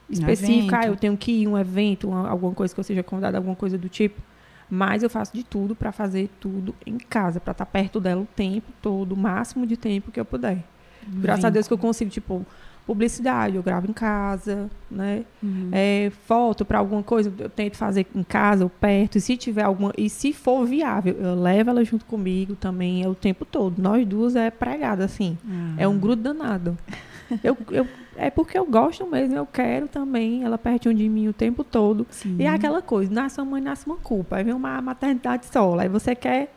Específica, 0.10 0.80
ah, 0.80 0.88
eu 0.88 0.96
tenho 0.96 1.18
que 1.18 1.44
ir 1.44 1.48
um 1.48 1.58
evento, 1.58 2.08
uma, 2.08 2.30
alguma 2.30 2.54
coisa 2.54 2.74
que 2.74 2.80
eu 2.80 2.84
seja 2.86 3.04
convidada, 3.04 3.38
alguma 3.38 3.58
coisa 3.58 3.78
do 3.78 3.90
tipo. 3.90 4.22
Mas 4.70 5.04
eu 5.04 5.10
faço 5.10 5.34
de 5.34 5.44
tudo 5.44 5.76
para 5.76 5.92
fazer 5.92 6.30
tudo 6.40 6.74
em 6.86 6.98
casa, 6.98 7.42
para 7.42 7.52
estar 7.52 7.66
tá 7.66 7.70
perto 7.70 8.00
dela 8.00 8.22
o 8.22 8.28
tempo 8.34 8.72
todo, 8.82 9.12
o 9.12 9.18
máximo 9.18 9.68
de 9.68 9.76
tempo 9.76 10.10
que 10.10 10.20
eu 10.22 10.26
puder. 10.26 10.63
Graças 11.06 11.44
a 11.44 11.50
Deus 11.50 11.68
que 11.68 11.74
eu 11.74 11.78
consigo, 11.78 12.10
tipo, 12.10 12.46
publicidade, 12.88 13.58
eu 13.58 13.62
gravo 13.62 13.89
em 13.89 13.93
casa, 13.93 14.69
né? 14.89 15.26
Uhum. 15.43 15.69
É, 15.73 16.10
foto 16.26 16.63
para 16.63 16.80
alguma 16.80 17.04
coisa, 17.04 17.32
eu 17.38 17.50
tento 17.50 17.76
fazer 17.76 18.08
em 18.15 18.23
casa 18.23 18.63
ou 18.63 18.69
perto. 18.69 19.17
E 19.17 19.21
se 19.21 19.36
tiver 19.36 19.63
alguma. 19.63 19.91
E 19.97 20.10
se 20.10 20.32
for 20.32 20.65
viável, 20.65 21.13
eu 21.19 21.36
levo 21.36 21.69
ela 21.69 21.84
junto 21.84 22.06
comigo 22.06 22.56
também, 22.56 23.04
é 23.04 23.08
o 23.08 23.13
tempo 23.13 23.43
todo. 23.43 23.80
Nós 23.82 24.08
duas 24.08 24.38
é 24.38 24.50
pregada, 24.50 25.04
assim. 25.04 25.38
Uhum. 25.43 25.76
É 25.78 25.86
um 25.86 26.00
grudo 26.00 26.23
danado. 26.23 26.78
eu, 27.43 27.58
eu, 27.71 27.86
é 28.15 28.30
porque 28.30 28.58
eu 28.58 28.65
gosto 28.65 29.06
mesmo, 29.06 29.36
eu 29.36 29.45
quero 29.45 29.89
também 29.89 30.43
ela 30.43 30.58
pertinho 30.58 30.95
de 30.95 31.10
mim 31.10 31.28
o 31.28 31.34
tempo 31.34 31.65
todo. 31.65 32.08
Sim. 32.10 32.38
E 32.39 32.45
é 32.45 32.47
aquela 32.47 32.82
coisa, 32.82 33.12
nasce 33.13 33.38
uma 33.41 33.52
mãe, 33.52 33.62
nasce 33.62 33.86
uma 33.86 33.97
culpa. 33.97 34.38
Aí 34.38 34.45
vem 34.45 34.54
uma 34.54 34.82
maternidade 34.82 35.45
solo. 35.47 35.82
Aí 35.82 35.89
você 35.89 36.15
quer 36.15 36.54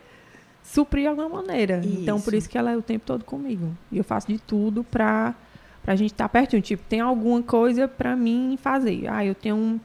suprir 0.62 1.02
de 1.02 1.08
alguma 1.08 1.42
maneira. 1.42 1.80
Isso. 1.84 2.02
Então, 2.02 2.20
por 2.20 2.34
isso 2.34 2.48
que 2.48 2.56
ela 2.56 2.70
é 2.70 2.76
o 2.76 2.82
tempo 2.82 3.04
todo 3.04 3.24
comigo. 3.24 3.76
E 3.90 3.98
eu 3.98 4.04
faço 4.04 4.28
de 4.28 4.38
tudo 4.38 4.84
para 4.84 5.34
pra 5.82 5.96
gente 5.96 6.12
estar 6.12 6.24
tá 6.24 6.28
pertinho. 6.28 6.62
Tipo, 6.62 6.82
tem 6.88 7.00
alguma 7.00 7.42
coisa 7.42 7.88
para 7.88 8.14
mim 8.14 8.58
fazer. 8.60 9.06
Ah, 9.08 9.24
eu 9.24 9.34
tenho 9.34 9.56
um, 9.56 9.80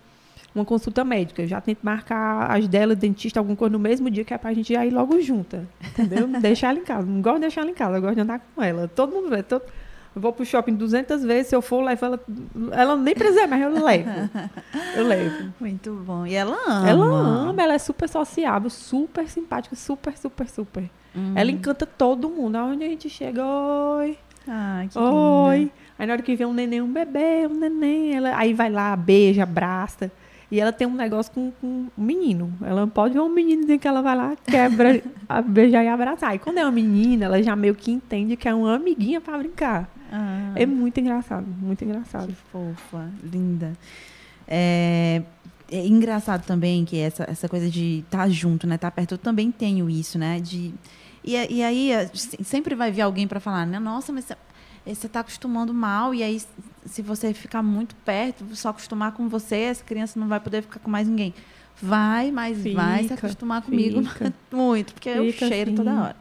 uma 0.53 0.65
consulta 0.65 1.03
médica. 1.03 1.41
Eu 1.41 1.47
já 1.47 1.59
tento 1.61 1.79
marcar 1.81 2.51
as 2.51 2.67
dela, 2.67 2.95
dentista, 2.95 3.39
alguma 3.39 3.55
coisa 3.55 3.73
no 3.73 3.79
mesmo 3.79 4.09
dia, 4.09 4.23
que 4.23 4.33
é 4.33 4.37
pra 4.37 4.53
gente 4.53 4.73
já 4.73 4.85
ir 4.85 4.91
logo 4.91 5.19
junta. 5.21 5.67
Entendeu? 5.83 6.27
deixar 6.39 6.69
ela 6.69 6.79
em 6.79 6.83
casa. 6.83 7.05
Não 7.05 7.21
gosto 7.21 7.35
de 7.35 7.41
deixar 7.41 7.61
ela 7.61 7.71
em 7.71 7.75
casa, 7.75 7.97
eu 7.97 8.01
gosto 8.01 8.15
de 8.15 8.21
andar 8.21 8.39
com 8.53 8.61
ela. 8.61 8.87
Todo 8.87 9.13
mundo 9.13 9.29
vê. 9.29 9.43
Todo... 9.43 9.63
Eu 10.15 10.21
vou 10.21 10.31
pro 10.31 10.45
shopping 10.45 10.75
200 10.75 11.23
vezes, 11.25 11.47
se 11.47 11.55
eu 11.55 11.61
for, 11.61 11.83
levo 11.83 12.05
ela. 12.05 12.19
Ela 12.71 12.95
nem 12.95 13.13
precisa, 13.13 13.47
mas 13.47 13.61
eu 13.61 13.83
levo. 13.83 14.09
Eu 14.95 15.05
levo. 15.05 15.53
Muito 15.59 15.91
bom. 15.91 16.25
E 16.25 16.33
ela 16.33 16.55
ama. 16.65 16.89
Ela 16.89 17.05
ama, 17.05 17.61
ela 17.61 17.73
é 17.73 17.77
super 17.77 18.07
sociável, 18.07 18.69
super 18.69 19.27
simpática, 19.27 19.75
super, 19.75 20.17
super, 20.17 20.47
super. 20.49 20.89
Uhum. 21.13 21.33
Ela 21.35 21.51
encanta 21.51 21.85
todo 21.85 22.29
mundo. 22.29 22.55
Aonde 22.55 22.85
a 22.85 22.87
gente 22.87 23.09
chega, 23.09 23.43
oi. 23.45 24.17
Ah, 24.47 24.85
que 24.89 24.97
Oi. 24.97 25.59
Linda. 25.59 25.71
Aí 25.97 26.05
na 26.05 26.13
hora 26.13 26.21
que 26.21 26.35
vê 26.35 26.45
um 26.45 26.53
neném, 26.53 26.81
um 26.81 26.91
bebê, 26.91 27.47
um 27.49 27.57
neném, 27.57 28.15
ela, 28.15 28.37
aí 28.37 28.53
vai 28.53 28.69
lá, 28.69 28.95
beija, 28.95 29.43
abraça. 29.43 30.11
E 30.51 30.59
ela 30.59 30.71
tem 30.71 30.85
um 30.85 30.93
negócio 30.93 31.31
com, 31.31 31.51
com 31.59 31.67
um 31.97 32.03
menino. 32.03 32.53
Ela 32.61 32.85
pode 32.85 33.13
ver 33.13 33.19
um 33.19 33.29
menino 33.29 33.79
que 33.79 33.87
ela 33.87 34.01
vai 34.01 34.15
lá, 34.15 34.35
quebra, 34.45 35.01
beijar 35.47 35.83
e 35.83 35.87
abraçar. 35.87 36.35
E 36.35 36.39
quando 36.39 36.59
é 36.59 36.63
uma 36.63 36.71
menina, 36.71 37.25
ela 37.25 37.41
já 37.41 37.55
meio 37.55 37.73
que 37.73 37.91
entende 37.91 38.35
que 38.35 38.47
é 38.47 38.53
uma 38.53 38.75
amiguinha 38.75 39.19
para 39.19 39.37
brincar. 39.37 39.89
Ah, 40.11 40.53
é 40.55 40.65
muito 40.65 40.99
engraçado, 40.99 41.45
muito 41.45 41.83
engraçado. 41.83 42.27
Que 42.27 42.35
fofa, 42.51 43.09
linda. 43.23 43.73
É, 44.47 45.23
é 45.71 45.85
engraçado 45.85 46.45
também 46.45 46.85
que 46.85 46.99
essa, 46.99 47.23
essa 47.23 47.49
coisa 47.49 47.69
de 47.69 48.03
estar 48.05 48.19
tá 48.19 48.29
junto, 48.29 48.67
né? 48.67 48.75
Estar 48.75 48.91
tá 48.91 48.95
perto, 48.95 49.13
eu 49.13 49.17
também 49.17 49.51
tenho 49.51 49.89
isso, 49.89 50.19
né? 50.19 50.39
De, 50.39 50.73
e, 51.23 51.55
e 51.55 51.63
aí 51.63 51.89
sempre 52.43 52.75
vai 52.75 52.91
vir 52.91 53.01
alguém 53.01 53.27
para 53.27 53.39
falar, 53.39 53.65
né? 53.65 53.79
Nossa, 53.79 54.13
mas 54.13 54.31
você 54.93 55.07
está 55.07 55.21
acostumando 55.21 55.73
mal 55.73 56.13
e 56.13 56.21
aí 56.21 56.41
se 56.85 57.01
você 57.01 57.33
ficar 57.33 57.63
muito 57.63 57.95
perto, 57.97 58.45
só 58.55 58.69
acostumar 58.69 59.13
com 59.13 59.27
você, 59.27 59.55
essa 59.55 59.83
criança 59.83 60.19
não 60.19 60.27
vai 60.27 60.39
poder 60.39 60.61
ficar 60.61 60.79
com 60.79 60.89
mais 60.89 61.07
ninguém. 61.07 61.33
Vai, 61.81 62.31
mas 62.31 62.61
fica, 62.61 62.81
vai 62.81 63.03
se 63.03 63.13
acostumar 63.13 63.61
comigo 63.61 64.01
muito, 64.51 64.93
porque 64.93 65.09
fica, 65.09 65.45
eu 65.45 65.49
cheiro 65.49 65.73
toda 65.73 65.93
hora. 65.93 66.15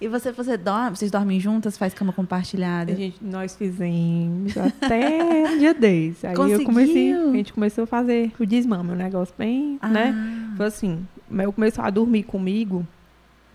E 0.00 0.08
você, 0.08 0.32
você 0.32 0.56
dorme, 0.56 0.96
vocês 0.96 1.10
dormem 1.10 1.38
juntas, 1.38 1.78
faz 1.78 1.94
cama 1.94 2.12
compartilhada? 2.12 2.92
A 2.92 2.94
gente, 2.94 3.22
nós 3.22 3.54
fizemos 3.54 4.52
até 4.56 5.48
um 5.48 5.58
dia 5.58 5.72
desse. 5.72 6.26
Aí 6.26 6.34
Conseguiu? 6.34 6.60
eu 6.60 6.66
comecei, 6.66 7.12
a 7.12 7.32
gente 7.32 7.52
começou 7.52 7.84
a 7.84 7.86
fazer 7.86 8.32
o 8.38 8.44
desmame, 8.44 8.90
um 8.90 8.96
negócio 8.96 9.34
bem, 9.38 9.78
ah. 9.80 9.88
né? 9.88 10.52
Foi 10.56 10.66
assim, 10.66 11.06
eu 11.30 11.52
começou 11.52 11.84
a 11.84 11.90
dormir 11.90 12.24
comigo 12.24 12.84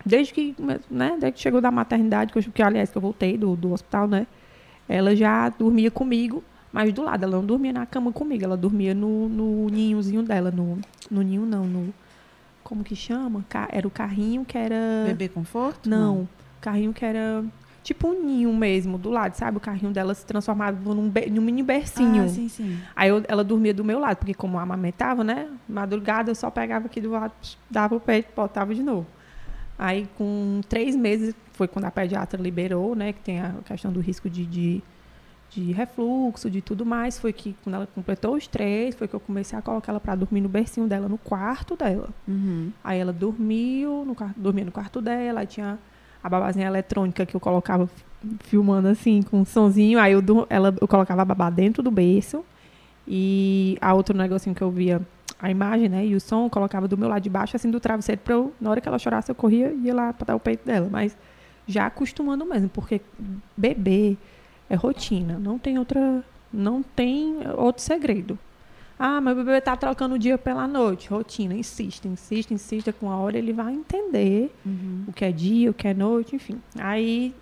desde 0.04 0.32
que, 0.32 0.54
né, 0.90 1.10
desde 1.20 1.32
que 1.32 1.40
chegou 1.40 1.60
da 1.60 1.70
maternidade, 1.70 2.32
que, 2.32 2.38
eu, 2.38 2.42
que 2.42 2.62
aliás 2.62 2.90
que 2.90 2.96
eu 2.96 3.02
voltei 3.02 3.36
do, 3.36 3.54
do 3.54 3.72
hospital, 3.72 4.08
né? 4.08 4.26
Ela 4.88 5.14
já 5.16 5.48
dormia 5.48 5.90
comigo, 5.90 6.42
mas 6.72 6.92
do 6.92 7.02
lado. 7.02 7.22
Ela 7.24 7.36
não 7.36 7.44
dormia 7.46 7.72
na 7.72 7.86
cama 7.86 8.12
comigo, 8.12 8.44
ela 8.44 8.56
dormia 8.56 8.94
no, 8.94 9.28
no 9.28 9.68
ninhozinho 9.68 10.22
dela. 10.22 10.50
No, 10.50 10.78
no 11.10 11.22
ninho, 11.22 11.46
não, 11.46 11.64
no. 11.66 11.94
Como 12.64 12.82
que 12.84 12.94
chama? 12.96 13.44
Era 13.70 13.86
o 13.86 13.90
carrinho 13.90 14.44
que 14.44 14.56
era. 14.56 15.04
Bebê 15.06 15.28
conforto? 15.28 15.88
Não. 15.88 16.16
não. 16.16 16.28
Carrinho 16.60 16.92
que 16.92 17.04
era. 17.04 17.44
tipo 17.82 18.06
um 18.08 18.24
ninho 18.24 18.52
mesmo 18.54 18.96
do 18.96 19.10
lado, 19.10 19.34
sabe? 19.34 19.56
O 19.56 19.60
carrinho 19.60 19.92
dela 19.92 20.14
se 20.14 20.24
transformava 20.24 20.94
num, 20.94 21.08
be- 21.08 21.28
num 21.28 21.42
mini 21.42 21.62
bercinho. 21.62 22.22
Ah, 22.24 22.28
sim, 22.28 22.48
sim. 22.48 22.78
Aí 22.94 23.08
eu- 23.10 23.24
ela 23.26 23.42
dormia 23.42 23.74
do 23.74 23.82
meu 23.84 23.98
lado, 23.98 24.18
porque 24.18 24.32
como 24.32 24.56
eu 24.56 24.60
amamentava, 24.60 25.24
né? 25.24 25.48
Madrugada 25.68 26.30
eu 26.30 26.34
só 26.36 26.50
pegava 26.50 26.86
aqui 26.86 27.00
do 27.00 27.10
lado, 27.10 27.32
dava 27.68 27.96
o 27.96 28.00
peito, 28.00 28.28
botava 28.34 28.72
de 28.74 28.82
novo. 28.82 29.06
Aí 29.78 30.06
com 30.16 30.60
três 30.68 30.94
meses 30.94 31.34
foi 31.62 31.68
quando 31.68 31.84
a 31.84 31.92
pediatra 31.92 32.42
liberou, 32.42 32.96
né? 32.96 33.12
Que 33.12 33.20
tem 33.20 33.40
a 33.40 33.54
questão 33.64 33.92
do 33.92 34.00
risco 34.00 34.28
de, 34.28 34.44
de, 34.44 34.82
de 35.50 35.70
refluxo, 35.70 36.50
de 36.50 36.60
tudo 36.60 36.84
mais. 36.84 37.20
Foi 37.20 37.32
que 37.32 37.54
quando 37.62 37.76
ela 37.76 37.86
completou 37.86 38.34
os 38.34 38.48
três, 38.48 38.96
foi 38.96 39.06
que 39.06 39.14
eu 39.14 39.20
comecei 39.20 39.56
a 39.56 39.62
colocar 39.62 39.92
ela 39.92 40.00
para 40.00 40.16
dormir 40.16 40.40
no 40.40 40.48
bercinho 40.48 40.88
dela, 40.88 41.08
no 41.08 41.16
quarto 41.18 41.76
dela. 41.76 42.08
Uhum. 42.26 42.72
Aí 42.82 42.98
ela 42.98 43.12
dormiu, 43.12 44.04
no 44.04 44.16
dormia 44.36 44.64
no 44.64 44.72
quarto 44.72 45.00
dela, 45.00 45.40
aí 45.40 45.46
tinha 45.46 45.78
a 46.20 46.28
babazinha 46.28 46.66
eletrônica 46.66 47.24
que 47.24 47.36
eu 47.36 47.40
colocava 47.40 47.86
fi- 47.86 48.04
filmando 48.40 48.88
assim, 48.88 49.22
com 49.22 49.40
um 49.40 49.44
sonzinho, 49.44 50.00
aí 50.00 50.12
eu, 50.14 50.22
ela, 50.50 50.74
eu 50.80 50.88
colocava 50.88 51.22
a 51.22 51.24
babá 51.24 51.48
dentro 51.48 51.80
do 51.80 51.90
berço 51.92 52.44
e 53.06 53.76
a 53.80 53.94
outro 53.94 54.16
negocinho 54.16 54.54
que 54.54 54.62
eu 54.62 54.70
via 54.70 55.00
a 55.40 55.50
imagem, 55.50 55.88
né, 55.88 56.06
e 56.06 56.14
o 56.14 56.20
som, 56.20 56.44
eu 56.46 56.50
colocava 56.50 56.86
do 56.86 56.96
meu 56.96 57.08
lado 57.08 57.20
de 57.20 57.28
baixo, 57.28 57.56
assim, 57.56 57.68
do 57.68 57.80
travesseiro, 57.80 58.20
pra 58.24 58.34
eu, 58.34 58.52
na 58.60 58.70
hora 58.70 58.80
que 58.80 58.86
ela 58.88 58.98
chorasse, 58.98 59.28
eu 59.28 59.34
corria 59.34 59.72
e 59.72 59.86
ia 59.86 59.94
lá 59.94 60.12
pra 60.12 60.26
dar 60.26 60.36
o 60.36 60.40
peito 60.40 60.64
dela, 60.64 60.88
mas 60.88 61.16
já 61.66 61.86
acostumando 61.86 62.44
mesmo, 62.44 62.68
porque 62.68 63.00
bebê 63.56 64.16
é 64.68 64.74
rotina, 64.74 65.38
não 65.38 65.58
tem 65.58 65.78
outra, 65.78 66.24
não 66.52 66.82
tem 66.82 67.36
outro 67.56 67.82
segredo. 67.82 68.38
Ah, 68.98 69.20
meu 69.20 69.34
bebê 69.34 69.60
tá 69.60 69.76
trocando 69.76 70.14
o 70.14 70.18
dia 70.18 70.38
pela 70.38 70.66
noite. 70.68 71.08
Rotina, 71.08 71.54
insiste, 71.54 72.06
insiste, 72.06 72.54
insiste. 72.54 72.92
Com 72.92 73.10
a 73.10 73.16
hora 73.16 73.36
ele 73.36 73.52
vai 73.52 73.72
entender 73.72 74.54
Uhum. 74.64 75.04
o 75.08 75.12
que 75.12 75.24
é 75.24 75.32
dia, 75.32 75.70
o 75.70 75.74
que 75.74 75.88
é 75.88 75.94
noite, 75.94 76.36
enfim. 76.36 76.60
Aí, 76.78 77.34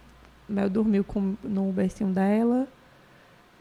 Mel 0.48 0.70
dormiu 0.70 1.04
com, 1.04 1.34
no 1.44 1.70
bercinho 1.70 2.10
dela. 2.14 2.66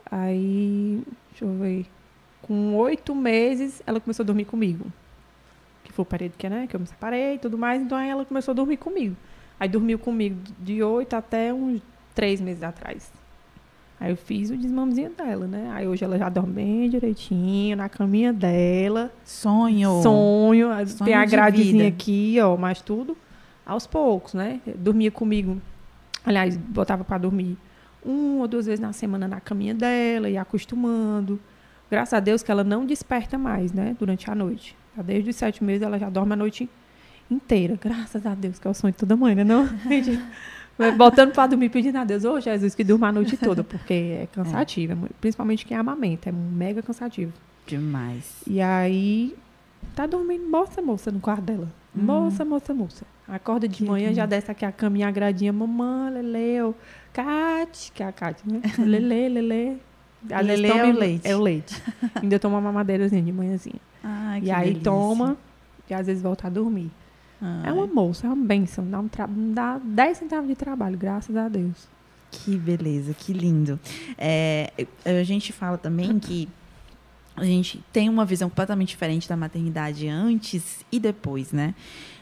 Aí, 0.09 1.03
deixa 1.31 1.45
eu 1.45 1.53
ver. 1.59 1.85
Com 2.41 2.75
oito 2.75 3.13
meses, 3.13 3.81
ela 3.85 3.99
começou 3.99 4.23
a 4.23 4.25
dormir 4.27 4.45
comigo. 4.45 4.85
Que 5.83 5.91
foi 5.91 6.03
o 6.03 6.05
período 6.05 6.33
que, 6.37 6.47
né, 6.49 6.67
que 6.67 6.75
eu 6.75 6.79
me 6.79 6.87
separei 6.87 7.35
e 7.35 7.37
tudo 7.37 7.57
mais. 7.57 7.81
Então, 7.81 7.97
aí 7.97 8.09
ela 8.09 8.25
começou 8.25 8.53
a 8.53 8.55
dormir 8.55 8.77
comigo. 8.77 9.15
Aí, 9.59 9.67
dormiu 9.67 9.99
comigo 9.99 10.39
de 10.59 10.81
oito 10.81 11.15
até 11.15 11.53
uns 11.53 11.81
três 12.15 12.39
meses 12.39 12.63
atrás. 12.63 13.11
Aí 13.99 14.11
eu 14.11 14.17
fiz 14.17 14.49
o 14.49 14.55
desmamezinho 14.55 15.11
dela, 15.11 15.45
né? 15.45 15.69
Aí 15.73 15.85
hoje 15.85 16.05
ela 16.05 16.17
já 16.17 16.29
dorme 16.29 16.53
bem 16.53 16.89
direitinho, 16.89 17.75
na 17.75 17.89
caminha 17.89 18.31
dela. 18.31 19.11
Sonho. 19.25 20.01
Sonho. 20.01 20.69
Sonho 20.87 21.05
tem 21.05 21.13
a 21.13 21.25
de 21.25 21.31
gradezinha 21.31 21.89
aqui, 21.89 22.37
ó, 22.41 22.55
mas 22.55 22.81
tudo 22.81 23.17
aos 23.65 23.85
poucos, 23.85 24.33
né? 24.33 24.61
Dormia 24.77 25.11
comigo. 25.11 25.61
Aliás, 26.25 26.55
botava 26.55 27.03
para 27.03 27.17
dormir 27.17 27.57
uma 28.03 28.41
ou 28.41 28.47
duas 28.47 28.65
vezes 28.65 28.79
na 28.79 28.93
semana 28.93 29.27
na 29.27 29.41
caminha 29.41 29.73
dela, 29.73 30.29
ia 30.29 30.41
acostumando. 30.41 31.39
Graças 31.91 32.13
a 32.13 32.19
Deus 32.21 32.41
que 32.41 32.49
ela 32.49 32.63
não 32.63 32.85
desperta 32.85 33.37
mais, 33.37 33.73
né? 33.73 33.97
Durante 33.99 34.31
a 34.31 34.35
noite. 34.35 34.77
Já 34.95 35.03
desde 35.03 35.29
os 35.29 35.35
sete 35.35 35.61
meses 35.61 35.81
ela 35.81 35.99
já 35.99 36.09
dorme 36.09 36.33
a 36.33 36.35
noite 36.37 36.69
inteira. 37.29 37.77
Graças 37.81 38.25
a 38.25 38.33
Deus, 38.33 38.59
que 38.59 38.67
é 38.67 38.71
o 38.71 38.73
sonho 38.73 38.91
de 38.91 38.97
toda 38.97 39.15
mãe, 39.15 39.35
né? 39.35 39.43
Não? 39.43 39.67
Botando 40.97 41.33
para 41.33 41.47
dormir, 41.47 41.69
pedindo 41.69 41.97
a 41.97 42.05
Deus, 42.05 42.23
ô 42.23 42.39
Jesus, 42.39 42.73
que 42.73 42.83
durma 42.85 43.09
a 43.09 43.11
noite 43.11 43.35
toda, 43.37 43.63
porque 43.63 43.93
é 43.93 44.27
cansativo, 44.31 44.93
é 44.93 45.09
principalmente 45.19 45.65
quem 45.65 45.75
amamenta, 45.75 46.29
é 46.29 46.31
mega 46.31 46.81
cansativo. 46.81 47.33
Demais. 47.67 48.41
E 48.47 48.61
aí, 48.61 49.35
tá 49.93 50.05
dormindo, 50.07 50.49
moça, 50.49 50.81
moça, 50.81 51.11
no 51.11 51.19
quarto 51.19 51.41
dela. 51.43 51.67
Moça, 51.93 52.45
moça, 52.45 52.73
moça. 52.73 53.05
Acorda 53.27 53.67
de 53.67 53.77
Que 53.77 53.83
manhã, 53.83 54.05
lindo. 54.07 54.15
já 54.15 54.25
desce 54.25 54.49
aqui 54.49 54.63
a 54.63 54.71
caminha, 54.71 55.07
a 55.09 55.11
gradinha, 55.11 55.51
mamãe, 55.51 56.13
Lele, 56.13 56.61
ô, 56.61 56.73
Cate, 57.11 57.91
que 57.93 58.01
é 58.01 58.07
a 58.07 58.11
Cate, 58.13 58.41
né? 58.49 58.61
Lele, 58.77 59.27
Lele. 59.41 59.77
Vezes 60.21 60.45
Lele 60.47 60.67
é 60.67 60.85
o 60.85 60.91
leite. 60.97 61.27
É 61.27 61.35
o 61.35 61.41
leite. 61.41 61.83
Ainda 62.21 62.39
toma 62.39 62.55
uma 62.57 62.61
mamadeirazinha 62.61 63.21
de 63.21 63.31
manhãzinha. 63.31 63.79
Ai, 64.03 64.41
e 64.43 64.51
aí 64.51 64.63
delícia. 64.69 64.83
toma, 64.83 65.37
e 65.89 65.93
às 65.93 66.07
vezes 66.07 66.21
volta 66.23 66.47
a 66.47 66.49
dormir. 66.49 66.89
Ai, 67.41 67.69
É 67.69 67.73
uma 67.73 67.87
moça, 67.87 68.27
é 68.27 68.29
uma 68.29 68.45
benção. 68.45 68.89
Dá, 68.89 68.99
um 68.99 69.07
tra... 69.07 69.27
dá 69.27 69.79
10 69.83 70.17
centavos 70.17 70.47
de 70.47 70.55
trabalho, 70.55 70.97
graças 70.97 71.35
a 71.35 71.47
Deus. 71.47 71.87
Que 72.31 72.55
beleza, 72.55 73.13
que 73.13 73.33
lindo. 73.33 73.79
É, 74.17 74.71
a 75.03 75.23
gente 75.23 75.51
fala 75.51 75.77
também 75.77 76.19
que 76.19 76.47
a 77.35 77.45
gente 77.45 77.83
tem 77.91 78.09
uma 78.09 78.25
visão 78.25 78.49
completamente 78.49 78.89
diferente 78.89 79.27
da 79.27 79.37
maternidade 79.37 80.07
antes 80.07 80.85
e 80.91 80.99
depois, 80.99 81.51
né? 81.51 81.73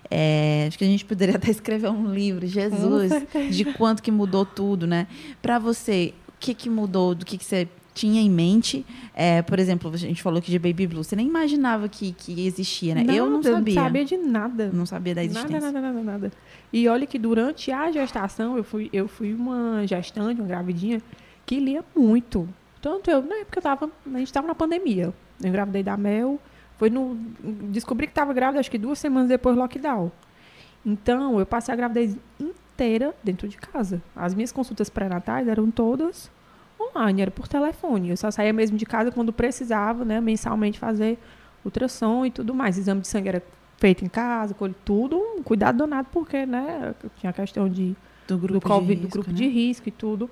É, 0.10 0.66
acho 0.68 0.78
que 0.78 0.84
a 0.84 0.88
gente 0.88 1.04
poderia 1.04 1.36
até 1.36 1.50
escrever 1.52 1.90
um 1.90 2.14
livro, 2.14 2.48
Jesus, 2.48 3.12
de 3.50 3.66
quanto 3.74 4.02
que 4.02 4.12
mudou 4.12 4.46
tudo, 4.46 4.88
né? 4.88 5.08
Para 5.42 5.60
você, 5.60 6.14
o 6.30 6.34
que, 6.40 6.54
que 6.54 6.70
mudou, 6.70 7.14
do 7.14 7.26
que, 7.26 7.38
que 7.38 7.44
você 7.44 7.68
tinha 7.98 8.22
em 8.22 8.30
mente? 8.30 8.86
É, 9.14 9.42
por 9.42 9.58
exemplo, 9.58 9.92
a 9.92 9.98
gente 9.98 10.22
falou 10.22 10.38
aqui 10.38 10.52
de 10.52 10.60
Baby 10.60 10.86
Blue, 10.86 11.04
você 11.04 11.16
nem 11.16 11.28
imaginava 11.28 11.90
que, 11.90 12.14
que 12.14 12.46
existia, 12.46 12.94
né? 12.94 13.04
eu 13.10 13.26
não 13.26 13.38
Nada, 13.38 13.52
sabia. 13.54 13.76
Não 13.76 13.84
sabia 13.84 14.06
de 14.06 14.18
nada. 14.18 14.70
Não 14.72 14.86
sabia 14.86 15.16
da 15.16 15.24
existência. 15.24 15.60
Nada, 15.60 15.72
nada, 15.72 15.94
nada, 15.94 16.04
nada. 16.04 16.32
E 16.72 16.88
olha 16.88 17.08
que 17.08 17.18
durante 17.18 17.72
a 17.72 17.92
gestação, 17.92 18.56
eu 18.56 18.64
fui, 18.64 18.90
eu 18.94 19.08
fui 19.08 19.34
uma 19.34 19.86
gestante, 19.88 20.40
uma 20.40 20.48
gravidinha, 20.48 21.02
que 21.46 21.60
lia 21.60 21.84
muito. 21.96 22.48
Tanto 22.82 23.10
eu, 23.10 23.24
na 23.24 23.38
época 23.38 23.58
eu 23.58 23.64
tava, 23.64 23.92
a 24.06 24.18
gente 24.18 24.28
estava 24.28 24.46
na 24.46 24.54
pandemia. 24.54 25.14
Eu 25.42 25.50
engravidei 25.50 25.82
da 25.82 25.98
Mel, 25.98 26.40
foi 26.78 26.90
no. 26.90 27.16
Descobri 27.72 28.06
que 28.06 28.12
estava 28.12 28.32
grávida, 28.34 28.60
acho 28.60 28.70
que 28.70 28.78
duas 28.78 29.00
semanas 29.00 29.28
depois 29.28 29.56
do 29.56 29.62
lockdown. 29.62 30.12
Então, 30.86 31.40
eu 31.40 31.46
passei 31.46 31.74
a 31.74 31.76
gravidez 31.76 32.16
inteira 32.40 33.14
dentro 33.24 33.48
de 33.48 33.58
casa. 33.58 34.02
As 34.16 34.36
minhas 34.36 34.52
consultas 34.52 34.90
pré-natais 34.90 35.48
eram 35.48 35.72
todas 35.72 36.32
online, 36.80 37.22
era 37.22 37.32
por 37.32 37.48
telefone. 37.48 38.10
Eu 38.10 38.18
só 38.18 38.30
saía 38.32 38.54
mesmo 38.54 38.78
de 38.78 38.86
casa 38.86 39.12
quando 39.12 39.34
precisava, 39.34 40.06
né, 40.06 40.22
mensalmente 40.22 40.80
fazer 40.80 41.18
ultrassom 41.64 42.26
e 42.26 42.32
tudo 42.32 42.54
mais. 42.54 42.78
Exame 42.78 43.02
de 43.02 43.08
sangue 43.08 43.30
era 43.30 43.44
feito 43.78 44.04
em 44.04 44.10
casa, 44.10 44.56
tudo, 44.84 45.18
um 45.18 45.44
cuidado 45.44 45.78
danado, 45.78 46.08
porque, 46.12 46.46
né, 46.46 46.96
tinha 47.20 47.30
a 47.30 47.34
questão 47.34 47.70
de, 47.70 47.96
Do 48.28 48.38
grupo 48.38 48.60
do 48.60 48.62
Covid, 48.62 48.96
de 48.96 49.02
do 49.02 49.04
risco, 49.06 49.18
grupo 49.18 49.30
né? 49.32 49.36
de 49.36 49.48
risco 49.48 49.90
e 49.90 49.92
tudo. 49.92 50.30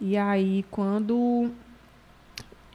E 0.00 0.16
aí, 0.16 0.64
quando... 0.70 1.50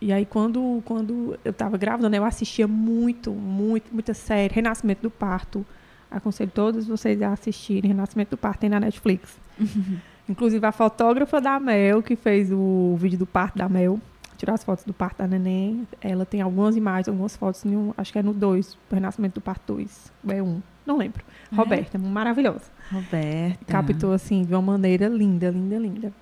E 0.02 0.12
aí, 0.12 0.26
quando, 0.26 0.82
quando 0.84 1.40
eu 1.46 1.52
estava 1.52 1.78
grávida, 1.78 2.10
né, 2.10 2.18
eu 2.18 2.26
assistia 2.26 2.68
muito, 2.68 3.32
muito, 3.32 3.94
muita 3.94 4.14
série. 4.14 4.54
Renascimento 4.54 5.02
do 5.02 5.10
Parto. 5.10 5.66
Aconselho 6.12 6.52
todos 6.54 6.86
vocês 6.86 7.22
a 7.22 7.32
assistirem. 7.32 7.90
Renascimento 7.90 8.32
do 8.32 8.38
Parto 8.38 8.60
tem 8.60 8.70
na 8.70 8.82
Netflix. 8.82 9.38
Inclusive, 10.28 10.66
a 10.66 10.72
fotógrafa 10.72 11.42
da 11.42 11.60
Mel, 11.60 12.02
que 12.02 12.16
fez 12.16 12.50
o 12.52 12.96
vídeo 12.98 13.18
do 13.20 13.26
parto 13.26 13.58
da 13.58 13.68
Mel, 13.68 14.00
tirou 14.38 14.54
as 14.54 14.64
fotos 14.64 14.86
do 14.86 14.94
parto 14.94 15.18
da 15.18 15.28
neném. 15.28 15.88
Ela 16.02 16.26
tem 16.26 16.42
algumas 16.42 16.76
imagens, 16.76 17.08
algumas 17.10 17.36
fotos, 17.36 17.64
um- 17.66 17.94
acho 17.98 18.12
que 18.12 18.20
é 18.20 18.24
no 18.24 18.34
2, 18.34 18.74
o 18.74 18.96
Renascimento 18.96 19.36
do 19.36 19.42
Parto 19.42 19.74
2. 19.74 20.12
É 20.30 20.42
um, 20.42 20.62
não 20.86 20.98
lembro. 20.98 21.24
É? 21.52 21.56
Roberta, 21.56 21.98
maravilhosa. 21.98 22.64
Roberta. 22.92 23.66
Captou, 23.68 24.12
assim, 24.14 24.44
de 24.44 24.54
uma 24.54 24.62
maneira 24.62 25.08
linda, 25.08 25.50
linda, 25.50 25.78
linda. 25.78 26.14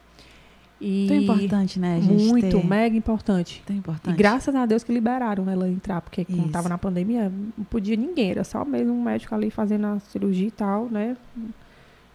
E 0.83 1.05
Tão 1.07 1.17
importante, 1.17 1.79
né, 1.79 1.97
a 1.97 1.99
gente 1.99 2.23
muito, 2.25 2.57
ter- 2.59 2.65
mega 2.65 2.97
importante. 2.97 3.61
Tão 3.67 3.75
importante. 3.75 4.15
E 4.15 4.17
graças 4.17 4.53
a 4.55 4.65
Deus 4.65 4.83
que 4.83 4.91
liberaram 4.91 5.47
ela 5.47 5.69
entrar, 5.69 6.01
porque 6.01 6.25
Isso. 6.27 6.45
estava 6.47 6.67
na 6.67 6.77
pandemia, 6.77 7.31
não 7.55 7.63
podia 7.65 7.95
ninguém, 7.95 8.31
era 8.31 8.43
só 8.43 8.65
mesmo 8.65 8.91
um 8.91 9.03
médico 9.03 9.35
ali 9.35 9.51
fazendo 9.51 9.85
a 9.85 9.99
cirurgia 9.99 10.47
e 10.47 10.51
tal, 10.51 10.85
né? 10.89 11.15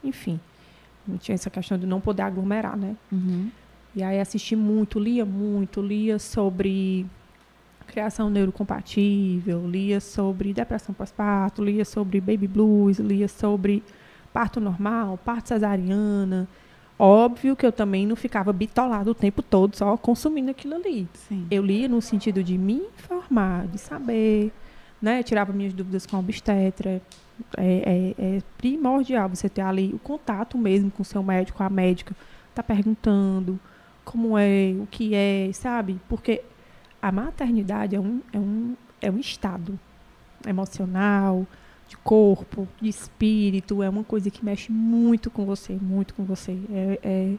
Enfim, 0.02 0.40
não 1.10 1.18
tinha 1.18 1.34
essa 1.34 1.50
questão 1.50 1.78
de 1.78 1.86
não 1.86 2.00
poder 2.00 2.22
aglomerar, 2.22 2.76
né? 2.76 2.96
Uhum. 3.10 3.50
E 3.94 4.02
aí 4.02 4.20
assisti 4.20 4.54
muito, 4.54 4.98
lia 4.98 5.24
muito, 5.24 5.80
lia 5.80 6.18
sobre 6.18 7.06
criação 7.86 8.28
neurocompatível, 8.28 9.66
lia 9.66 10.00
sobre 10.00 10.52
depressão 10.52 10.94
pós-parto, 10.94 11.64
lia 11.64 11.84
sobre 11.84 12.20
baby 12.20 12.46
blues, 12.46 12.98
lia 12.98 13.28
sobre 13.28 13.82
parto 14.32 14.60
normal, 14.60 15.18
parto 15.24 15.48
cesariana. 15.48 16.46
Óbvio 16.98 17.54
que 17.54 17.64
eu 17.64 17.72
também 17.72 18.06
não 18.06 18.16
ficava 18.16 18.52
bitolada 18.52 19.10
o 19.10 19.14
tempo 19.14 19.42
todo 19.42 19.76
só 19.76 19.96
consumindo 19.96 20.50
aquilo 20.50 20.74
ali. 20.74 21.06
Sim. 21.14 21.46
Eu 21.50 21.62
lia 21.62 21.88
no 21.88 22.00
sentido 22.00 22.42
de 22.42 22.56
me 22.56 22.82
informar, 22.98 23.66
de 23.66 23.78
saber, 23.78 24.50
né? 25.00 25.22
Tirava 25.22 25.52
minhas 25.52 25.74
dúvidas 25.74 26.06
com 26.06 26.16
a 26.16 26.18
obstetra. 26.18 27.00
É, 27.56 28.14
é- 28.18 28.36
é 28.36 28.42
primordial 28.58 29.28
você 29.28 29.48
ter 29.48 29.60
ali 29.62 29.92
o 29.92 29.98
contato 29.98 30.56
mesmo 30.56 30.90
com 30.90 31.02
o 31.02 31.04
seu 31.04 31.22
médico, 31.22 31.62
a 31.62 31.68
médica, 31.70 32.14
tá 32.54 32.62
perguntando 32.62 33.58
como 34.04 34.38
é, 34.38 34.74
o 34.80 34.86
que 34.86 35.14
é, 35.14 35.50
sabe? 35.52 36.00
Porque 36.08 36.42
a 37.02 37.12
maternidade 37.12 37.94
é 37.96 38.00
um, 38.00 38.20
é 38.32 38.38
um, 38.38 38.76
é 39.00 39.10
um 39.10 39.18
estado 39.18 39.78
emocional, 40.46 41.46
de 41.88 41.96
corpo, 41.98 42.66
de 42.80 42.88
espírito, 42.88 43.82
é 43.82 43.88
uma 43.88 44.02
coisa 44.04 44.30
que 44.30 44.44
mexe 44.44 44.72
muito 44.72 45.30
com 45.30 45.44
você, 45.44 45.74
muito 45.80 46.14
com 46.14 46.24
você. 46.24 46.58
É, 46.72 46.98
é, 47.02 47.34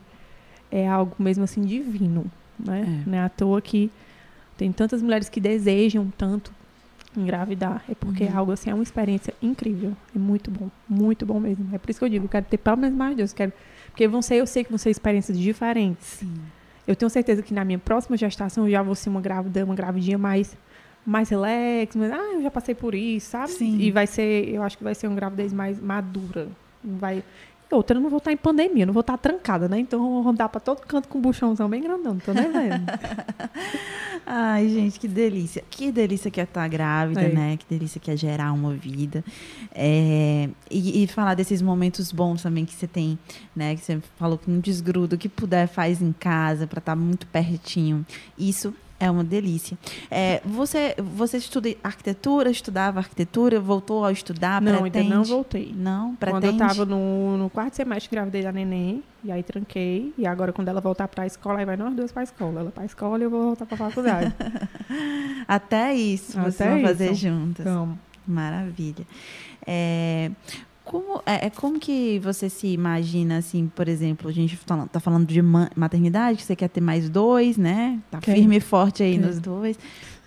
é 0.84 0.88
algo 0.88 1.16
mesmo 1.20 1.44
assim 1.44 1.62
divino, 1.62 2.26
né? 2.60 3.04
É. 3.06 3.10
Não 3.10 3.18
é 3.18 3.22
à 3.22 3.30
toa 3.30 3.62
que 3.62 3.92
tem 4.58 4.72
tantas 4.72 5.02
mulheres 5.02 5.30
que 5.30 5.40
desejam 5.40 6.12
tanto 6.18 6.52
engravidar. 7.16 7.84
É 7.90 7.96
porque 7.96 8.26
uhum. 8.26 8.38
algo 8.38 8.52
assim 8.52 8.70
é 8.70 8.74
uma 8.74 8.84
experiência 8.84 9.34
incrível. 9.42 9.96
É 10.16 10.20
muito 10.20 10.52
bom, 10.52 10.70
muito 10.88 11.26
bom 11.26 11.40
mesmo. 11.40 11.70
É 11.74 11.78
por 11.78 11.90
isso 11.90 12.00
que 12.00 12.06
eu 12.06 12.10
digo, 12.10 12.26
eu 12.26 12.30
quero 12.30 12.46
ter 12.46 12.58
pelo 12.58 12.78
menos 12.78 12.98
mais 12.98 13.16
Deus. 13.16 13.34
Quero, 13.34 13.54
porque 13.88 14.08
vão 14.08 14.22
ser, 14.22 14.36
eu 14.36 14.48
sei 14.48 14.64
que 14.64 14.70
vão 14.70 14.78
ser 14.78 14.90
experiências 14.90 15.38
diferentes. 15.38 16.06
Sim. 16.06 16.34
Eu 16.88 16.96
tenho 16.96 17.10
certeza 17.10 17.42
que 17.42 17.54
na 17.54 17.66
minha 17.66 17.80
próxima 17.80 18.16
gestação 18.16 18.66
eu 18.66 18.72
já 18.72 18.82
vou 18.82 18.96
ser 18.96 19.10
uma 19.10 19.20
grávida, 19.20 19.64
uma 19.64 19.76
gravidinha 19.76 20.18
mais 20.18 20.56
mais 21.06 21.30
relax, 21.30 21.96
mas 21.96 22.12
ah, 22.12 22.34
eu 22.34 22.42
já 22.42 22.52
passei 22.52 22.76
por 22.76 22.94
isso, 22.94 23.30
sabe? 23.30 23.52
Sim. 23.52 23.80
E 23.80 23.92
vai 23.92 24.06
ser, 24.06 24.50
eu 24.50 24.62
acho 24.62 24.78
que 24.78 24.84
vai 24.84 24.94
ser 24.94 25.08
uma 25.08 25.16
gravidez 25.16 25.54
mais 25.54 25.80
madura. 25.80 26.50
Vai 26.84 27.24
Outra, 27.70 27.98
eu 27.98 28.02
não 28.02 28.10
vou 28.10 28.20
estar 28.20 28.32
em 28.32 28.38
pandemia, 28.38 28.86
não 28.86 28.94
vou 28.94 29.02
estar 29.02 29.18
trancada, 29.18 29.68
né? 29.68 29.80
Então 29.80 30.00
eu 30.00 30.10
vou 30.10 30.22
rodar 30.22 30.48
para 30.48 30.62
todo 30.62 30.80
canto 30.82 31.10
com 31.10 31.18
um 31.18 31.22
buchãozão 31.22 31.68
bem 31.68 31.82
grandão, 31.82 32.14
não 32.14 32.20
tô 32.20 32.34
nem 32.34 32.50
vendo. 32.50 32.86
Ai, 34.26 34.70
gente, 34.70 35.00
que 35.00 35.08
delícia. 35.08 35.64
Que 35.70 35.92
delícia 35.92 36.32
que 36.32 36.40
é 36.40 36.44
estar 36.44 36.68
grávida, 36.68 37.22
é. 37.22 37.34
né? 37.34 37.58
Que 37.58 37.66
delícia 37.70 38.00
que 38.00 38.10
é 38.10 38.16
gerar 38.16 38.54
uma 38.54 38.74
vida. 38.74 39.24
É, 39.74 40.50
e, 40.72 41.04
e, 41.04 41.08
falar 41.08 41.34
desses 41.34 41.62
momentos 41.62 42.12
bons 42.12 42.44
também 42.44 42.66
que 42.66 42.74
você 42.74 42.88
tem, 42.88 43.18
né? 43.56 43.76
Que 43.76 43.82
você 43.82 44.02
falou 44.18 44.38
que 44.38 44.50
não 44.50 44.60
desgruda, 44.60 45.16
o 45.16 45.20
que 45.20 45.30
puder 45.30 45.68
faz 45.68 46.02
em 46.02 46.14
casa 46.14 46.68
para 46.68 46.80
estar 46.80 46.96
muito 46.96 47.28
pertinho. 47.28 48.06
Isso 48.38 48.74
é 49.00 49.10
uma 49.10 49.24
delícia. 49.24 49.78
É, 50.10 50.42
você, 50.44 50.96
você 50.98 51.38
estuda 51.38 51.70
arquitetura, 51.84 52.50
estudava 52.50 53.00
arquitetura, 53.00 53.60
voltou 53.60 54.04
a 54.04 54.12
estudar? 54.12 54.62
Não, 54.62 54.82
pretende? 54.82 54.98
ainda 55.00 55.16
não 55.16 55.24
voltei. 55.24 55.74
Não, 55.76 56.16
pretende? 56.16 56.42
Quando 56.42 56.46
eu 56.46 56.68
estava 56.68 56.86
no, 56.86 57.38
no 57.38 57.50
quarto 57.50 57.76
semestre, 57.76 58.10
gravidei 58.10 58.42
da 58.42 58.52
neném, 58.52 59.04
e 59.24 59.32
aí 59.32 59.44
tranquei. 59.44 60.14
E 60.18 60.26
agora, 60.26 60.52
quando 60.52 60.68
ela 60.70 60.82
voltar 60.82 61.08
para 61.08 61.24
a 61.24 61.28
escola, 61.28 61.60
aí 61.60 61.66
vai 61.66 61.78
nós 61.78 61.94
duas 61.96 62.12
para 62.12 62.22
a 62.22 62.24
escola. 62.24 62.62
Ela 62.62 62.72
para 62.72 62.84
a 62.84 62.86
escola 62.86 63.20
e 63.20 63.24
eu 63.24 63.30
vou 63.30 63.44
voltar 63.44 63.66
para 63.66 63.76
a 63.76 63.90
faculdade. 63.90 64.34
Até 65.48 65.94
isso, 65.94 66.40
Até 66.40 66.52
vocês 66.52 66.70
vão 66.70 66.82
fazer 66.82 67.14
juntas. 67.14 67.66
Vamos. 67.66 67.98
Maravilha. 68.26 69.06
É, 69.66 70.32
como, 70.88 71.22
é, 71.26 71.48
é, 71.48 71.50
como 71.50 71.80
que 71.80 72.20
você 72.20 72.50
se 72.50 72.68
imagina, 72.68 73.38
assim, 73.38 73.70
por 73.76 73.88
exemplo, 73.88 74.30
a 74.30 74.34
gente 74.34 74.56
está 74.56 74.88
tá 74.88 75.00
falando 75.00 75.28
de 75.28 75.42
maternidade, 75.42 76.38
que 76.38 76.44
você 76.44 76.56
quer 76.56 76.70
ter 76.70 76.82
mais 76.82 77.10
dois, 77.10 77.58
né? 77.58 78.00
Tá 78.10 78.22
firme 78.22 78.58
e 78.58 78.60
forte 78.60 79.04
aí 79.04 79.18
nos 79.18 79.40
dois. 79.40 79.78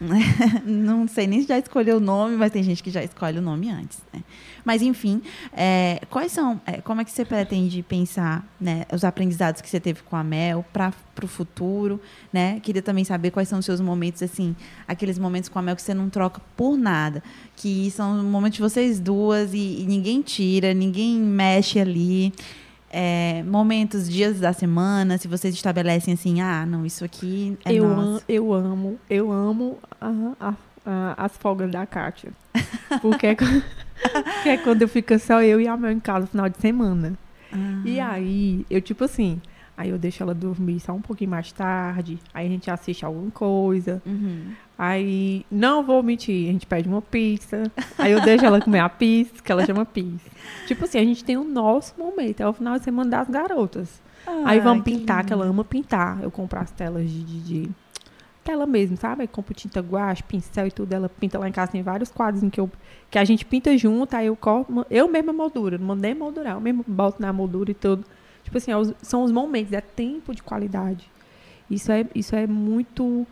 Não 0.64 1.08
sei 1.08 1.26
nem 1.26 1.40
se 1.42 1.48
já 1.48 1.58
escolheu 1.58 1.96
o 1.96 2.00
nome, 2.00 2.36
mas 2.36 2.52
tem 2.52 2.62
gente 2.62 2.82
que 2.82 2.90
já 2.90 3.02
escolhe 3.02 3.38
o 3.38 3.42
nome 3.42 3.70
antes, 3.70 3.98
né? 4.12 4.22
Mas, 4.64 4.82
enfim, 4.82 5.22
é, 5.52 6.00
quais 6.11 6.32
são, 6.32 6.61
é, 6.66 6.80
como 6.80 7.00
é 7.00 7.04
que 7.04 7.11
você 7.11 7.24
pretende 7.24 7.82
pensar 7.82 8.44
né, 8.61 8.84
os 8.92 9.04
aprendizados 9.04 9.61
que 9.61 9.68
você 9.68 9.80
teve 9.80 10.02
com 10.02 10.16
a 10.16 10.24
Mel 10.24 10.64
para 10.72 10.92
o 11.22 11.26
futuro, 11.26 12.00
né? 12.32 12.61
Queria 12.61 12.82
também 12.82 13.04
saber 13.04 13.30
quais 13.30 13.48
são 13.48 13.58
os 13.58 13.64
seus 13.64 13.80
momentos, 13.80 14.22
assim, 14.22 14.54
aqueles 14.86 15.18
momentos 15.18 15.48
com 15.48 15.58
a 15.58 15.62
Mel 15.62 15.76
que 15.76 15.82
você 15.82 15.94
não 15.94 16.08
troca 16.08 16.40
por 16.56 16.76
nada, 16.76 17.22
que 17.56 17.90
são 17.90 18.22
momentos 18.22 18.56
de 18.56 18.62
vocês 18.62 19.00
duas 19.00 19.52
e, 19.52 19.82
e 19.82 19.86
ninguém 19.86 20.22
tira, 20.22 20.74
ninguém 20.74 21.16
mexe 21.16 21.78
ali. 21.78 22.32
É, 22.92 23.44
momentos, 23.44 24.08
dias 24.11 24.40
da 24.40 24.52
semana, 24.52 25.16
se 25.16 25.28
vocês 25.28 25.54
estabelecem 25.54 26.14
assim, 26.14 26.40
ah, 26.40 26.66
não, 26.66 26.84
isso 26.84 27.04
aqui 27.04 27.56
é 27.64 27.72
eu 27.72 27.88
nosso. 27.88 28.16
Am, 28.16 28.22
eu 28.28 28.52
amo, 28.52 28.98
eu 29.08 29.30
amo 29.30 29.78
a, 30.00 30.11
a, 30.40 30.54
a, 30.84 31.24
as 31.24 31.36
folgas 31.36 31.70
da 31.70 31.86
Kátia. 31.86 32.32
Porque 33.00 33.28
é 33.28 33.36
que 34.42 34.48
é 34.48 34.57
quando 34.57 34.82
eu 34.82 34.88
fico 34.88 35.18
só 35.18 35.42
eu 35.42 35.61
e 35.61 35.68
a 35.68 35.76
Mel 35.76 35.92
em 35.92 36.01
casa 36.01 36.20
no 36.20 36.26
final 36.26 36.48
de 36.48 36.59
semana. 36.59 37.18
Uhum. 37.53 37.82
E 37.84 38.01
aí, 38.01 38.64
eu 38.70 38.80
tipo 38.80 39.05
assim, 39.05 39.40
aí 39.76 39.90
eu 39.90 39.98
deixo 39.98 40.22
ela 40.22 40.34
dormir 40.34 40.80
só 40.80 40.92
um 40.92 41.01
pouquinho 41.01 41.30
mais 41.30 41.53
tarde, 41.53 42.18
aí 42.32 42.46
a 42.46 42.51
gente 42.51 42.70
assiste 42.70 43.05
alguma 43.05 43.30
coisa. 43.30 44.03
Uhum. 44.07 44.53
Aí, 44.78 45.44
não 45.51 45.82
vou 45.82 46.03
mentir, 46.03 46.48
a 46.48 46.53
gente 46.53 46.66
pede 46.66 46.88
uma 46.88 47.03
pizza. 47.03 47.70
Aí 47.98 48.12
eu 48.12 48.20
deixo 48.22 48.46
ela 48.46 48.61
comer 48.61 48.80
a 48.80 48.88
pizza, 48.88 49.42
que 49.42 49.53
ela 49.53 49.64
chama 49.66 49.84
pizza. 49.84 50.30
Tipo 50.66 50.84
assim, 50.84 50.98
a 50.98 51.05
gente 51.05 51.22
tem 51.22 51.36
o 51.36 51.44
nosso 51.44 51.94
momento, 51.98 52.40
é 52.40 52.48
o 52.48 52.53
final 52.53 52.78
de 52.78 52.84
semana 52.84 53.11
das 53.11 53.28
garotas. 53.28 54.01
Ah, 54.26 54.42
aí 54.46 54.61
vamos 54.61 54.84
pintar, 54.84 55.20
que, 55.20 55.28
que 55.28 55.32
ela 55.32 55.44
ama 55.44 55.64
pintar. 55.64 56.22
Eu 56.22 56.30
compro 56.30 56.59
as 56.59 56.70
telas 56.70 57.11
de, 57.11 57.22
de, 57.22 57.40
de 57.40 57.70
tela 58.45 58.66
mesmo, 58.66 58.97
sabe? 58.97 59.26
Compro 59.26 59.55
tinta 59.55 59.80
guache, 59.80 60.22
pincel 60.22 60.66
e 60.66 60.70
tudo. 60.70 60.93
Ela 60.93 61.09
pinta 61.09 61.38
lá 61.38 61.49
em 61.49 61.53
casa, 61.53 61.72
tem 61.72 61.82
vários 61.82 62.11
quadros 62.11 62.43
em 62.43 62.51
que, 62.51 62.61
eu, 62.61 62.70
que 63.11 63.18
a 63.18 63.24
gente 63.24 63.45
pinta 63.45 63.76
junto, 63.76 64.14
aí 64.14 64.26
eu 64.26 64.36
corto, 64.36 64.86
eu 64.91 65.09
mesma 65.09 65.32
moldura, 65.32 65.78
não 65.78 65.86
mandei 65.86 66.14
moldurar, 66.14 66.55
eu 66.55 66.61
mesmo 66.61 66.84
boto 66.86 67.20
na 67.20 67.32
moldura 67.32 67.70
e 67.70 67.74
tudo. 67.74 68.05
Tipo 68.43 68.59
assim, 68.59 68.72
é 68.72 68.95
são 69.03 69.22
os 69.22 69.30
momentos, 69.30 69.72
é 69.72 69.80
tempo 69.80 70.34
de 70.34 70.43
qualidade. 70.43 71.11
Isso 71.70 71.93
é, 71.93 72.07
isso 72.14 72.34
é 72.34 72.47
muito 72.47 73.26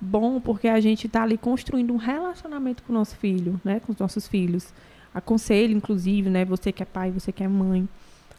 bom 0.00 0.40
porque 0.40 0.66
a 0.66 0.80
gente 0.80 1.06
está 1.06 1.22
ali 1.22 1.36
construindo 1.36 1.92
um 1.92 1.96
relacionamento 1.96 2.82
com 2.82 2.92
o 2.92 2.94
nosso 2.94 3.16
filho, 3.16 3.60
né? 3.64 3.80
Com 3.80 3.92
os 3.92 3.98
nossos 3.98 4.26
filhos. 4.26 4.72
Aconselho, 5.14 5.76
inclusive, 5.76 6.30
né? 6.30 6.44
Você 6.44 6.72
que 6.72 6.82
é 6.82 6.86
pai, 6.86 7.10
você 7.10 7.30
que 7.30 7.42
é 7.42 7.48
mãe, 7.48 7.88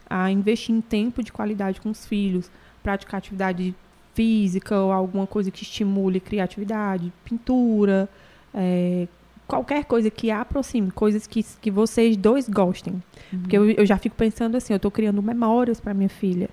a 0.08 0.30
investir 0.30 0.74
em 0.74 0.80
tempo 0.80 1.22
de 1.22 1.32
qualidade 1.32 1.80
com 1.80 1.90
os 1.90 2.04
filhos, 2.04 2.50
praticar 2.82 3.18
atividade 3.18 3.74
física 4.14 4.78
ou 4.78 4.92
alguma 4.92 5.26
coisa 5.26 5.50
que 5.50 5.62
estimule 5.62 6.20
criatividade, 6.20 7.12
pintura, 7.24 8.08
é, 8.54 9.06
qualquer 9.46 9.84
coisa 9.84 10.10
que 10.10 10.30
aproxime, 10.30 10.90
coisas 10.90 11.26
que, 11.26 11.44
que 11.60 11.70
vocês 11.70 12.16
dois 12.16 12.48
gostem. 12.48 12.94
Uhum. 13.32 13.38
Porque 13.40 13.56
eu, 13.56 13.70
eu 13.70 13.86
já 13.86 13.98
fico 13.98 14.16
pensando 14.16 14.56
assim, 14.56 14.72
eu 14.72 14.76
estou 14.76 14.90
criando 14.90 15.22
memórias 15.22 15.80
para 15.80 15.92
minha 15.94 16.08
filha. 16.08 16.48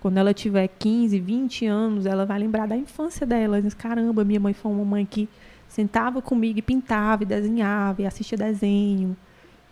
Quando 0.00 0.18
ela 0.18 0.34
tiver 0.34 0.68
15, 0.68 1.18
20 1.20 1.66
anos, 1.66 2.06
ela 2.06 2.26
vai 2.26 2.38
lembrar 2.38 2.66
da 2.66 2.76
infância 2.76 3.24
dela. 3.24 3.62
Diz, 3.62 3.72
Caramba, 3.72 4.24
minha 4.24 4.40
mãe 4.40 4.52
foi 4.52 4.72
uma 4.72 4.84
mãe 4.84 5.06
que 5.06 5.28
sentava 5.68 6.20
comigo 6.20 6.58
e 6.58 6.62
pintava 6.62 7.22
e 7.22 7.26
desenhava 7.26 8.02
e 8.02 8.06
assistia 8.06 8.36
desenho. 8.36 9.16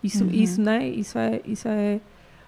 Isso, 0.03 0.23
uhum. 0.23 0.31
isso, 0.31 0.61
né? 0.61 0.87
Isso 0.87 1.17
é, 1.17 1.41
isso 1.45 1.67
é 1.67 1.99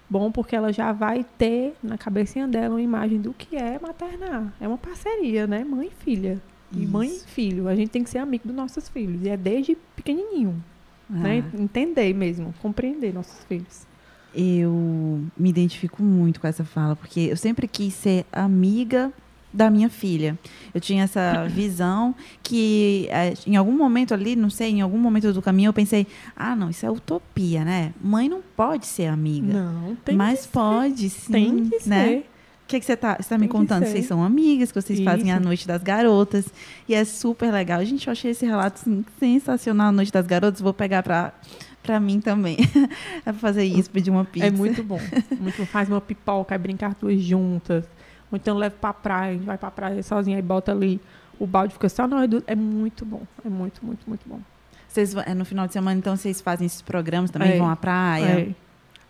bom 0.08 0.30
porque 0.30 0.54
ela 0.54 0.72
já 0.72 0.92
vai 0.92 1.24
ter 1.38 1.74
na 1.82 1.98
cabecinha 1.98 2.46
dela 2.46 2.74
uma 2.74 2.82
imagem 2.82 3.20
do 3.20 3.32
que 3.32 3.56
é 3.56 3.78
maternar. 3.78 4.52
É 4.60 4.68
uma 4.68 4.78
parceria, 4.78 5.46
né? 5.46 5.64
Mãe 5.64 5.88
e 5.88 6.04
filha. 6.04 6.40
E 6.72 6.82
Isso. 6.82 6.92
mãe 6.92 7.08
e 7.08 7.20
filho. 7.20 7.68
A 7.68 7.74
gente 7.74 7.90
tem 7.90 8.02
que 8.02 8.10
ser 8.10 8.18
amigo 8.18 8.46
dos 8.46 8.56
nossos 8.56 8.88
filhos. 8.88 9.22
E 9.22 9.28
é 9.28 9.36
desde 9.36 9.76
pequenininho. 9.96 10.62
Ah. 11.10 11.14
Né? 11.14 11.44
Entender 11.58 12.12
mesmo, 12.14 12.54
compreender 12.60 13.12
nossos 13.12 13.44
filhos. 13.44 13.86
Eu 14.34 15.22
me 15.38 15.48
identifico 15.48 16.02
muito 16.02 16.40
com 16.40 16.46
essa 16.46 16.64
fala, 16.64 16.96
porque 16.96 17.20
eu 17.20 17.36
sempre 17.36 17.68
quis 17.68 17.94
ser 17.94 18.26
amiga 18.32 19.12
da 19.54 19.70
minha 19.70 19.88
filha. 19.88 20.36
Eu 20.74 20.80
tinha 20.80 21.04
essa 21.04 21.46
visão 21.48 22.14
que 22.42 23.06
é, 23.10 23.32
em 23.46 23.54
algum 23.54 23.72
momento 23.72 24.12
ali, 24.12 24.34
não 24.34 24.50
sei, 24.50 24.70
em 24.70 24.80
algum 24.80 24.98
momento 24.98 25.32
do 25.32 25.40
caminho 25.40 25.68
eu 25.68 25.72
pensei, 25.72 26.06
ah, 26.36 26.56
não, 26.56 26.68
isso 26.68 26.84
é 26.84 26.90
utopia, 26.90 27.64
né? 27.64 27.94
Mãe 28.02 28.28
não 28.28 28.42
pode 28.56 28.86
ser 28.86 29.06
amiga. 29.06 29.52
Não, 29.52 29.96
tem 30.04 30.16
Mas 30.16 30.44
pode, 30.44 31.08
sim, 31.08 31.32
tem 31.32 31.68
que 31.68 31.88
né? 31.88 32.06
Ser. 32.08 32.18
O 32.64 32.66
que, 32.66 32.80
que 32.80 32.86
você 32.86 32.94
está 32.94 33.14
tá 33.16 33.38
me 33.38 33.46
contando? 33.46 33.84
Vocês 33.84 34.06
são 34.06 34.24
amigas, 34.24 34.72
que 34.72 34.80
vocês 34.80 34.98
Isso. 34.98 35.08
fazem 35.08 35.30
a 35.30 35.38
Noite 35.38 35.68
das 35.68 35.82
Garotas. 35.82 36.46
E 36.88 36.94
é 36.94 37.04
super 37.04 37.52
legal. 37.52 37.84
Gente, 37.84 38.06
eu 38.06 38.12
achei 38.12 38.30
esse 38.30 38.46
relato 38.46 38.80
assim, 38.80 39.04
sensacional, 39.20 39.88
a 39.88 39.92
Noite 39.92 40.10
das 40.10 40.26
Garotas. 40.26 40.62
Vou 40.62 40.72
pegar 40.72 41.02
para 41.02 41.34
para 41.82 42.00
mim 42.00 42.18
também. 42.18 42.56
é 43.26 43.32
fazer 43.34 43.64
isso, 43.64 43.90
pedir 43.90 44.10
uma 44.10 44.24
pizza. 44.24 44.46
É 44.46 44.50
muito 44.50 44.82
bom. 44.82 44.98
Muito 45.38 45.58
bom. 45.58 45.66
Faz 45.66 45.90
uma 45.90 46.00
pipoca, 46.00 46.56
brincar 46.56 46.94
duas 46.98 47.20
juntas. 47.20 47.84
Ou 48.30 48.36
então 48.36 48.56
leva 48.56 48.74
pra 48.80 48.92
praia, 48.92 49.30
a 49.30 49.32
gente 49.34 49.44
vai 49.44 49.58
pra 49.58 49.70
praia 49.70 50.02
sozinha 50.02 50.38
e 50.38 50.42
bota 50.42 50.72
ali 50.72 51.00
o 51.38 51.46
balde, 51.46 51.72
fica 51.72 51.88
só 51.88 52.06
no 52.06 52.18
reduto. 52.18 52.44
É 52.46 52.54
muito 52.54 53.04
bom. 53.04 53.22
É 53.44 53.48
muito, 53.48 53.84
muito, 53.84 54.08
muito 54.08 54.28
bom. 54.28 54.40
Vocês, 54.88 55.14
é, 55.14 55.34
no 55.34 55.44
final 55.44 55.66
de 55.66 55.72
semana, 55.72 55.98
então, 55.98 56.16
vocês 56.16 56.40
fazem 56.40 56.66
esses 56.66 56.82
programas 56.82 57.30
também? 57.30 57.52
É, 57.52 57.58
vão 57.58 57.68
à 57.68 57.76
praia? 57.76 58.40
É. 58.40 58.54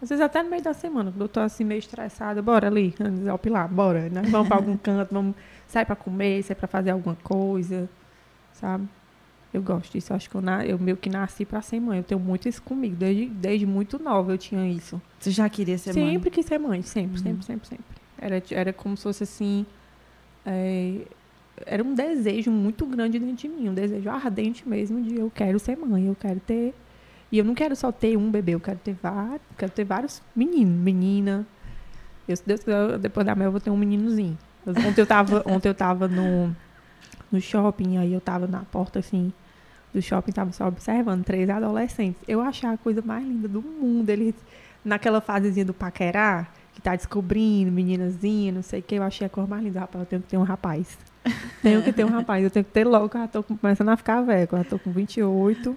Às 0.02 0.08
vezes 0.08 0.24
até 0.24 0.42
no 0.42 0.50
meio 0.50 0.62
da 0.62 0.74
semana, 0.74 1.10
quando 1.10 1.22
eu 1.22 1.28
tô 1.28 1.40
assim 1.40 1.64
meio 1.64 1.78
estressada, 1.78 2.42
bora 2.42 2.66
ali, 2.66 2.94
lá, 3.50 3.66
bora, 3.66 4.08
né? 4.10 4.22
Vamos 4.28 4.48
para 4.48 4.56
algum 4.56 4.76
canto, 4.76 5.12
vamos 5.12 5.34
sair 5.66 5.84
para 5.84 5.96
comer, 5.96 6.42
sair 6.42 6.56
para 6.56 6.68
fazer 6.68 6.90
alguma 6.90 7.16
coisa, 7.16 7.88
sabe? 8.52 8.86
Eu 9.52 9.62
gosto 9.62 9.92
disso. 9.92 10.12
Eu 10.12 10.16
acho 10.16 10.28
que 10.28 10.34
eu, 10.34 10.42
na, 10.42 10.66
eu 10.66 10.78
meio 10.78 10.96
que 10.96 11.08
nasci 11.08 11.44
para 11.44 11.62
ser 11.62 11.78
mãe. 11.78 11.98
Eu 11.98 12.04
tenho 12.04 12.20
muito 12.20 12.48
isso 12.48 12.60
comigo. 12.60 12.96
Desde, 12.96 13.26
desde 13.26 13.64
muito 13.64 14.02
nova 14.02 14.32
eu 14.32 14.38
tinha 14.38 14.68
isso. 14.68 15.00
Você 15.18 15.30
já 15.30 15.48
queria 15.48 15.78
ser 15.78 15.92
sempre 15.92 16.02
mãe? 16.02 16.12
Sempre 16.14 16.30
quis 16.30 16.46
ser 16.46 16.58
mãe. 16.58 16.82
Sempre, 16.82 17.18
uhum. 17.18 17.22
sempre, 17.22 17.46
sempre, 17.46 17.68
sempre. 17.68 17.84
Era, 18.24 18.42
era 18.50 18.72
como 18.72 18.96
se 18.96 19.02
fosse 19.02 19.22
assim. 19.24 19.66
É, 20.46 21.02
era 21.66 21.84
um 21.84 21.94
desejo 21.94 22.50
muito 22.50 22.86
grande 22.86 23.18
dentro 23.18 23.36
de 23.36 23.48
mim, 23.48 23.68
um 23.68 23.74
desejo 23.74 24.08
ardente 24.08 24.66
mesmo 24.68 25.00
de 25.02 25.16
eu 25.16 25.30
quero 25.30 25.58
ser 25.58 25.76
mãe, 25.76 26.06
eu 26.06 26.16
quero 26.16 26.40
ter. 26.40 26.74
E 27.30 27.38
eu 27.38 27.44
não 27.44 27.54
quero 27.54 27.76
só 27.76 27.92
ter 27.92 28.16
um 28.16 28.30
bebê, 28.30 28.54
eu 28.54 28.60
quero 28.60 28.78
ter 28.78 28.94
vários, 28.94 29.42
quero 29.58 29.72
ter 29.72 29.84
vários 29.84 30.22
meninos, 30.34 30.74
menina. 30.74 31.46
Eu, 32.26 32.34
Deus, 32.46 32.60
depois 33.00 33.26
da 33.26 33.34
minha 33.34 33.48
eu 33.48 33.52
vou 33.52 33.60
ter 33.60 33.70
um 33.70 33.76
meninozinho. 33.76 34.38
Ontem 34.66 35.00
eu 35.02 35.06
tava, 35.06 35.42
ontem 35.46 35.68
eu 35.68 35.74
tava 35.74 36.08
no, 36.08 36.54
no 37.30 37.40
shopping, 37.40 37.98
aí 37.98 38.12
eu 38.12 38.20
tava 38.20 38.46
na 38.46 38.60
porta 38.60 39.00
assim 39.00 39.32
do 39.92 40.00
shopping, 40.02 40.32
tava 40.32 40.52
só 40.52 40.66
observando 40.66 41.24
três 41.24 41.48
adolescentes. 41.50 42.20
Eu 42.26 42.40
achei 42.40 42.68
a 42.68 42.76
coisa 42.76 43.02
mais 43.02 43.24
linda 43.24 43.46
do 43.46 43.62
mundo. 43.62 44.08
Eles, 44.10 44.34
naquela 44.84 45.20
fasezinha 45.20 45.64
do 45.64 45.74
paquerá, 45.74 46.48
que 46.74 46.82
tá 46.82 46.96
descobrindo, 46.96 47.70
meninazinha, 47.70 48.52
não 48.52 48.62
sei 48.62 48.80
o 48.80 48.82
que, 48.82 48.96
eu 48.96 49.02
achei 49.02 49.26
a 49.26 49.30
cor 49.30 49.48
mais 49.48 49.62
linda. 49.62 49.80
Rapaz, 49.80 50.02
eu 50.02 50.06
tenho 50.06 50.22
que 50.22 50.28
ter 50.28 50.36
um 50.36 50.42
rapaz. 50.42 50.98
tenho 51.62 51.82
que 51.82 51.92
ter 51.92 52.04
um 52.04 52.10
rapaz, 52.10 52.44
eu 52.44 52.50
tenho 52.50 52.64
que 52.64 52.72
ter 52.72 52.84
logo, 52.84 53.10
eu 53.14 53.20
já 53.20 53.28
tô 53.28 53.42
começando 53.42 53.88
a 53.88 53.96
ficar 53.96 54.20
velho, 54.22 54.48
eu 54.50 54.58
já 54.58 54.64
tô 54.64 54.78
com 54.78 54.90
28. 54.90 55.76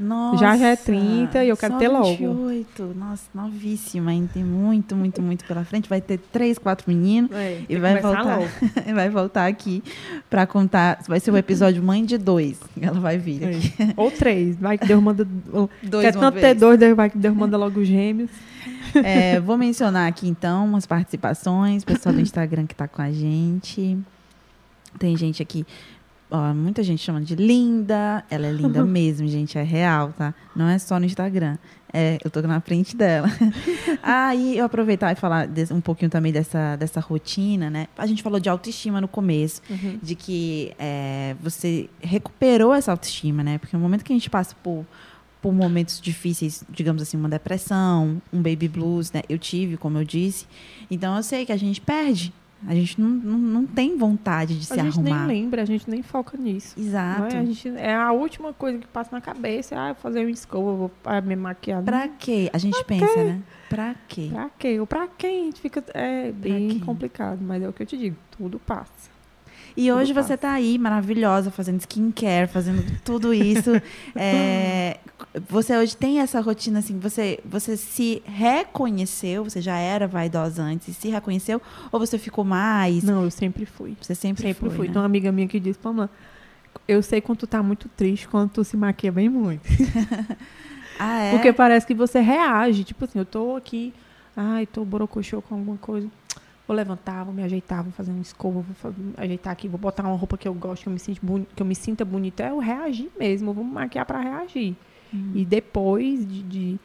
Nossa, 0.00 0.38
já 0.38 0.56
já 0.56 0.68
é 0.68 0.76
30 0.76 1.44
e 1.44 1.50
eu 1.50 1.56
quero 1.58 1.76
ter 1.76 1.88
logo. 1.88 2.06
28. 2.06 2.94
Nossa, 2.96 3.24
novíssima, 3.34 4.10
ainda 4.10 4.30
tem 4.32 4.42
muito, 4.42 4.96
muito, 4.96 5.20
muito 5.20 5.44
pela 5.44 5.62
frente. 5.62 5.90
Vai 5.90 6.00
ter 6.00 6.18
três, 6.32 6.58
quatro 6.58 6.86
meninos 6.88 7.30
É, 7.32 7.60
e 7.68 7.76
vai 7.76 8.00
voltar, 8.00 8.40
e 8.86 8.92
vai 8.94 9.10
voltar 9.10 9.46
aqui 9.46 9.82
para 10.30 10.46
contar. 10.46 11.02
Vai 11.06 11.20
ser 11.20 11.30
o 11.30 11.36
episódio 11.36 11.82
Mãe 11.82 12.02
de 12.02 12.16
Dois. 12.16 12.58
Ela 12.80 12.98
vai 12.98 13.18
vir 13.18 13.44
aqui. 13.44 13.74
É. 13.78 13.92
Ou 13.94 14.10
três. 14.10 14.56
Vai 14.56 14.78
que 14.78 14.86
Deus 14.86 15.02
manda. 15.02 15.28
Dois 15.82 16.06
Quer 16.06 16.12
tanto 16.18 16.40
ter 16.40 16.54
dois, 16.54 16.80
vai 16.96 17.10
que 17.10 17.18
Deus 17.18 17.36
manda 17.36 17.58
logo 17.58 17.84
gêmeos. 17.84 18.30
É, 19.04 19.40
vou 19.40 19.56
mencionar 19.56 20.08
aqui 20.08 20.28
então 20.28 20.64
umas 20.66 20.86
participações, 20.86 21.84
pessoal 21.84 22.14
do 22.14 22.20
Instagram 22.20 22.66
que 22.66 22.74
tá 22.74 22.86
com 22.88 23.02
a 23.02 23.10
gente. 23.12 23.98
Tem 24.98 25.16
gente 25.16 25.40
aqui, 25.42 25.64
ó, 26.30 26.52
muita 26.52 26.82
gente 26.82 27.00
chamando 27.02 27.24
de 27.24 27.34
linda. 27.36 28.24
Ela 28.30 28.46
é 28.46 28.52
linda 28.52 28.84
mesmo, 28.86 29.26
gente, 29.28 29.56
é 29.58 29.62
real, 29.62 30.12
tá? 30.16 30.34
Não 30.54 30.68
é 30.68 30.78
só 30.78 30.98
no 30.98 31.06
Instagram. 31.06 31.56
É, 31.92 32.18
eu 32.24 32.30
tô 32.30 32.40
na 32.42 32.60
frente 32.60 32.96
dela. 32.96 33.28
Aí 34.02 34.56
eu 34.56 34.64
aproveitar 34.64 35.10
e 35.12 35.16
falar 35.16 35.46
desse- 35.48 35.72
um 35.72 35.80
pouquinho 35.80 36.08
também 36.10 36.32
dessa, 36.32 36.76
dessa 36.76 37.00
rotina, 37.00 37.68
né? 37.68 37.88
A 37.98 38.06
gente 38.06 38.22
falou 38.22 38.38
de 38.38 38.48
autoestima 38.48 39.00
no 39.00 39.08
começo, 39.08 39.60
de 40.02 40.14
que 40.14 40.72
é, 40.78 41.34
você 41.42 41.88
recuperou 42.00 42.72
essa 42.74 42.92
autoestima, 42.92 43.42
né? 43.42 43.58
Porque 43.58 43.76
no 43.76 43.82
momento 43.82 44.04
que 44.04 44.12
a 44.12 44.16
gente 44.16 44.30
passa 44.30 44.54
por, 44.62 44.86
por 45.40 45.52
momentos 45.52 46.00
difíceis, 46.00 46.62
digamos 46.68 47.02
assim, 47.02 47.16
uma 47.16 47.28
depressão, 47.28 48.20
um 48.32 48.42
baby 48.42 48.68
blues, 48.68 49.10
né? 49.12 49.22
Eu 49.28 49.38
tive, 49.38 49.76
como 49.76 49.98
eu 49.98 50.04
disse. 50.04 50.46
Então 50.90 51.16
eu 51.16 51.22
sei 51.22 51.46
que 51.46 51.52
a 51.52 51.56
gente 51.56 51.80
perde. 51.80 52.32
A 52.66 52.74
gente 52.74 53.00
não, 53.00 53.08
não, 53.08 53.38
não 53.38 53.66
tem 53.66 53.96
vontade 53.96 54.54
de 54.58 54.64
A 54.70 54.74
se 54.74 54.74
gente 54.74 54.98
arrumar. 54.98 55.26
nem 55.26 55.42
lembra, 55.42 55.62
a 55.62 55.64
gente 55.64 55.88
nem 55.88 56.02
foca 56.02 56.36
nisso. 56.36 56.78
Não 56.78 56.86
Exato. 56.86 57.34
é? 57.34 57.38
A, 57.38 57.44
gente, 57.44 57.68
é 57.68 57.94
a 57.94 58.12
última 58.12 58.52
coisa 58.52 58.78
que 58.78 58.86
passa 58.86 59.08
na 59.12 59.20
cabeça. 59.20 59.74
Ah, 59.78 59.92
vou 59.94 60.02
fazer 60.02 60.26
um 60.26 60.28
escova, 60.28 60.74
vou 60.74 60.90
ah, 61.04 61.20
me 61.22 61.36
maquiar. 61.36 61.82
Pra 61.82 62.06
quê? 62.06 62.50
A 62.52 62.58
gente 62.58 62.84
pensa, 62.84 63.24
né? 63.24 63.42
Pra 63.68 63.94
quê? 64.06 64.28
Pra 64.30 64.50
quê? 64.58 64.78
Ou 64.78 64.86
pra 64.86 65.08
quem? 65.08 65.42
A 65.42 65.44
gente 65.46 65.60
fica. 65.60 65.82
É 65.94 66.30
bem 66.32 66.68
quem? 66.68 66.80
complicado, 66.80 67.38
mas 67.40 67.62
é 67.62 67.68
o 67.68 67.72
que 67.72 67.82
eu 67.82 67.86
te 67.86 67.96
digo, 67.96 68.16
tudo 68.36 68.58
passa. 68.58 69.10
E 69.76 69.90
hoje 69.92 70.12
você 70.12 70.36
tá 70.36 70.52
aí, 70.52 70.78
maravilhosa, 70.78 71.50
fazendo 71.50 71.80
skincare, 71.80 72.48
fazendo 72.48 72.84
tudo 73.04 73.32
isso. 73.32 73.70
É, 74.16 74.98
você 75.48 75.76
hoje 75.76 75.96
tem 75.96 76.20
essa 76.20 76.40
rotina, 76.40 76.80
assim, 76.80 76.98
você, 76.98 77.38
você 77.44 77.76
se 77.76 78.22
reconheceu, 78.26 79.44
você 79.44 79.60
já 79.60 79.76
era 79.76 80.06
vaidosa 80.06 80.62
antes, 80.62 80.88
e 80.88 80.94
se 80.94 81.08
reconheceu, 81.08 81.60
ou 81.90 81.98
você 81.98 82.18
ficou 82.18 82.44
mais? 82.44 83.02
Não, 83.04 83.24
eu 83.24 83.30
sempre 83.30 83.64
fui. 83.64 83.96
Você 84.00 84.14
sempre, 84.14 84.42
Sempre 84.42 84.68
foi, 84.68 84.76
fui. 84.76 84.86
né? 84.88 84.92
Tem 84.92 85.00
uma 85.00 85.06
amiga 85.06 85.30
minha 85.32 85.46
que 85.46 85.60
disse, 85.60 85.78
Pamela, 85.78 86.10
eu 86.86 87.02
sei 87.02 87.20
quando 87.20 87.38
tu 87.38 87.46
tá 87.46 87.62
muito 87.62 87.88
triste, 87.88 88.28
quando 88.28 88.50
tu 88.50 88.64
se 88.64 88.76
maquia 88.76 89.12
bem 89.12 89.28
muito. 89.28 89.62
Ah, 91.02 91.18
é? 91.22 91.30
Porque 91.30 91.50
parece 91.50 91.86
que 91.86 91.94
você 91.94 92.20
reage. 92.20 92.84
Tipo 92.84 93.06
assim, 93.06 93.18
eu 93.18 93.24
tô 93.24 93.56
aqui, 93.56 93.94
ai, 94.36 94.66
tô 94.66 94.84
borocochô 94.84 95.40
com 95.40 95.54
alguma 95.54 95.78
coisa. 95.78 96.06
Vou 96.70 96.76
levantar, 96.76 97.24
vou 97.24 97.34
me 97.34 97.42
ajeitar, 97.42 97.82
vou 97.82 97.90
fazer 97.90 98.12
um 98.12 98.20
escova, 98.20 98.64
vou 98.80 98.94
ajeitar 99.16 99.52
aqui, 99.52 99.66
vou 99.66 99.76
botar 99.76 100.04
uma 100.04 100.14
roupa 100.14 100.38
que 100.38 100.46
eu 100.46 100.54
gosto, 100.54 100.84
que 100.84 100.88
eu 100.88 100.92
me, 100.92 101.00
sinto 101.00 101.20
que 101.56 101.60
eu 101.60 101.66
me 101.66 101.74
sinta 101.74 102.04
bonita. 102.04 102.44
É 102.44 102.50
eu 102.50 102.60
reagir 102.60 103.10
mesmo, 103.18 103.50
eu 103.50 103.54
vou 103.54 103.64
me 103.64 103.72
maquiar 103.72 104.06
pra 104.06 104.20
reagir. 104.20 104.76
Hum. 105.12 105.32
E 105.34 105.44
depois 105.44 106.24
de, 106.24 106.42
de, 106.44 106.78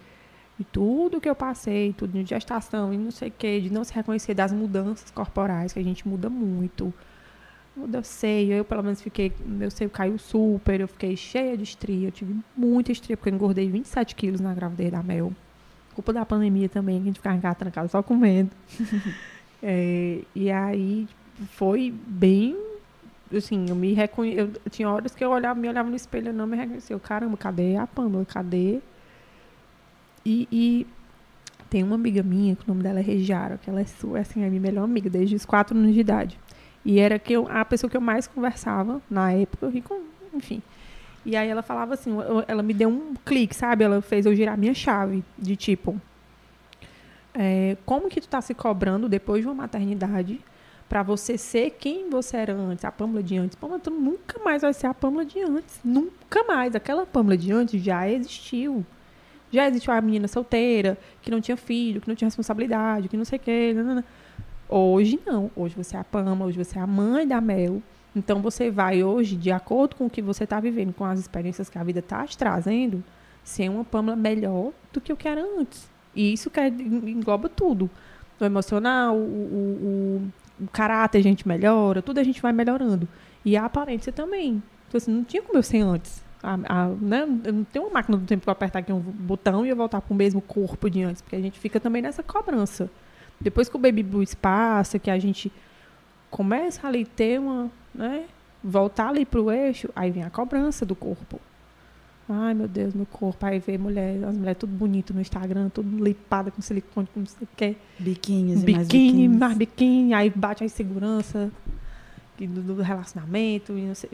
de 0.58 0.66
tudo 0.72 1.22
que 1.22 1.30
eu 1.30 1.36
passei, 1.36 1.94
tudo 1.94 2.14
de 2.14 2.26
gestação 2.26 2.92
e 2.92 2.98
não 2.98 3.12
sei 3.12 3.28
o 3.28 3.32
quê, 3.38 3.62
de 3.62 3.72
não 3.72 3.84
se 3.84 3.94
reconhecer 3.94 4.34
das 4.34 4.52
mudanças 4.52 5.12
corporais, 5.12 5.72
que 5.72 5.78
a 5.78 5.84
gente 5.84 6.08
muda 6.08 6.32
muito. 6.32 6.92
Muda 7.78 8.02
seio, 8.02 8.54
eu 8.54 8.66
pelo 8.66 8.82
menos 8.82 9.04
fiquei, 9.04 9.32
meu 9.46 9.70
seio 9.70 9.92
caiu 9.92 10.18
super, 10.18 10.82
eu 10.82 10.88
fiquei 10.88 11.16
cheia 11.16 11.56
de 11.56 11.62
estria, 11.62 12.08
eu 12.08 12.12
tive 12.12 12.36
muita 12.58 12.92
estria, 12.92 13.16
porque 13.16 13.30
eu 13.30 13.36
engordei 13.36 13.70
27 13.70 14.16
quilos 14.16 14.42
na 14.42 14.52
gravidez 14.52 14.92
da 14.92 15.04
Mel. 15.04 15.32
Culpa 15.94 16.12
da 16.12 16.26
pandemia 16.26 16.68
também, 16.68 16.96
que 16.96 17.04
a 17.04 17.06
gente 17.06 17.20
ficava 17.20 17.36
em 17.36 17.40
casa 17.40 17.54
trancado 17.54 17.88
só 17.88 18.02
comendo. 18.02 18.50
É, 19.68 20.22
e 20.36 20.52
aí 20.52 21.08
foi 21.54 21.92
bem 22.06 22.56
assim, 23.36 23.66
eu 23.68 23.76
me 23.76 23.94
reconhe... 23.94 24.36
eu 24.36 24.52
tinha 24.70 24.88
horas 24.88 25.16
que 25.16 25.24
eu 25.24 25.32
olhava, 25.32 25.60
me 25.60 25.68
olhava 25.68 25.90
no 25.90 25.96
espelho 25.96 26.30
e 26.30 26.34
não 26.34 26.46
me 26.46 26.56
reconhecia. 26.56 26.98
Caramba, 27.00 27.36
cadê 27.36 27.76
a 27.76 27.88
Pamela? 27.88 28.26
Cadê? 28.26 28.80
E, 30.24 30.48
e 30.52 30.88
tem 31.70 31.84
uma 31.84 31.96
amiga 31.96 32.22
minha, 32.22 32.56
que 32.56 32.64
o 32.64 32.68
nome 32.68 32.84
dela 32.84 33.00
é 33.00 33.02
Regiara, 33.02 33.58
que 33.58 33.70
ela 33.70 33.82
é 33.82 33.86
sua, 33.86 34.20
assim, 34.20 34.44
é 34.44 34.48
a 34.48 34.50
minha 34.50 34.62
melhor 34.62 34.84
amiga, 34.84 35.10
desde 35.10 35.36
os 35.36 35.46
quatro 35.46 35.76
anos 35.76 35.94
de 35.94 36.00
idade. 36.00 36.40
E 36.84 37.00
era 37.00 37.18
que 37.18 37.34
eu, 37.34 37.48
a 37.50 37.66
pessoa 37.66 37.90
que 37.90 37.98
eu 37.98 38.02
mais 38.02 38.28
conversava 38.28 39.02
na 39.10 39.32
época, 39.32 39.72
com, 39.82 40.02
enfim. 40.34 40.62
E 41.26 41.36
aí 41.36 41.50
ela 41.50 41.64
falava 41.64 41.96
assim, 41.96 42.12
ela 42.48 42.62
me 42.62 42.74
deu 42.74 42.90
um 42.90 43.16
clique, 43.26 43.56
sabe? 43.56 43.84
Ela 43.84 44.00
fez 44.02 44.28
eu 44.28 44.36
girar 44.36 44.56
minha 44.58 44.76
chave, 44.76 45.24
de 45.38 45.56
tipo, 45.56 46.00
é, 47.38 47.78
como 47.86 48.10
que 48.10 48.22
tu 48.22 48.28
tá 48.28 48.42
se 48.42 48.54
cobrando 48.54 49.10
depois 49.10 49.42
de 49.42 49.48
uma 49.48 49.56
maternidade 49.56 50.40
para 50.88 51.04
você 51.04 51.38
ser 51.38 51.72
quem 51.72 52.10
você 52.10 52.38
era 52.38 52.54
antes, 52.54 52.86
a 52.86 52.92
Pâmela 52.92 53.22
de 53.22 53.38
antes. 53.38 53.56
Pâmela, 53.56 53.80
tu 53.80 53.92
nunca 53.92 54.40
mais 54.44 54.62
vai 54.62 54.74
ser 54.74 54.88
a 54.88 54.94
Pâmela 54.94 55.26
de 55.26 55.42
antes. 55.42 55.80
Nunca 55.84 56.44
mais. 56.44 56.76
Aquela 56.76 57.06
Pâmela 57.06 57.36
de 57.36 57.52
antes 57.52 57.82
já 57.82 58.08
existiu. 58.10 58.86
Já 59.52 59.68
existiu 59.68 59.94
a 59.94 60.02
menina 60.02 60.28
solteira, 60.28 60.98
que 61.22 61.32
não 61.32 61.42
tinha 61.42 61.58
filho, 61.58 62.02
que 62.02 62.08
não 62.08 62.16
tinha 62.16 62.28
responsabilidade, 62.28 63.10
que 63.10 63.18
não 63.18 63.26
sei 63.26 63.38
o 63.38 63.42
quê. 63.42 63.74
nanana. 63.76 64.06
Hoje 64.70 65.20
não. 65.26 65.52
Hoje 65.56 65.76
você 65.76 65.98
é 65.98 66.00
a 66.00 66.04
Pâmela, 66.04 66.46
hoje 66.46 66.58
você 66.58 66.78
é 66.78 66.82
a 66.82 66.88
mãe 66.88 67.28
da 67.28 67.42
Mel. 67.42 67.82
Então 68.16 68.42
você 68.42 68.72
vai 68.72 69.04
hoje, 69.04 69.36
de 69.36 69.52
acordo 69.52 69.96
com 69.96 70.06
o 70.06 70.10
que 70.10 70.22
você 70.22 70.46
está 70.46 70.60
vivendo, 70.60 70.94
com 70.94 71.04
as 71.04 71.20
experiências 71.20 71.70
que 71.70 71.78
a 71.78 71.84
vida 71.84 72.00
está 72.00 72.26
te 72.26 72.38
trazendo, 72.38 73.04
ser 73.44 73.70
uma 73.70 73.84
Pâmela 73.84 74.16
melhor 74.16 74.72
do 74.94 75.02
que 75.02 75.12
o 75.12 75.18
que 75.18 75.28
era 75.28 75.44
antes. 75.60 75.95
E 76.16 76.34
isso 76.34 76.50
quer, 76.50 76.72
engloba 76.72 77.50
tudo. 77.50 77.90
O 78.40 78.46
emocional, 78.46 79.16
o, 79.16 79.20
o, 79.20 80.22
o, 80.60 80.64
o 80.64 80.68
caráter 80.68 81.20
a 81.20 81.24
gente 81.24 81.48
melhora, 81.48 82.02
tudo 82.02 82.20
a 82.20 82.24
gente 82.24 82.42
vai 82.42 82.54
melhorando. 82.54 83.08
E 83.44 83.58
a 83.58 83.66
aparência 83.66 84.12
também. 84.12 84.62
Então, 84.88 84.98
assim, 84.98 85.12
não 85.12 85.24
tinha 85.24 85.42
como 85.42 85.58
eu 85.58 85.64
ser 85.64 85.82
antes. 85.82 86.24
A, 86.42 86.54
a, 86.68 86.88
né? 86.88 87.28
Eu 87.44 87.54
não 87.54 87.64
tenho 87.64 87.86
uma 87.86 87.94
máquina 87.96 88.18
do 88.18 88.26
tempo 88.26 88.44
para 88.44 88.54
apertar 88.54 88.80
aqui 88.80 88.94
um 88.94 89.00
botão 89.00 89.66
e 89.66 89.70
eu 89.70 89.76
voltar 89.76 90.02
para 90.02 90.14
o 90.14 90.16
mesmo 90.16 90.42
corpo 90.42 90.90
de 90.90 91.04
antes, 91.04 91.22
porque 91.22 91.36
a 91.36 91.42
gente 91.42 91.60
fica 91.60 91.80
também 91.80 92.02
nessa 92.02 92.24
cobrança. 92.24 92.90
Depois 93.40 93.68
que 93.68 93.76
o 93.76 93.80
baby 93.80 94.04
blues 94.04 94.34
passa, 94.34 94.98
que 94.98 95.10
a 95.10 95.20
gente 95.20 95.52
começa 96.30 96.88
ali 96.88 97.06
ter 97.06 97.40
uma, 97.40 97.70
né, 97.94 98.26
voltar 98.64 99.10
ali 99.10 99.26
pro 99.26 99.52
eixo, 99.52 99.90
aí 99.96 100.12
vem 100.12 100.24
a 100.24 100.30
cobrança 100.30 100.86
do 100.86 100.96
corpo. 100.96 101.40
Ai, 102.28 102.54
meu 102.56 102.68
Deus, 102.68 102.94
meu 102.94 103.06
corpo. 103.06 103.46
Aí 103.46 103.60
vê 103.60 103.78
mulher, 103.78 104.24
as 104.24 104.36
mulheres 104.36 104.60
tudo 104.60 104.76
bonito 104.76 105.14
no 105.14 105.22
Instagram, 105.22 105.70
tudo 105.70 106.04
lipada 106.04 106.50
com 106.50 106.62
silicone, 106.62 107.08
com 107.14 107.20
não 107.20 107.28
sei 107.28 107.44
o 107.44 107.48
quê. 107.56 107.76
Biquínis 108.00 108.64
e 108.64 108.72
mais 108.72 108.88
Biquíni, 108.88 109.30
mais 109.30 109.58
biquíni, 109.58 110.14
aí 110.14 110.30
bate 110.30 110.64
a 110.64 110.66
insegurança 110.66 111.52
do, 112.40 112.62
do 112.76 112.82
relacionamento 112.82 113.78
e 113.78 113.84
não 113.84 113.96
sei. 113.96 114.10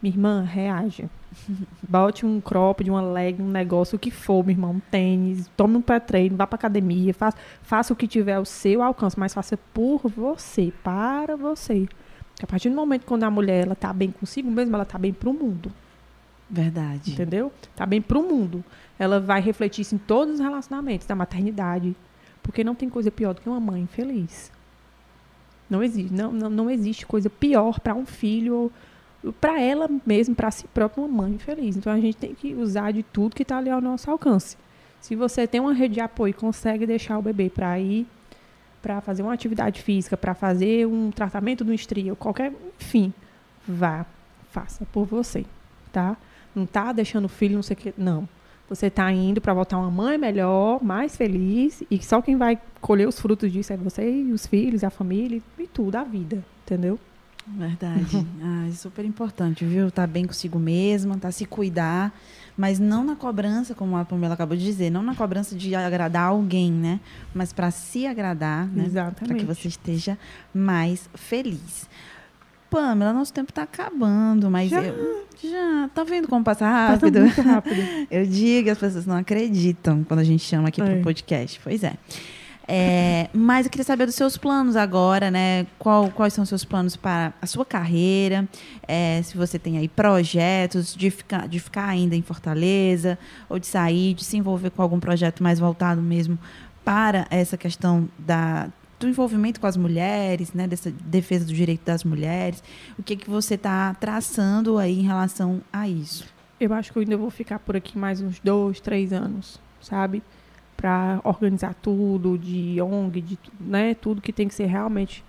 Minha 0.00 0.14
irmã, 0.14 0.42
reage. 0.42 1.10
Bote 1.88 2.24
um 2.24 2.40
crop 2.40 2.84
de 2.84 2.90
uma 2.90 3.02
leg, 3.02 3.42
um 3.42 3.48
negócio, 3.48 3.96
o 3.96 3.98
que 3.98 4.12
for, 4.12 4.44
meu 4.44 4.54
irmão, 4.54 4.70
um 4.70 4.80
tênis, 4.80 5.50
tome 5.56 5.76
um 5.76 5.82
pré-treino, 5.82 6.36
vá 6.36 6.46
pra 6.46 6.54
academia, 6.54 7.12
faça, 7.12 7.36
faça 7.62 7.92
o 7.92 7.96
que 7.96 8.06
tiver 8.06 8.34
ao 8.34 8.44
seu 8.44 8.80
alcance, 8.80 9.18
mas 9.18 9.34
faça 9.34 9.56
por 9.74 10.08
você, 10.08 10.72
para 10.84 11.36
você. 11.36 11.88
Porque 12.30 12.44
a 12.44 12.46
partir 12.46 12.70
do 12.70 12.76
momento 12.76 13.04
quando 13.04 13.24
a 13.24 13.30
mulher 13.30 13.66
ela 13.66 13.74
tá 13.74 13.92
bem 13.92 14.12
consigo 14.12 14.48
mesmo, 14.48 14.76
ela 14.76 14.84
tá 14.84 14.96
bem 14.96 15.12
pro 15.12 15.32
mundo. 15.34 15.72
Verdade. 16.50 17.12
Entendeu? 17.12 17.52
Tá 17.76 17.84
bem 17.84 18.00
pro 18.00 18.22
mundo. 18.22 18.64
Ela 18.98 19.20
vai 19.20 19.40
refletir 19.40 19.82
isso 19.82 19.94
em 19.94 19.98
todos 19.98 20.34
os 20.34 20.40
relacionamentos 20.40 21.06
da 21.06 21.14
maternidade. 21.14 21.94
Porque 22.42 22.64
não 22.64 22.74
tem 22.74 22.88
coisa 22.88 23.10
pior 23.10 23.34
do 23.34 23.40
que 23.40 23.48
uma 23.48 23.60
mãe 23.60 23.82
infeliz. 23.82 24.50
Não 25.68 25.82
existe. 25.82 26.12
Não, 26.12 26.32
não, 26.32 26.48
não 26.48 26.70
existe 26.70 27.04
coisa 27.04 27.28
pior 27.28 27.80
para 27.80 27.94
um 27.94 28.06
filho 28.06 28.72
ou 29.22 29.32
para 29.32 29.60
ela 29.60 29.88
mesmo, 30.06 30.34
para 30.34 30.50
si 30.50 30.66
própria, 30.68 31.04
uma 31.04 31.22
mãe 31.22 31.32
infeliz. 31.32 31.76
Então 31.76 31.92
a 31.92 32.00
gente 32.00 32.16
tem 32.16 32.34
que 32.34 32.54
usar 32.54 32.92
de 32.92 33.02
tudo 33.02 33.36
que 33.36 33.42
está 33.42 33.58
ali 33.58 33.68
ao 33.68 33.80
nosso 33.80 34.10
alcance. 34.10 34.56
Se 35.00 35.14
você 35.14 35.46
tem 35.46 35.60
uma 35.60 35.72
rede 35.72 35.94
de 35.94 36.00
apoio 36.00 36.30
e 36.30 36.34
consegue 36.34 36.86
deixar 36.86 37.18
o 37.18 37.22
bebê 37.22 37.50
para 37.50 37.78
ir 37.78 38.06
para 38.80 39.00
fazer 39.00 39.22
uma 39.22 39.32
atividade 39.32 39.82
física, 39.82 40.16
para 40.16 40.34
fazer 40.34 40.86
um 40.86 41.10
tratamento 41.10 41.64
do 41.64 41.74
estria, 41.74 42.14
qualquer, 42.14 42.52
enfim, 42.80 43.12
vá, 43.66 44.06
faça 44.50 44.86
por 44.86 45.04
você, 45.04 45.44
tá? 45.92 46.16
Não 46.58 46.66
tá 46.66 46.92
deixando 46.92 47.26
o 47.26 47.28
filho 47.28 47.54
não 47.56 47.62
sei 47.62 47.74
o 47.74 47.78
que, 47.78 47.94
não. 47.96 48.28
Você 48.68 48.90
tá 48.90 49.10
indo 49.10 49.40
para 49.40 49.54
voltar 49.54 49.78
uma 49.78 49.90
mãe 49.90 50.18
melhor, 50.18 50.82
mais 50.82 51.16
feliz, 51.16 51.82
e 51.90 52.02
só 52.02 52.20
quem 52.20 52.36
vai 52.36 52.58
colher 52.80 53.08
os 53.08 53.18
frutos 53.18 53.50
disso 53.50 53.72
é 53.72 53.76
você 53.76 54.10
e 54.10 54.32
os 54.32 54.46
filhos, 54.46 54.84
a 54.84 54.90
família 54.90 55.40
e 55.58 55.66
tudo, 55.66 55.96
a 55.96 56.04
vida, 56.04 56.44
entendeu? 56.64 56.98
Verdade. 57.46 58.26
ah, 58.42 58.66
é 58.68 58.72
super 58.72 59.06
importante, 59.06 59.64
viu? 59.64 59.90
Tá 59.90 60.06
bem 60.06 60.26
consigo 60.26 60.58
mesma, 60.58 61.16
tá 61.16 61.32
se 61.32 61.46
cuidar, 61.46 62.12
mas 62.56 62.78
não 62.78 63.02
na 63.02 63.16
cobrança, 63.16 63.74
como 63.74 63.96
a 63.96 64.04
Pamela 64.04 64.34
acabou 64.34 64.56
de 64.56 64.64
dizer, 64.64 64.90
não 64.90 65.02
na 65.02 65.14
cobrança 65.14 65.56
de 65.56 65.74
agradar 65.74 66.28
alguém, 66.28 66.70
né? 66.70 67.00
Mas 67.34 67.54
para 67.54 67.70
se 67.70 68.06
agradar, 68.06 68.66
né? 68.66 68.82
Para 68.82 68.84
Exatamente. 68.84 69.40
que 69.40 69.46
você 69.46 69.68
esteja 69.68 70.18
mais 70.52 71.08
feliz. 71.14 71.88
Pamela, 72.70 73.12
nosso 73.12 73.32
tempo 73.32 73.50
está 73.50 73.62
acabando, 73.62 74.50
mas 74.50 74.70
já. 74.70 74.82
eu, 74.82 75.26
já. 75.42 75.88
Tá 75.94 76.04
vendo 76.04 76.28
como 76.28 76.44
passa 76.44 76.68
rápido? 76.68 77.20
Passa 77.26 77.42
rápido. 77.42 77.80
eu 78.10 78.26
digo, 78.26 78.70
as 78.70 78.78
pessoas 78.78 79.06
não 79.06 79.16
acreditam 79.16 80.04
quando 80.04 80.20
a 80.20 80.24
gente 80.24 80.44
chama 80.44 80.68
aqui 80.68 80.80
é. 80.80 80.84
para 80.84 80.94
o 80.94 81.02
podcast. 81.02 81.60
Pois 81.64 81.82
é. 81.82 81.94
é. 82.66 83.30
Mas 83.32 83.66
eu 83.66 83.70
queria 83.70 83.84
saber 83.84 84.06
dos 84.06 84.14
seus 84.14 84.36
planos 84.36 84.76
agora, 84.76 85.30
né? 85.30 85.66
Qual, 85.78 86.10
quais 86.10 86.34
são 86.34 86.42
os 86.42 86.48
seus 86.48 86.64
planos 86.64 86.94
para 86.94 87.32
a 87.40 87.46
sua 87.46 87.64
carreira? 87.64 88.46
É, 88.86 89.20
se 89.22 89.36
você 89.36 89.58
tem 89.58 89.78
aí 89.78 89.88
projetos 89.88 90.94
de 90.94 91.10
ficar, 91.10 91.48
de 91.48 91.58
ficar 91.58 91.88
ainda 91.88 92.14
em 92.14 92.22
Fortaleza, 92.22 93.18
ou 93.48 93.58
de 93.58 93.66
sair, 93.66 94.12
de 94.12 94.24
se 94.24 94.36
envolver 94.36 94.70
com 94.70 94.82
algum 94.82 95.00
projeto 95.00 95.42
mais 95.42 95.58
voltado 95.58 96.02
mesmo 96.02 96.38
para 96.84 97.26
essa 97.30 97.56
questão 97.56 98.08
da 98.18 98.68
do 98.98 99.08
envolvimento 99.08 99.60
com 99.60 99.66
as 99.66 99.76
mulheres, 99.76 100.52
né, 100.52 100.66
dessa 100.66 100.90
defesa 100.90 101.44
do 101.44 101.52
direito 101.52 101.84
das 101.84 102.04
mulheres. 102.04 102.62
O 102.98 103.02
que 103.02 103.16
que 103.16 103.30
você 103.30 103.54
está 103.54 103.94
traçando 103.94 104.78
aí 104.78 105.00
em 105.00 105.02
relação 105.02 105.60
a 105.72 105.88
isso? 105.88 106.26
Eu 106.60 106.72
acho 106.72 106.92
que 106.92 106.98
eu 106.98 107.02
ainda 107.02 107.16
vou 107.16 107.30
ficar 107.30 107.60
por 107.60 107.76
aqui 107.76 107.96
mais 107.96 108.20
uns 108.20 108.40
dois, 108.40 108.80
três 108.80 109.12
anos, 109.12 109.60
sabe? 109.80 110.22
Para 110.76 111.20
organizar 111.22 111.74
tudo, 111.74 112.36
de 112.36 112.80
ONG, 112.80 113.20
de 113.20 113.38
né, 113.60 113.94
tudo 113.94 114.20
que 114.20 114.32
tem 114.32 114.48
que 114.48 114.54
ser 114.54 114.66
realmente. 114.66 115.24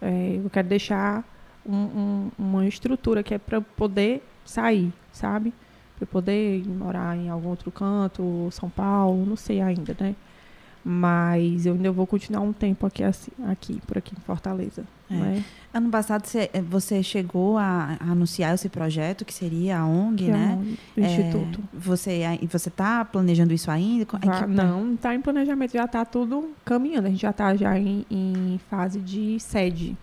É, 0.00 0.40
eu 0.42 0.48
quero 0.50 0.68
deixar 0.68 1.24
um, 1.66 1.74
um, 1.74 2.30
uma 2.38 2.66
estrutura 2.66 3.22
que 3.22 3.34
é 3.34 3.38
para 3.38 3.60
poder 3.60 4.22
sair, 4.44 4.92
sabe? 5.12 5.52
Para 5.96 6.06
poder 6.06 6.64
morar 6.68 7.16
em 7.16 7.28
algum 7.28 7.48
outro 7.48 7.70
canto, 7.72 8.48
São 8.52 8.70
Paulo, 8.70 9.26
não 9.26 9.36
sei 9.36 9.60
ainda, 9.60 9.96
né? 9.98 10.14
Mas 10.84 11.64
eu 11.64 11.74
ainda 11.74 11.92
vou 11.92 12.06
continuar 12.06 12.40
um 12.40 12.52
tempo 12.52 12.84
aqui, 12.86 13.04
assim, 13.04 13.30
aqui 13.46 13.80
por 13.86 13.98
aqui 13.98 14.14
em 14.16 14.20
Fortaleza. 14.22 14.84
É. 15.08 15.14
Né? 15.14 15.44
Ano 15.72 15.90
passado 15.90 16.26
você 16.68 17.02
chegou 17.02 17.56
a, 17.56 17.96
anunciar 18.00 18.54
esse 18.54 18.68
projeto, 18.68 19.24
que 19.24 19.32
seria 19.32 19.78
a 19.78 19.86
ONG, 19.86 20.24
que 20.24 20.30
é 20.30 20.32
né? 20.32 20.76
É 20.96 21.00
o 21.00 21.04
Instituto. 21.04 21.60
É, 21.72 22.46
você 22.46 22.68
está 22.68 23.04
planejando 23.04 23.54
isso 23.54 23.70
ainda? 23.70 24.06
Já, 24.24 24.46
não, 24.46 24.94
está 24.94 25.14
em 25.14 25.20
planejamento, 25.20 25.72
já 25.72 25.84
está 25.84 26.04
tudo 26.04 26.50
caminhando. 26.64 27.06
A 27.06 27.10
gente 27.10 27.22
já 27.22 27.30
está 27.30 27.54
já 27.54 27.78
em, 27.78 28.04
em, 28.10 28.60
fase 28.68 29.00
de 29.00 29.38
sede. 29.38 29.96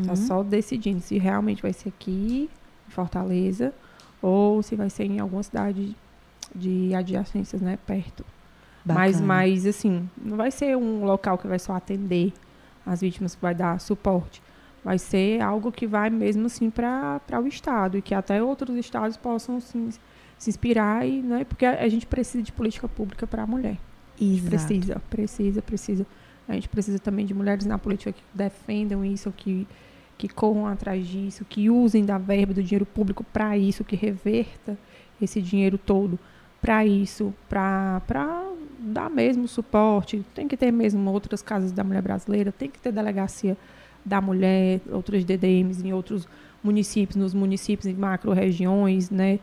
Está 0.00 0.12
uhum. 0.12 0.16
só 0.16 0.42
decidindo 0.42 1.00
se 1.00 1.18
realmente 1.18 1.62
vai 1.62 1.72
ser 1.72 1.90
aqui, 1.90 2.50
em 2.88 2.90
Fortaleza, 2.90 3.72
ou 4.20 4.62
se 4.62 4.74
vai 4.74 4.90
ser 4.90 5.04
em 5.04 5.20
alguma 5.20 5.42
cidade 5.42 5.94
de 6.54 6.92
adjacências, 6.94 7.60
né? 7.62 7.78
Perto. 7.86 8.24
Mas, 8.84 9.20
mas, 9.20 9.66
assim, 9.66 10.08
não 10.16 10.36
vai 10.36 10.50
ser 10.50 10.76
um 10.76 11.04
local 11.04 11.36
que 11.36 11.46
vai 11.46 11.58
só 11.58 11.74
atender 11.74 12.32
as 12.84 13.00
vítimas, 13.00 13.34
que 13.34 13.42
vai 13.42 13.54
dar 13.54 13.78
suporte. 13.80 14.42
Vai 14.82 14.98
ser 14.98 15.42
algo 15.42 15.70
que 15.70 15.86
vai 15.86 16.08
mesmo, 16.08 16.46
assim, 16.46 16.70
para 16.70 17.20
o 17.42 17.46
Estado. 17.46 17.98
E 17.98 18.02
que 18.02 18.14
até 18.14 18.42
outros 18.42 18.76
estados 18.76 19.16
possam, 19.16 19.58
assim, 19.58 19.90
se 20.38 20.50
inspirar. 20.50 21.06
E, 21.06 21.20
né, 21.20 21.44
porque 21.44 21.66
a, 21.66 21.82
a 21.82 21.88
gente 21.88 22.06
precisa 22.06 22.42
de 22.42 22.52
política 22.52 22.88
pública 22.88 23.26
para 23.26 23.42
a 23.42 23.46
mulher. 23.46 23.76
Exato. 24.20 24.50
Precisa, 24.50 25.02
precisa, 25.10 25.62
precisa. 25.62 26.06
A 26.48 26.54
gente 26.54 26.68
precisa 26.68 26.98
também 26.98 27.26
de 27.26 27.34
mulheres 27.34 27.66
na 27.66 27.78
política 27.78 28.12
que 28.12 28.22
defendam 28.34 29.04
isso, 29.04 29.30
que, 29.30 29.68
que 30.18 30.28
corram 30.28 30.66
atrás 30.66 31.06
disso, 31.06 31.44
que 31.44 31.70
usem 31.70 32.04
da 32.04 32.18
verba 32.18 32.52
do 32.52 32.62
dinheiro 32.62 32.86
público 32.86 33.22
para 33.22 33.56
isso, 33.56 33.84
que 33.84 33.94
reverta 33.94 34.76
esse 35.20 35.40
dinheiro 35.40 35.78
todo 35.78 36.18
para 36.60 36.84
isso, 36.84 37.34
para 37.48 38.00
dar 38.78 39.10
mesmo 39.10 39.46
suporte. 39.48 40.24
Tem 40.34 40.46
que 40.46 40.56
ter 40.56 40.70
mesmo 40.70 41.10
outras 41.10 41.42
casas 41.42 41.72
da 41.72 41.84
mulher 41.84 42.02
brasileira, 42.02 42.52
tem 42.52 42.68
que 42.68 42.78
ter 42.78 42.92
delegacia 42.92 43.56
da 44.04 44.20
mulher, 44.20 44.80
outras 44.90 45.24
DDMs 45.24 45.86
em 45.86 45.92
outros 45.92 46.26
municípios, 46.62 47.16
nos 47.16 47.34
municípios 47.34 47.86
em 47.86 47.94
macro-regiões, 47.94 49.10
né? 49.10 49.38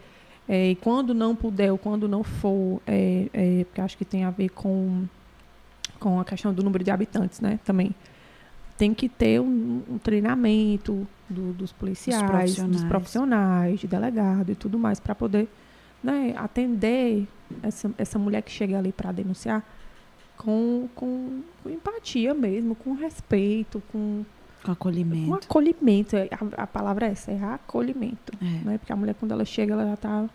É, 0.47 0.71
e 0.71 0.75
quando 0.75 1.13
não 1.13 1.35
puder, 1.35 1.71
ou 1.71 1.77
quando 1.77 2.07
não 2.07 2.23
for, 2.23 2.81
é, 2.87 3.27
é, 3.33 3.63
porque 3.65 3.81
acho 3.81 3.97
que 3.97 4.05
tem 4.05 4.23
a 4.23 4.29
ver 4.29 4.49
com, 4.49 5.03
com 5.99 6.19
a 6.19 6.25
questão 6.25 6.53
do 6.53 6.63
número 6.63 6.83
de 6.83 6.91
habitantes, 6.91 7.41
né? 7.41 7.59
Também 7.65 7.93
tem 8.77 8.93
que 8.93 9.09
ter 9.09 9.41
um, 9.41 9.81
um 9.89 9.97
treinamento 9.97 11.05
do, 11.29 11.51
dos 11.51 11.73
policiais, 11.73 12.21
profissionais. 12.21 12.71
dos 12.71 12.83
profissionais, 12.85 13.79
de 13.79 13.87
delegado 13.87 14.51
e 14.51 14.55
tudo 14.55 14.77
mais, 14.77 14.99
para 14.99 15.13
poder 15.13 15.49
né, 16.03 16.33
atender 16.37 17.27
essa, 17.63 17.91
essa 17.97 18.19
mulher 18.19 18.41
que 18.41 18.51
chega 18.51 18.77
ali 18.77 18.91
para 18.91 19.11
denunciar 19.11 19.63
com, 20.37 20.87
com, 20.95 21.41
com, 21.63 21.69
empatia 21.69 22.33
mesmo, 22.33 22.75
com 22.75 22.93
respeito, 22.93 23.81
com, 23.91 24.23
com 24.63 24.71
acolhimento. 24.71 25.27
Com 25.27 25.35
acolhimento. 25.35 26.15
É, 26.15 26.29
a, 26.31 26.63
a 26.63 26.67
palavra 26.67 27.07
é 27.07 27.11
essa, 27.11 27.31
é 27.31 27.43
acolhimento. 27.43 28.33
É. 28.41 28.65
Né? 28.65 28.77
Porque 28.77 28.93
a 28.93 28.95
mulher, 28.95 29.15
quando 29.15 29.31
ela 29.31 29.43
chega, 29.43 29.73
ela 29.73 29.85
já 29.85 29.93
está. 29.95 30.29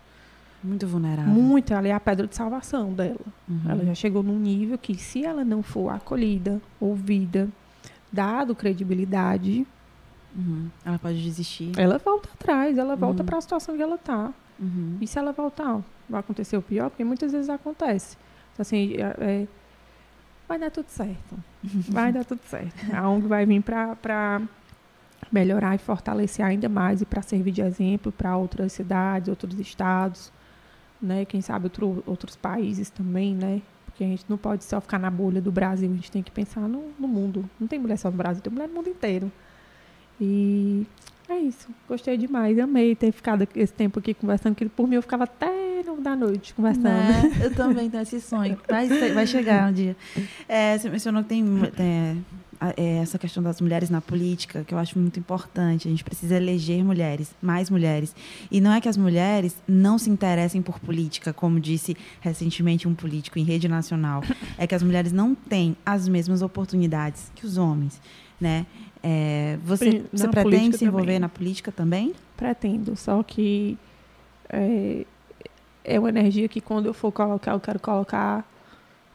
Muito 0.63 0.87
vulnerável. 0.87 1.33
Muito, 1.33 1.73
ela 1.73 1.87
é 1.87 1.91
a 1.91 1.99
pedra 1.99 2.25
de 2.25 2.35
salvação 2.35 2.93
dela. 2.93 3.19
Uhum. 3.49 3.61
Ela 3.67 3.85
já 3.85 3.95
chegou 3.95 4.23
num 4.23 4.39
nível 4.39 4.77
que, 4.77 4.95
se 4.95 5.25
ela 5.25 5.43
não 5.43 5.61
for 5.61 5.89
acolhida, 5.89 6.61
ouvida, 6.79 7.49
dado 8.11 8.55
credibilidade. 8.55 9.67
Uhum. 10.33 10.69
Ela 10.85 10.97
pode 10.97 11.21
desistir. 11.21 11.71
Ela 11.77 11.97
volta 11.97 12.29
atrás, 12.33 12.77
ela 12.77 12.95
volta 12.95 13.21
uhum. 13.21 13.25
para 13.25 13.37
a 13.37 13.41
situação 13.41 13.75
que 13.75 13.83
ela 13.83 13.95
está. 13.95 14.33
Uhum. 14.63 14.97
E 15.01 15.07
se 15.07 15.19
ela 15.19 15.33
voltar, 15.33 15.81
vai 16.09 16.21
acontecer 16.21 16.55
o 16.55 16.61
pior? 16.61 16.89
Porque 16.89 17.03
muitas 17.03 17.31
vezes 17.31 17.49
acontece. 17.49 18.17
Então, 18.53 18.61
assim, 18.61 18.93
é, 18.93 19.15
é, 19.19 19.47
vai 20.47 20.57
dar 20.57 20.71
tudo 20.71 20.87
certo. 20.87 21.37
Vai 21.89 22.11
dar 22.11 22.25
tudo 22.25 22.41
certo. 22.49 22.93
A 22.93 23.09
ONG 23.09 23.27
vai 23.27 23.45
vir 23.45 23.63
para 23.63 24.41
melhorar 25.31 25.75
e 25.75 25.77
fortalecer 25.77 26.45
ainda 26.45 26.67
mais 26.67 27.01
e 27.01 27.05
para 27.05 27.21
servir 27.21 27.51
de 27.51 27.61
exemplo 27.61 28.11
para 28.11 28.35
outras 28.35 28.73
cidades, 28.73 29.29
outros 29.29 29.57
estados, 29.57 30.31
né? 31.01 31.23
Quem 31.23 31.41
sabe 31.41 31.65
outro, 31.65 32.03
outros 32.05 32.35
países 32.35 32.89
também, 32.89 33.33
né? 33.33 33.61
Porque 33.85 34.03
a 34.03 34.07
gente 34.07 34.25
não 34.27 34.37
pode 34.37 34.65
só 34.65 34.81
ficar 34.81 34.99
na 34.99 35.09
bolha 35.09 35.41
do 35.41 35.51
Brasil, 35.51 35.89
a 35.89 35.95
gente 35.95 36.11
tem 36.11 36.21
que 36.21 36.31
pensar 36.31 36.61
no, 36.61 36.91
no 36.99 37.07
mundo. 37.07 37.49
Não 37.59 37.67
tem 37.67 37.79
mulher 37.79 37.97
só 37.97 38.11
no 38.11 38.17
Brasil, 38.17 38.41
tem 38.41 38.51
mulher 38.51 38.67
no 38.67 38.75
mundo 38.75 38.89
inteiro. 38.89 39.31
E 40.19 40.85
é 41.29 41.37
isso. 41.39 41.67
Gostei 41.87 42.17
demais. 42.17 42.59
Amei 42.59 42.95
ter 42.95 43.11
ficado 43.11 43.47
esse 43.55 43.73
tempo 43.73 43.99
aqui 43.99 44.13
conversando, 44.13 44.55
que 44.55 44.67
por 44.67 44.87
mim 44.87 44.95
eu 44.95 45.01
ficava 45.01 45.23
até 45.23 45.83
no 45.85 46.01
da 46.01 46.15
noite 46.15 46.53
conversando. 46.53 46.85
Né? 46.85 47.31
Eu 47.41 47.53
também 47.53 47.89
tenho 47.89 48.03
esse 48.03 48.19
sonho. 48.21 48.57
Vai, 48.67 48.87
vai 48.87 49.27
chegar 49.27 49.69
um 49.69 49.73
dia. 49.73 49.95
É, 50.47 50.77
você 50.77 50.89
mencionou 50.89 51.23
que 51.23 51.29
tem 51.29 51.43
é, 52.63 52.73
é, 52.77 52.97
essa 52.97 53.19
questão 53.19 53.43
das 53.43 53.59
mulheres 53.59 53.89
na 53.89 53.99
política, 53.99 54.63
que 54.63 54.73
eu 54.73 54.77
acho 54.77 54.97
muito 54.97 55.19
importante. 55.19 55.87
A 55.87 55.91
gente 55.91 56.03
precisa 56.03 56.35
eleger 56.35 56.83
mulheres, 56.83 57.35
mais 57.41 57.69
mulheres. 57.69 58.15
E 58.49 58.61
não 58.61 58.71
é 58.71 58.79
que 58.79 58.87
as 58.87 58.95
mulheres 58.95 59.55
não 59.67 59.97
se 59.97 60.09
interessem 60.09 60.61
por 60.61 60.79
política, 60.79 61.33
como 61.33 61.59
disse 61.59 61.97
recentemente 62.21 62.87
um 62.87 62.95
político 62.95 63.37
em 63.37 63.43
rede 63.43 63.67
nacional. 63.67 64.23
É 64.57 64.65
que 64.65 64.75
as 64.75 64.83
mulheres 64.83 65.11
não 65.11 65.35
têm 65.35 65.75
as 65.85 66.07
mesmas 66.07 66.41
oportunidades 66.41 67.31
que 67.35 67.45
os 67.45 67.57
homens. 67.57 67.99
Né? 68.39 68.65
É, 69.05 69.59
você 69.65 70.05
você 70.13 70.29
pretende 70.29 70.77
se 70.77 70.85
envolver 70.85 71.05
também. 71.07 71.19
na 71.19 71.29
política 71.29 71.71
também? 71.73 72.13
Pretendo, 72.37 72.95
só 72.95 73.21
que 73.21 73.77
é, 74.49 75.05
é 75.83 75.99
uma 75.99 76.07
energia 76.07 76.47
que 76.47 76.61
quando 76.61 76.85
eu 76.85 76.93
for 76.93 77.11
colocar, 77.11 77.51
eu 77.51 77.59
quero 77.59 77.79
colocar, 77.81 78.49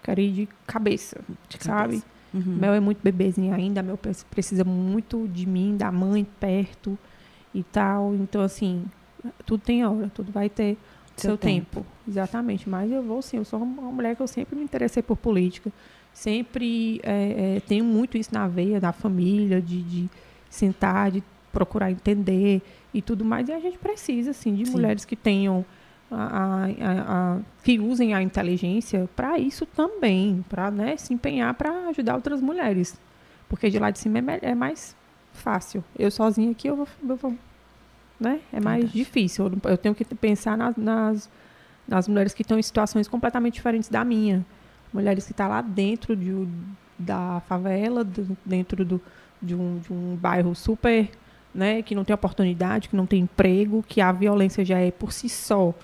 quero 0.03 0.21
ir 0.21 0.33
de 0.33 0.49
cabeça, 0.67 1.19
de 1.49 1.65
sabe? 1.65 2.01
Cabeça. 2.01 2.07
Uhum. 2.35 2.57
Mel 2.57 2.75
é 2.75 2.81
muito 2.81 2.99
bebezinho 3.03 3.55
ainda, 3.55 3.83
Mel 3.83 3.99
precisa 4.31 4.63
muito 4.63 5.27
de 5.29 5.47
mim, 5.47 5.75
da 5.75 5.91
mãe 5.91 6.27
perto 6.39 6.99
e 7.55 7.63
tal. 7.63 8.15
Então, 8.15 8.43
assim, 8.43 8.85
tudo 9.47 9.63
tem 9.63 9.87
hora, 9.87 10.11
tudo 10.15 10.31
vai 10.31 10.51
ter 10.51 10.77
seu, 11.17 11.31
seu 11.31 11.39
tempo. 11.39 11.77
tempo. 11.77 11.87
Exatamente. 12.07 12.69
Mas 12.69 12.93
eu 12.93 13.03
vou 13.03 13.23
sim, 13.23 13.39
eu 13.39 13.45
sou 13.47 13.59
uma 13.63 13.91
mulher 13.91 14.15
que 14.15 14.23
eu 14.23 14.27
sempre 14.27 14.55
me 14.55 14.63
interessei 14.63 15.03
por 15.03 15.17
política 15.17 15.73
sempre 16.19 17.01
é, 17.05 17.57
é, 17.57 17.61
tenho 17.61 17.85
muito 17.85 18.19
isso 18.19 18.31
na 18.33 18.49
veia 18.49 18.81
da 18.81 18.93
família, 18.93 19.63
de, 19.63 19.83
de, 19.83 20.11
sentar, 20.51 21.13
de 21.13 21.23
procurar 21.53 21.93
entender 21.93 22.61
e 22.93 23.01
tudo 23.01 23.25
mais. 23.25 23.49
E 23.49 23.53
a 23.53 23.61
gente 23.61 23.79
precisa, 23.79 24.33
assim, 24.33 24.55
de 24.55 24.67
Sim. 24.67 24.73
mulheres 24.73 25.05
que 25.05 25.15
tenham 25.15 25.65
a, 26.11 26.65
a, 26.65 27.37
a, 27.37 27.39
que 27.63 27.79
usem 27.79 28.15
a 28.15 28.23
inteligência 28.23 29.09
para 29.15 29.39
isso 29.39 29.65
também, 29.65 30.45
para 30.49 30.73
né, 30.73 30.97
se 30.97 31.15
empenhar 31.15 31.55
para 31.55 31.89
ajudar 31.89 32.17
outras 32.17 32.41
mulheres. 32.41 32.99
Porque 33.49 33.71
de 33.71 33.79
lá 33.79 33.91
de 33.91 34.01
cima 34.01 34.19
é, 34.19 34.39
é 34.43 34.55
mais 34.57 34.97
fácil. 35.33 35.85
Eu 35.97 36.11
sozinha 36.11 36.51
aqui, 36.51 36.67
eu 36.69 36.77
vou, 36.77 36.89
eu 37.09 37.17
vou 37.17 37.35
né? 38.19 38.41
É 38.53 38.59
mais 38.59 38.81
Verdade. 38.81 38.99
difícil. 38.99 39.53
Eu, 39.63 39.79
tenho 39.79 39.95
que 39.95 40.05
pensar 40.05 40.59
nas, 40.59 40.77
nas, 40.77 41.31
nas 41.87 42.09
mulheres 42.09 42.35
que 42.35 42.43
estão 42.43 42.59
em 42.59 42.63
situações 42.63 43.07
completamente 43.07 43.55
diferentes 43.55 43.89
da 43.89 44.05
minha 44.05 44.45
mulheres 44.93 45.25
que 45.25 45.33
estão 45.33 45.47
tá 45.47 45.55
lá 45.55 45.63
dentro 45.63 46.17
de, 46.17 46.47
da 46.99 47.41
favela, 47.49 48.07
dentro 48.45 48.85
do, 48.85 49.01
de, 49.41 49.55
um, 49.55 49.79
de 49.79 49.93
um 49.93 50.17
bairro 50.17 50.55
super, 50.55 51.11
né, 51.55 51.83
que 51.83 51.95
não 51.95 52.05
tem 52.05 52.15
oportunidade, 52.15 52.89
que 52.89 52.97
não 52.97 53.07
tem 53.07 53.21
emprego, 53.21 53.85
que 53.87 54.01
a 54.01 54.13
violência 54.13 54.65
já 54.65 54.79
é 54.79 54.91
por 54.91 55.13
si 55.13 55.29
só, 55.29 55.75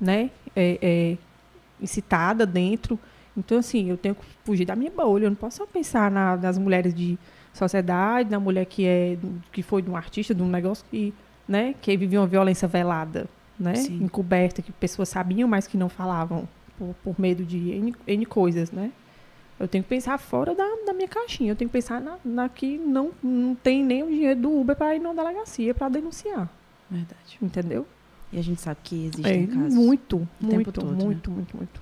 né, 0.00 0.30
é, 0.54 0.78
é 0.82 1.18
incitada 1.80 2.46
dentro. 2.46 2.98
Então, 3.36 3.58
assim, 3.58 3.90
eu 3.90 3.96
tenho 3.96 4.14
que 4.14 4.24
fugir 4.44 4.64
da 4.64 4.76
minha 4.76 4.90
bolha. 4.90 5.24
Eu 5.24 5.30
não 5.30 5.36
posso 5.36 5.58
só 5.58 5.66
pensar 5.66 6.10
na, 6.10 6.36
nas 6.36 6.56
mulheres 6.56 6.94
de 6.94 7.18
sociedade, 7.52 8.30
da 8.30 8.38
mulher 8.38 8.64
que 8.64 8.86
é 8.86 9.18
que 9.52 9.62
foi 9.62 9.82
de 9.82 9.90
um 9.90 9.96
artista, 9.96 10.34
de 10.34 10.42
um 10.42 10.48
negócio 10.48 10.84
que, 10.90 11.12
né, 11.48 11.74
que 11.80 11.96
vivia 11.96 12.20
uma 12.20 12.26
violência 12.26 12.66
velada, 12.68 13.26
né, 13.58 13.74
Sim. 13.76 14.02
encoberta, 14.02 14.62
que 14.62 14.72
pessoas 14.72 15.08
sabiam, 15.08 15.48
mas 15.48 15.66
que 15.66 15.76
não 15.76 15.88
falavam 15.88 16.48
por, 16.78 16.94
por 17.02 17.20
medo 17.20 17.44
de 17.44 17.70
N, 17.70 17.94
N 18.06 18.26
coisas, 18.26 18.70
né? 18.70 18.90
Eu 19.58 19.68
tenho 19.68 19.84
que 19.84 19.90
pensar 19.90 20.18
fora 20.18 20.54
da, 20.54 20.64
da 20.84 20.92
minha 20.92 21.06
caixinha. 21.06 21.52
Eu 21.52 21.56
tenho 21.56 21.68
que 21.68 21.72
pensar 21.72 22.00
na, 22.00 22.16
na 22.24 22.48
que 22.48 22.76
não, 22.76 23.12
não 23.22 23.54
tem 23.54 23.84
nem 23.84 24.02
o 24.02 24.06
dinheiro 24.08 24.40
do 24.40 24.60
Uber 24.60 24.74
para 24.74 24.96
ir 24.96 24.98
na 24.98 25.12
delegacia 25.12 25.72
para 25.72 25.88
denunciar. 25.88 26.50
Verdade. 26.90 27.38
Entendeu? 27.40 27.86
E 28.32 28.38
a 28.38 28.42
gente 28.42 28.60
sabe 28.60 28.80
que 28.82 29.06
existem 29.06 29.44
É, 29.44 29.46
casos. 29.46 29.74
muito, 29.74 30.28
muito, 30.40 30.72
todo, 30.72 30.90
né? 30.92 31.04
muito, 31.04 31.30
muito, 31.30 31.56
muito. 31.56 31.80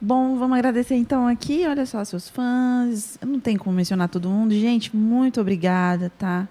Bom, 0.00 0.38
vamos 0.38 0.56
agradecer 0.56 0.94
então 0.94 1.26
aqui, 1.26 1.66
olha 1.66 1.84
só, 1.84 2.04
seus 2.04 2.28
fãs. 2.28 3.18
Não 3.26 3.40
tem 3.40 3.56
como 3.56 3.74
mencionar 3.74 4.08
todo 4.08 4.28
mundo. 4.28 4.54
Gente, 4.54 4.94
muito 4.96 5.40
obrigada, 5.40 6.12
tá? 6.16 6.48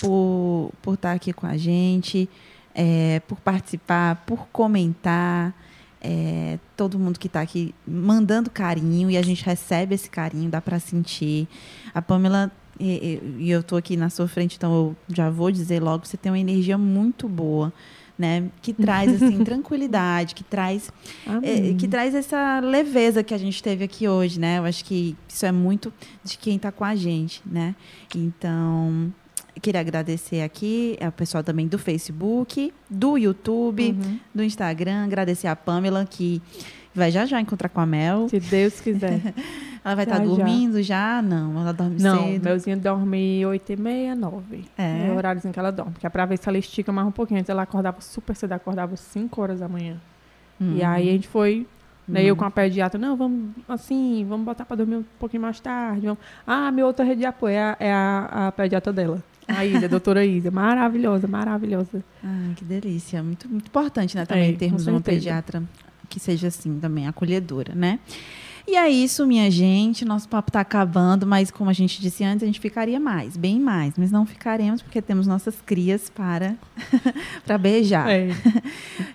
Por, 0.00 0.72
por 0.82 0.94
estar 0.94 1.12
aqui 1.12 1.32
com 1.32 1.46
a 1.46 1.56
gente, 1.56 2.28
é, 2.74 3.20
por 3.28 3.38
participar, 3.38 4.16
por 4.26 4.48
comentar. 4.48 5.54
É, 6.02 6.58
todo 6.76 6.98
mundo 6.98 7.18
que 7.18 7.26
está 7.26 7.40
aqui 7.42 7.74
mandando 7.86 8.48
carinho 8.50 9.10
e 9.10 9.16
a 9.18 9.22
gente 9.22 9.44
recebe 9.44 9.94
esse 9.94 10.08
carinho, 10.08 10.48
dá 10.50 10.60
para 10.60 10.78
sentir. 10.80 11.46
A 11.94 12.00
Pamela, 12.00 12.50
e, 12.78 13.20
e- 13.38 13.50
eu 13.50 13.60
estou 13.60 13.76
aqui 13.76 13.96
na 13.96 14.08
sua 14.08 14.26
frente, 14.26 14.56
então 14.56 14.72
eu 14.72 14.96
já 15.14 15.28
vou 15.28 15.50
dizer 15.50 15.82
logo, 15.82 16.06
você 16.06 16.16
tem 16.16 16.32
uma 16.32 16.38
energia 16.38 16.78
muito 16.78 17.28
boa, 17.28 17.70
né? 18.18 18.44
Que 18.62 18.72
traz 18.72 19.22
assim 19.22 19.38
tranquilidade, 19.44 20.34
que 20.34 20.42
traz 20.44 20.90
é, 21.42 21.74
que 21.74 21.86
traz 21.88 22.14
essa 22.14 22.60
leveza 22.60 23.22
que 23.22 23.34
a 23.34 23.38
gente 23.38 23.62
teve 23.62 23.84
aqui 23.84 24.08
hoje, 24.08 24.40
né? 24.40 24.56
Eu 24.58 24.64
acho 24.64 24.82
que 24.86 25.14
isso 25.28 25.44
é 25.44 25.52
muito 25.52 25.92
de 26.24 26.38
quem 26.38 26.56
está 26.56 26.72
com 26.72 26.84
a 26.84 26.94
gente, 26.94 27.42
né? 27.44 27.74
Então, 28.14 29.12
queria 29.60 29.80
agradecer 29.80 30.42
aqui 30.42 30.96
ao 31.04 31.12
pessoal 31.12 31.42
também 31.44 31.66
do 31.68 31.78
Facebook, 31.78 32.72
do 32.88 33.16
YouTube, 33.18 33.90
Uhum. 33.92 34.18
do 34.34 34.42
Instagram, 34.42 35.04
agradecer 35.04 35.46
a 35.48 35.54
Pamela, 35.56 36.06
que 36.08 36.40
vai 36.94 37.10
já 37.10 37.24
já 37.26 37.40
encontrar 37.40 37.68
com 37.68 37.80
a 37.80 37.86
Mel. 37.86 38.28
Se 38.28 38.40
Deus 38.40 38.80
quiser. 38.80 39.20
Ela 39.82 39.94
vai 39.94 40.04
Já, 40.04 40.12
estar 40.12 40.18
já. 40.18 40.30
dormindo 40.30 40.82
já? 40.82 41.22
Não, 41.22 41.58
ela 41.58 41.72
dorme 41.72 41.96
Não, 42.02 42.24
cedo. 42.32 42.44
Melzinha 42.44 42.76
dorme 42.76 43.46
8 43.46 43.72
e 43.72 43.76
meia, 43.76 44.14
9. 44.14 44.64
É? 44.76 45.06
É 45.06 45.10
o 45.10 45.16
horáriozinho 45.16 45.54
que 45.54 45.58
ela 45.58 45.70
dorme. 45.72 45.94
Que 45.98 46.06
é 46.06 46.10
pra 46.10 46.26
ver 46.26 46.36
se 46.36 46.46
ela 46.46 46.58
estica 46.58 46.92
mais 46.92 47.08
um 47.08 47.10
pouquinho. 47.10 47.40
Antes 47.40 47.48
ela 47.48 47.62
acordava 47.62 47.98
super 48.02 48.36
cedo, 48.36 48.52
acordava 48.52 48.94
5 48.94 49.40
horas 49.40 49.60
da 49.60 49.68
manhã. 49.68 49.96
Hum. 50.60 50.74
E 50.76 50.84
aí 50.84 51.08
a 51.08 51.12
gente 51.12 51.26
foi, 51.28 51.66
né, 52.06 52.20
Hum. 52.20 52.24
eu 52.24 52.36
com 52.36 52.44
a 52.44 52.50
pediatra, 52.50 53.00
não, 53.00 53.16
vamos 53.16 53.52
assim, 53.66 54.22
vamos 54.28 54.44
botar 54.44 54.66
pra 54.66 54.76
dormir 54.76 54.96
um 54.96 55.04
pouquinho 55.18 55.40
mais 55.40 55.58
tarde. 55.60 56.02
Vamos. 56.04 56.18
Ah, 56.46 56.70
minha 56.70 56.84
outra 56.84 57.02
rede 57.02 57.20
de 57.20 57.26
apoio 57.26 57.54
é 57.54 57.62
a, 57.62 57.76
é 57.80 57.90
a, 57.90 58.48
a 58.48 58.52
pediatra 58.52 58.92
dela. 58.92 59.22
A 59.56 59.64
Isa, 59.66 59.86
a 59.86 59.88
doutora 59.88 60.24
Isa. 60.24 60.50
Maravilhosa, 60.50 61.26
maravilhosa. 61.26 62.04
Ah, 62.24 62.52
que 62.56 62.64
delícia. 62.64 63.22
Muito, 63.22 63.48
muito 63.48 63.66
importante, 63.66 64.16
né? 64.16 64.24
Também 64.24 64.50
É, 64.50 64.56
termos 64.56 64.86
uma 64.86 65.00
pediatra 65.00 65.62
que 66.08 66.18
seja 66.18 66.48
assim 66.48 66.78
também, 66.78 67.06
acolhedora, 67.06 67.74
né? 67.74 67.98
E 68.66 68.76
é 68.76 68.88
isso, 68.88 69.26
minha 69.26 69.50
gente. 69.50 70.04
Nosso 70.04 70.28
papo 70.28 70.52
tá 70.52 70.60
acabando, 70.60 71.26
mas 71.26 71.50
como 71.50 71.70
a 71.70 71.72
gente 71.72 72.00
disse 72.00 72.22
antes, 72.22 72.42
a 72.42 72.46
gente 72.46 72.60
ficaria 72.60 73.00
mais, 73.00 73.36
bem 73.36 73.58
mais. 73.58 73.94
Mas 73.96 74.10
não 74.12 74.26
ficaremos 74.26 74.82
porque 74.82 75.00
temos 75.00 75.26
nossas 75.26 75.60
crias 75.60 76.10
para, 76.10 76.54
para 77.44 77.58
beijar. 77.58 78.08
É. 78.08 78.28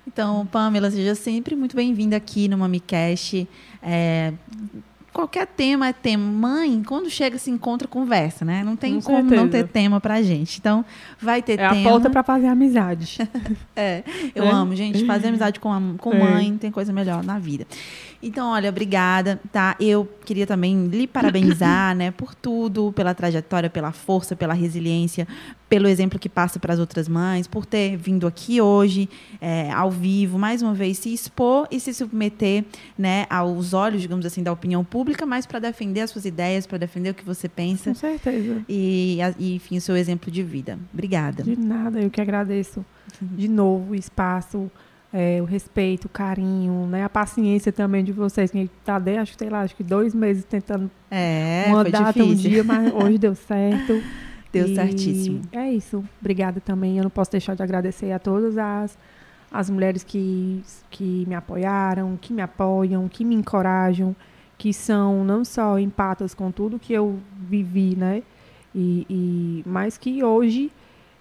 Então, 0.08 0.46
Pamela, 0.46 0.90
seja 0.90 1.14
sempre 1.14 1.58
muito 1.58 1.76
bem-vinda 1.76 2.16
aqui 2.16 2.48
no 2.48 2.58
MamiCast. 2.58 3.46
É, 3.84 4.32
qualquer 5.16 5.48
tema 5.48 5.88
é 5.88 5.94
tema. 5.94 6.24
Mãe, 6.24 6.84
quando 6.86 7.10
chega, 7.10 7.38
se 7.38 7.50
encontra, 7.50 7.88
conversa, 7.88 8.44
né? 8.44 8.64
Não 8.64 8.76
tem 8.76 8.96
Com 8.96 9.02
como 9.02 9.22
não 9.24 9.30
certeza. 9.30 9.64
ter 9.64 9.72
tema 9.72 10.02
pra 10.02 10.22
gente. 10.22 10.60
Então, 10.60 10.84
vai 11.22 11.42
ter 11.42 11.58
É 11.60 11.66
a 11.66 11.70
tema. 11.72 11.90
pauta 11.90 12.10
pra 12.10 12.22
fazer 12.22 12.48
amizade. 12.48 13.18
É, 13.78 14.04
eu 14.34 14.46
É. 14.46 14.50
amo, 14.52 14.74
gente, 14.76 15.06
fazer 15.06 15.28
amizade 15.28 15.60
com, 15.60 15.72
a, 15.72 15.82
com 15.98 16.12
É. 16.14 16.20
mãe, 16.20 16.52
não 16.52 16.58
tem 16.58 16.72
coisa 16.72 16.94
melhor 16.94 17.24
na 17.24 17.38
vida. 17.40 17.66
Então, 18.28 18.50
olha, 18.50 18.70
obrigada, 18.70 19.40
tá? 19.52 19.76
Eu 19.80 20.10
queria 20.26 20.48
também 20.48 20.88
lhe 20.88 21.06
parabenizar, 21.06 21.96
né, 21.96 22.10
por 22.10 22.34
tudo, 22.34 22.92
pela 22.94 23.14
trajetória, 23.14 23.70
pela 23.70 23.92
força, 23.92 24.36
pela 24.36 24.56
resiliência, 24.56 25.28
pelo 25.70 25.88
exemplo 25.88 26.18
que 26.18 26.28
passa 26.28 26.60
para 26.60 26.74
as 26.74 26.80
outras 26.80 27.08
mães, 27.08 27.46
por 27.46 27.68
ter 27.68 27.96
vindo 27.96 28.26
aqui 28.26 28.60
hoje, 28.60 29.08
é, 29.40 29.72
ao 29.72 29.92
vivo, 29.92 30.40
mais 30.40 30.64
uma 30.64 30.74
vez, 30.74 30.98
se 30.98 31.14
expor 31.14 31.68
e 31.70 31.80
se 31.80 31.94
submeter, 31.94 32.66
né, 32.98 33.28
aos 33.30 33.74
olhos, 33.74 34.02
digamos 34.02 34.26
assim, 34.26 34.42
da 34.42 34.52
opinião 34.52 34.84
pública, 34.84 35.24
mas 35.24 35.46
para 35.46 35.60
defender 35.60 36.02
as 36.02 36.10
suas 36.10 36.26
ideias, 36.26 36.66
para 36.66 36.80
defender 36.80 37.12
o 37.12 37.14
que 37.14 37.24
você 37.24 37.48
pensa 37.48 37.92
Com 37.92 37.96
certeza. 37.96 38.64
e, 38.68 39.20
e, 39.38 39.54
enfim, 39.54 39.78
o 39.78 39.82
seu 39.82 39.96
exemplo 39.96 40.32
de 40.32 40.42
vida. 40.42 40.80
Obrigada. 40.92 41.44
De 41.44 41.56
nada, 41.56 42.02
eu 42.02 42.10
que 42.10 42.20
agradeço. 42.20 42.84
De 43.22 43.48
novo, 43.48 43.92
o 43.92 43.96
espaço, 43.96 44.70
é, 45.14 45.42
o 45.42 45.46
respeito, 45.46 46.06
o 46.06 46.10
carinho, 46.10 46.88
né? 46.88 47.04
A 47.04 47.10
paciência 47.10 47.72
também 47.72 48.04
de 48.04 48.12
vocês. 48.12 48.52
Que 48.52 48.70
tá 48.84 49.00
desde, 49.00 49.22
acho 49.22 49.36
sei 49.38 49.50
lá, 49.50 49.62
acho 49.62 49.76
que 49.76 49.84
dois 49.84 50.14
meses 50.14 50.44
tentando 50.44 50.90
É, 51.10 51.66
uma 51.68 51.82
foi 51.84 51.92
data, 51.92 52.14
difícil. 52.14 52.32
um 52.34 52.36
dia, 52.36 52.64
mas 52.64 52.92
hoje 52.94 53.18
deu 53.18 53.36
certo. 53.36 54.02
Deu 54.52 54.68
E 54.68 54.76
certíssimo. 54.76 55.42
É 55.52 55.70
isso. 55.72 56.04
Obrigada 56.20 56.60
também. 56.62 56.98
Eu 56.98 57.04
não 57.04 57.10
posso 57.10 57.32
deixar 57.32 57.56
de 57.56 57.64
agradecer 57.64 58.12
a 58.12 58.20
todas 58.20 58.58
as, 58.58 58.98
as 59.52 59.70
mulheres 59.70 60.04
que, 60.04 60.62
que 60.90 61.26
me 61.28 61.36
apoiaram, 61.36 62.18
que 62.20 62.34
me 62.34 62.42
apoiam, 62.42 63.08
que 63.10 63.24
me 63.26 63.36
encorajam, 63.36 64.16
que 64.58 64.74
são 64.74 65.24
não 65.26 65.44
só 65.44 65.78
empatas 65.80 66.34
com 66.34 66.52
tudo 66.52 66.80
que 66.80 66.94
eu 66.94 67.20
vivi, 67.50 67.96
né? 67.98 68.24
E, 68.74 69.06
e, 69.10 69.64
mas 69.66 69.98
que 69.98 70.24
hoje 70.24 70.72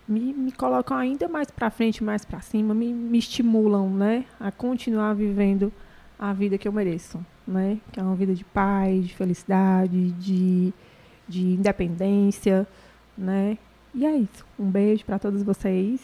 me, 0.07 0.32
me 0.32 0.52
colocam 0.52 0.96
ainda 0.96 1.28
mais 1.28 1.50
para 1.50 1.70
frente, 1.70 2.02
mais 2.02 2.24
para 2.24 2.40
cima, 2.40 2.74
me, 2.74 2.92
me 2.92 3.18
estimulam, 3.18 3.90
né? 3.90 4.24
A 4.38 4.50
continuar 4.50 5.14
vivendo 5.14 5.72
a 6.18 6.32
vida 6.32 6.59
que 6.59 6.68
eu 6.68 6.72
mereço, 6.72 7.24
né? 7.46 7.78
Que 7.92 8.00
é 8.00 8.02
uma 8.02 8.14
vida 8.14 8.34
de 8.34 8.44
paz, 8.44 9.07
de 9.07 9.14
felicidade, 9.14 10.12
de, 10.12 10.72
de 11.28 11.42
independência, 11.55 12.66
né? 13.16 13.59
E 13.94 14.05
é 14.05 14.16
isso. 14.16 14.44
Um 14.59 14.70
beijo 14.70 15.05
para 15.05 15.18
todos 15.18 15.42
vocês. 15.42 16.00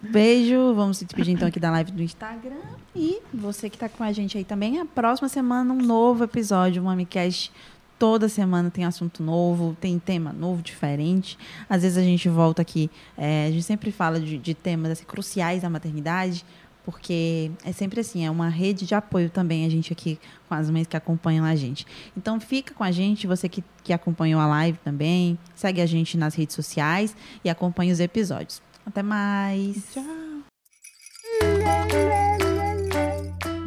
Beijo, 0.00 0.74
vamos 0.74 0.98
se 0.98 1.04
despedir 1.04 1.34
então 1.34 1.48
aqui 1.48 1.58
da 1.58 1.70
live 1.70 1.90
do 1.90 2.02
Instagram. 2.02 2.60
E 2.94 3.20
você 3.32 3.70
que 3.70 3.76
está 3.76 3.88
com 3.88 4.04
a 4.04 4.12
gente 4.12 4.36
aí 4.36 4.44
também, 4.44 4.78
a 4.78 4.84
próxima 4.84 5.28
semana 5.28 5.72
um 5.72 5.78
novo 5.78 6.24
episódio, 6.24 6.82
um 6.82 6.86
MamiCast. 6.86 7.52
Toda 7.98 8.28
semana 8.28 8.70
tem 8.70 8.84
assunto 8.84 9.22
novo, 9.22 9.76
tem 9.80 9.98
tema 9.98 10.32
novo, 10.32 10.62
diferente. 10.62 11.36
Às 11.68 11.82
vezes 11.82 11.98
a 11.98 12.02
gente 12.02 12.28
volta 12.28 12.62
aqui, 12.62 12.90
é, 13.16 13.46
a 13.46 13.50
gente 13.50 13.64
sempre 13.64 13.90
fala 13.90 14.20
de, 14.20 14.38
de 14.38 14.54
temas 14.54 14.92
assim, 14.92 15.04
cruciais 15.04 15.62
da 15.62 15.70
maternidade, 15.70 16.44
porque 16.84 17.50
é 17.64 17.72
sempre 17.72 18.00
assim, 18.00 18.24
é 18.24 18.30
uma 18.30 18.48
rede 18.48 18.86
de 18.86 18.94
apoio 18.94 19.28
também 19.28 19.66
a 19.66 19.68
gente 19.68 19.92
aqui 19.92 20.18
com 20.48 20.54
as 20.54 20.70
mães 20.70 20.86
que 20.86 20.96
acompanham 20.96 21.44
a 21.44 21.54
gente. 21.54 21.86
Então 22.16 22.40
fica 22.40 22.72
com 22.72 22.82
a 22.82 22.90
gente, 22.90 23.26
você 23.26 23.48
que, 23.48 23.62
que 23.84 23.92
acompanhou 23.92 24.40
a 24.40 24.46
live 24.46 24.78
também, 24.78 25.38
segue 25.54 25.82
a 25.82 25.86
gente 25.86 26.16
nas 26.16 26.34
redes 26.34 26.54
sociais 26.54 27.14
e 27.44 27.50
acompanha 27.50 27.92
os 27.92 28.00
episódios. 28.00 28.62
Até 28.86 29.02
mais. 29.02 29.92
Tchau. 29.92 30.38